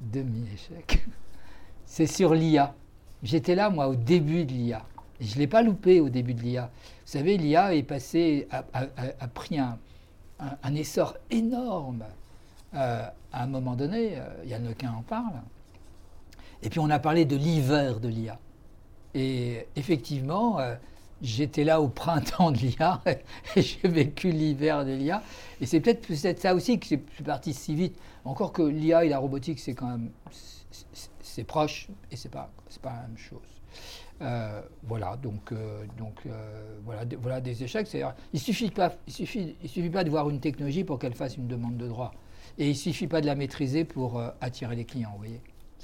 demi-échec, 0.00 1.04
c'est 1.86 2.06
sur 2.06 2.34
l'IA. 2.34 2.74
J'étais 3.22 3.54
là, 3.54 3.70
moi, 3.70 3.88
au 3.88 3.94
début 3.94 4.44
de 4.44 4.52
l'IA. 4.52 4.84
Je 5.20 5.34
ne 5.34 5.40
l'ai 5.40 5.46
pas 5.46 5.62
loupé 5.62 6.00
au 6.00 6.08
début 6.08 6.34
de 6.34 6.40
l'IA. 6.40 6.70
Vous 7.04 7.12
savez, 7.12 7.36
l'IA 7.36 7.74
est 7.74 7.82
passé, 7.82 8.48
a, 8.50 9.28
pris 9.28 9.58
un, 9.58 9.78
essor 10.74 11.16
énorme 11.30 12.04
euh, 12.74 13.06
à 13.32 13.42
un 13.42 13.46
moment 13.46 13.76
donné. 13.76 14.18
Euh, 14.18 14.44
Yann 14.44 14.66
Lequin 14.66 14.92
en 14.92 15.02
parle. 15.02 15.40
Et 16.62 16.70
puis 16.70 16.78
on 16.78 16.90
a 16.90 16.98
parlé 16.98 17.24
de 17.24 17.36
l'hiver 17.36 18.00
de 18.00 18.08
l'IA. 18.08 18.38
Et 19.14 19.66
effectivement, 19.76 20.58
euh, 20.58 20.74
j'étais 21.20 21.64
là 21.64 21.80
au 21.80 21.88
printemps 21.88 22.50
de 22.50 22.58
l'IA 22.58 23.02
et 23.56 23.62
j'ai 23.62 23.88
vécu 23.88 24.30
l'hiver 24.30 24.84
de 24.84 24.92
l'IA. 24.92 25.22
Et 25.60 25.66
c'est 25.66 25.80
peut-être 25.80 26.06
peut 26.06 26.14
ça 26.14 26.54
aussi 26.54 26.78
que 26.78 26.86
c'est 26.86 27.24
parti 27.24 27.52
si 27.52 27.74
vite. 27.74 27.98
Encore 28.24 28.52
que 28.52 28.62
l'IA 28.62 29.04
et 29.04 29.08
la 29.08 29.18
robotique, 29.18 29.58
c'est 29.58 29.74
quand 29.74 29.88
même 29.88 30.10
c'est 31.20 31.44
proche 31.44 31.88
et 32.10 32.16
c'est 32.16 32.30
pas 32.30 32.50
pas 32.80 32.92
la 32.92 33.02
même 33.02 33.18
chose. 33.18 33.40
Euh, 34.22 34.62
voilà, 34.84 35.16
donc, 35.16 35.52
euh, 35.52 35.84
donc 35.98 36.26
voilà, 36.84 37.02
voilà 37.20 37.40
des 37.40 37.62
échecs. 37.62 37.88
Il 38.32 38.40
suffit 38.40 38.70
pas, 38.70 38.94
il 39.06 39.12
suffit, 39.12 39.56
il 39.62 39.68
suffit 39.68 39.90
pas 39.90 40.04
de 40.04 40.10
voir 40.10 40.30
une 40.30 40.40
technologie 40.40 40.84
pour 40.84 40.98
qu'elle 40.98 41.14
fasse 41.14 41.36
une 41.36 41.48
demande 41.48 41.76
de 41.76 41.86
droit, 41.86 42.12
et 42.58 42.70
il 42.70 42.76
suffit 42.76 43.08
pas 43.08 43.20
de 43.20 43.26
la 43.26 43.34
maîtriser 43.34 43.84
pour 43.84 44.22
attirer 44.40 44.76
les 44.76 44.84
clients. 44.84 45.10
Vous 45.12 45.18
voyez. 45.18 45.40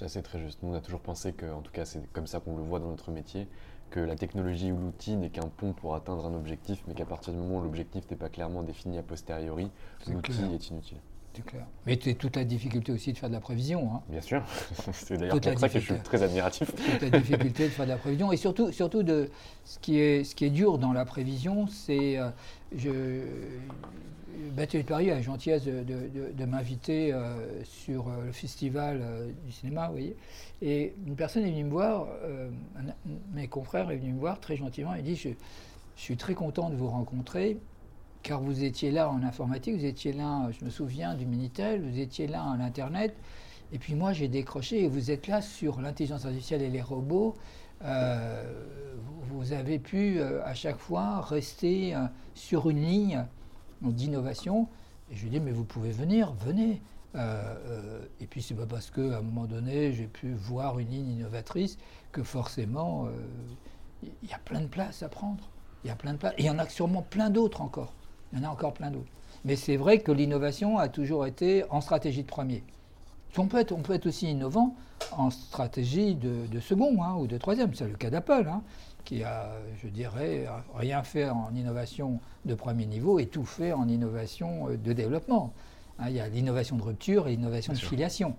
C'est 0.07 0.23
très 0.23 0.39
juste. 0.39 0.63
Nous, 0.63 0.71
on 0.71 0.75
a 0.75 0.81
toujours 0.81 1.01
pensé 1.01 1.33
que, 1.33 1.51
en 1.53 1.61
tout 1.61 1.73
cas, 1.73 1.85
c'est 1.85 2.07
comme 2.13 2.29
ça 2.29 2.39
qu'on 2.39 2.57
le 2.57 2.63
voit 2.63 2.79
dans 2.79 2.89
notre 2.89 3.11
métier, 3.11 3.49
que 3.91 3.99
la 3.99 4.15
technologie 4.15 4.71
ou 4.71 4.79
l'outil 4.79 5.17
n'est 5.17 5.31
qu'un 5.31 5.49
pont 5.49 5.73
pour 5.73 5.95
atteindre 5.97 6.25
un 6.27 6.35
objectif, 6.35 6.83
mais 6.87 6.95
qu'à 6.95 7.05
partir 7.05 7.33
du 7.33 7.39
moment 7.41 7.59
où 7.59 7.63
l'objectif 7.63 8.09
n'est 8.11 8.17
pas 8.17 8.29
clairement 8.29 8.63
défini 8.63 8.99
a 8.99 9.03
posteriori, 9.03 9.71
l'outil 10.07 10.45
est 10.55 10.71
inutile. 10.71 10.99
C'est 11.35 11.45
clair. 11.45 11.67
Mais 11.87 11.99
c'est 12.03 12.15
toute 12.15 12.37
la 12.37 12.45
difficulté 12.45 12.93
aussi 12.93 13.13
de 13.13 13.19
faire 13.19 13.29
de 13.29 13.35
la 13.35 13.41
prévision. 13.41 13.91
Hein. 13.95 14.03
Bien 14.09 14.21
sûr. 14.21 14.43
c'est 14.93 15.17
d'ailleurs 15.17 15.41
pour 15.41 15.59
ça 15.59 15.69
que 15.69 15.79
je 15.79 15.93
suis 15.93 16.03
très 16.03 16.23
admiratif. 16.23 16.75
Toute 16.75 17.03
la 17.03 17.19
difficulté 17.19 17.65
de 17.65 17.69
faire 17.69 17.85
de 17.85 17.91
la 17.91 17.97
prévision. 17.97 18.33
Et 18.33 18.37
surtout, 18.37 18.73
surtout 18.73 19.03
de, 19.03 19.31
ce, 19.65 19.79
qui 19.79 20.01
est, 20.01 20.25
ce 20.25 20.35
qui 20.35 20.47
est 20.47 20.51
dur 20.51 20.79
dans 20.79 20.93
la 20.93 21.05
prévision, 21.05 21.67
c'est. 21.69 22.19
Euh, 22.19 22.31
je, 22.77 23.23
Baptiste 24.53 24.87
Paris 24.87 25.11
a 25.11 25.17
la 25.17 25.23
gentillesse 25.23 25.65
de, 25.65 26.45
m'inviter 26.45 27.13
euh, 27.13 27.65
sur 27.65 28.09
euh, 28.09 28.27
le 28.27 28.33
festival 28.33 29.03
du 29.45 29.51
cinéma, 29.51 29.87
vous 29.87 29.95
voyez. 29.95 30.17
Et 30.63 30.95
une 31.07 31.17
personne 31.17 31.45
est 31.45 31.51
venue 31.51 31.65
me 31.65 31.71
voir, 31.71 32.07
mes 33.33 33.49
confrères 33.49 33.91
est 33.91 33.97
venu 33.97 34.13
me 34.13 34.21
voir 34.21 34.39
très 34.39 34.57
gentiment, 34.57 34.95
il 34.95 35.03
dit 35.03 35.17
je, 35.17 35.31
je 35.97 36.03
suis 36.03 36.17
très 36.17 36.35
content 36.35 36.71
de 36.71 36.77
vous 36.77 36.89
rencontrer 36.89 37.59
car 38.29 38.43
vous 38.43 38.63
étiez 38.63 38.91
là 38.91 39.09
en 39.09 39.23
informatique, 39.23 39.75
vous 39.75 39.87
étiez 39.87 40.13
là, 40.13 40.51
je 40.51 40.63
me 40.63 40.69
souviens, 40.69 41.15
du 41.15 41.25
Minitel, 41.25 41.81
vous 41.81 41.99
étiez 41.99 42.27
là 42.27 42.45
à 42.45 42.59
l'Internet, 42.59 43.17
et 43.73 43.79
puis 43.79 43.95
moi 43.95 44.13
j'ai 44.13 44.29
décroché, 44.29 44.85
et 44.85 44.87
vous 44.87 45.11
êtes 45.11 45.29
là 45.29 45.41
sur 45.41 45.81
l'intelligence 45.81 46.27
artificielle 46.27 46.61
et 46.61 46.69
les 46.69 46.83
robots. 46.83 47.35
Euh, 47.83 48.43
vous 49.31 49.55
avez 49.55 49.79
pu 49.79 50.21
euh, 50.21 50.45
à 50.45 50.53
chaque 50.53 50.77
fois 50.77 51.23
rester 51.23 51.95
euh, 51.95 52.01
sur 52.35 52.69
une 52.69 52.83
ligne 52.83 53.25
d'innovation. 53.81 54.69
Et 55.11 55.17
je 55.17 55.23
lui 55.23 55.31
dis, 55.31 55.41
mais 55.41 55.53
vous 55.53 55.65
pouvez 55.65 55.91
venir, 55.91 56.35
venez. 56.35 56.83
et 58.21 58.27
puis 58.27 58.43
c'est 58.43 58.55
pas 58.55 58.67
parce 58.67 58.91
qu'à 58.91 59.19
un 59.19 59.23
moment 59.23 59.47
donné 59.47 59.93
j'ai 59.93 60.07
pu 60.07 60.35
voir 60.35 60.79
une 60.79 60.91
ligne 60.91 61.13
innovatrice 61.13 61.79
que 62.13 62.23
forcément 62.23 63.09
il 64.03 64.29
y 64.29 64.35
a 64.35 64.39
plein 64.39 64.61
de 64.61 64.67
places 64.67 65.03
à 65.03 65.09
prendre. 65.09 65.49
Il 65.83 65.89
y 65.89 65.91
a 65.91 65.97
plein 65.97 66.13
de 66.13 66.19
places. 66.19 66.35
Il 66.39 66.45
y 66.45 66.51
en 66.51 66.59
a 66.59 66.69
sûrement 66.69 67.03
plein 67.03 67.31
d'autres 67.31 67.63
encore. 67.63 67.95
Il 68.33 68.39
y 68.39 68.43
en 68.43 68.49
a 68.49 68.53
encore 68.53 68.75
plein 68.75 68.91
d'autres. 68.91 69.11
Mais 69.45 69.57
c'est 69.57 69.77
vrai 69.77 70.01
que 70.01 70.13
l'innovation 70.13 70.79
a 70.79 70.89
toujours 70.89 71.27
été 71.27 71.65
en 71.71 71.81
stratégie 71.81 72.23
de 72.23 72.29
premier. 72.29 72.63
On 73.37 73.47
peut 73.47 73.59
être, 73.59 73.73
on 73.73 73.83
peut 73.83 73.95
être 73.95 74.07
aussi 74.07 74.31
innovant 74.31 74.75
en 75.13 75.31
stratégie 75.31 76.15
de, 76.17 76.61
second 76.61 77.03
hein, 77.03 77.15
ou 77.15 77.27
de 77.27 77.39
troisième. 77.39 77.73
C'est 77.75 77.87
le 77.87 77.95
cas 77.95 78.11
d'Apple, 78.11 78.47
hein, 78.49 78.63
qui 79.05 79.23
a, 79.23 79.53
je 79.83 79.89
dirais, 79.89 80.47
rien 80.75 81.03
fait 81.03 81.29
en 81.29 81.55
innovation 81.55 82.21
de 82.47 82.55
premier 82.55 82.87
niveau 82.87 83.19
et 83.19 83.27
tout 83.27 83.45
fait 83.45 83.73
en 83.73 83.89
innovation 83.89 84.71
euh, 84.71 84.77
de 84.77 84.93
développement. 84.93 85.53
Hein, 85.99 86.07
il 86.09 86.17
y 86.17 86.21
a 86.21 86.29
l'innovation 86.29 86.77
de 86.77 86.83
rupture 86.83 87.29
et 87.29 87.33
l'innovation 87.33 87.73
de 87.73 87.79
filiation. 87.79 88.35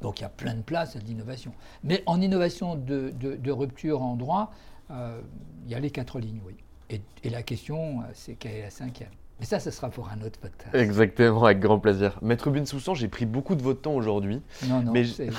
Donc 0.00 0.20
il 0.20 0.22
y 0.22 0.26
a 0.26 0.30
plein 0.30 0.54
de 0.54 0.62
places 0.62 0.96
à 0.96 0.98
l'innovation. 1.00 1.52
Mais 1.84 2.02
en 2.06 2.20
innovation 2.20 2.76
de, 2.76 3.50
rupture 3.50 4.02
en 4.02 4.16
droit, 4.16 4.50
euh, 4.90 5.20
il 5.66 5.70
y 5.70 5.74
a 5.74 5.80
les 5.80 5.90
quatre 5.90 6.20
lignes, 6.20 6.40
oui. 6.46 6.54
Et, 6.90 7.30
la 7.30 7.42
question, 7.42 8.00
euh, 8.00 8.04
c'est 8.14 8.34
quelle 8.34 8.52
est 8.52 8.62
la 8.62 8.70
cinquième? 8.70 9.10
Mais 9.38 9.46
ça, 9.46 9.58
ce 9.58 9.70
sera 9.70 9.88
pour 9.88 10.10
un 10.10 10.20
autre 10.20 10.38
podcast. 10.38 10.74
Exactement, 10.74 11.44
avec 11.44 11.60
grand 11.60 11.78
plaisir. 11.78 12.18
Maître 12.20 12.52
Soussan, 12.66 12.94
j'ai 12.94 13.08
pris 13.08 13.24
beaucoup 13.24 13.54
de 13.54 13.62
votre 13.62 13.80
temps 13.80 13.94
aujourd'hui. 13.94 14.42
Non, 14.68 14.82
non, 14.82 14.92
c'est 15.04 15.30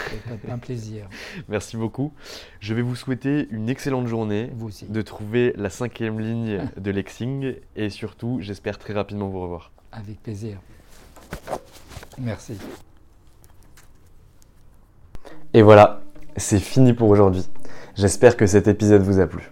un 0.49 0.57
plaisir. 0.57 1.07
Merci 1.49 1.77
beaucoup. 1.77 2.11
Je 2.59 2.73
vais 2.73 2.81
vous 2.81 2.95
souhaiter 2.95 3.47
une 3.51 3.69
excellente 3.69 4.07
journée. 4.07 4.49
Vous 4.55 4.69
aussi. 4.69 4.85
De 4.85 5.01
trouver 5.03 5.53
la 5.55 5.69
cinquième 5.69 6.19
ligne 6.19 6.67
de 6.77 6.91
Lexing. 6.91 7.55
Et 7.75 7.91
surtout, 7.91 8.39
j'espère 8.41 8.79
très 8.79 8.93
rapidement 8.93 9.27
vous 9.27 9.41
revoir. 9.41 9.71
Avec 9.91 10.23
plaisir. 10.23 10.57
Merci. 12.17 12.57
Et 15.53 15.61
voilà, 15.61 16.01
c'est 16.37 16.59
fini 16.59 16.93
pour 16.93 17.09
aujourd'hui. 17.09 17.45
J'espère 17.95 18.35
que 18.35 18.47
cet 18.47 18.67
épisode 18.67 19.03
vous 19.03 19.19
a 19.19 19.27
plu. 19.27 19.51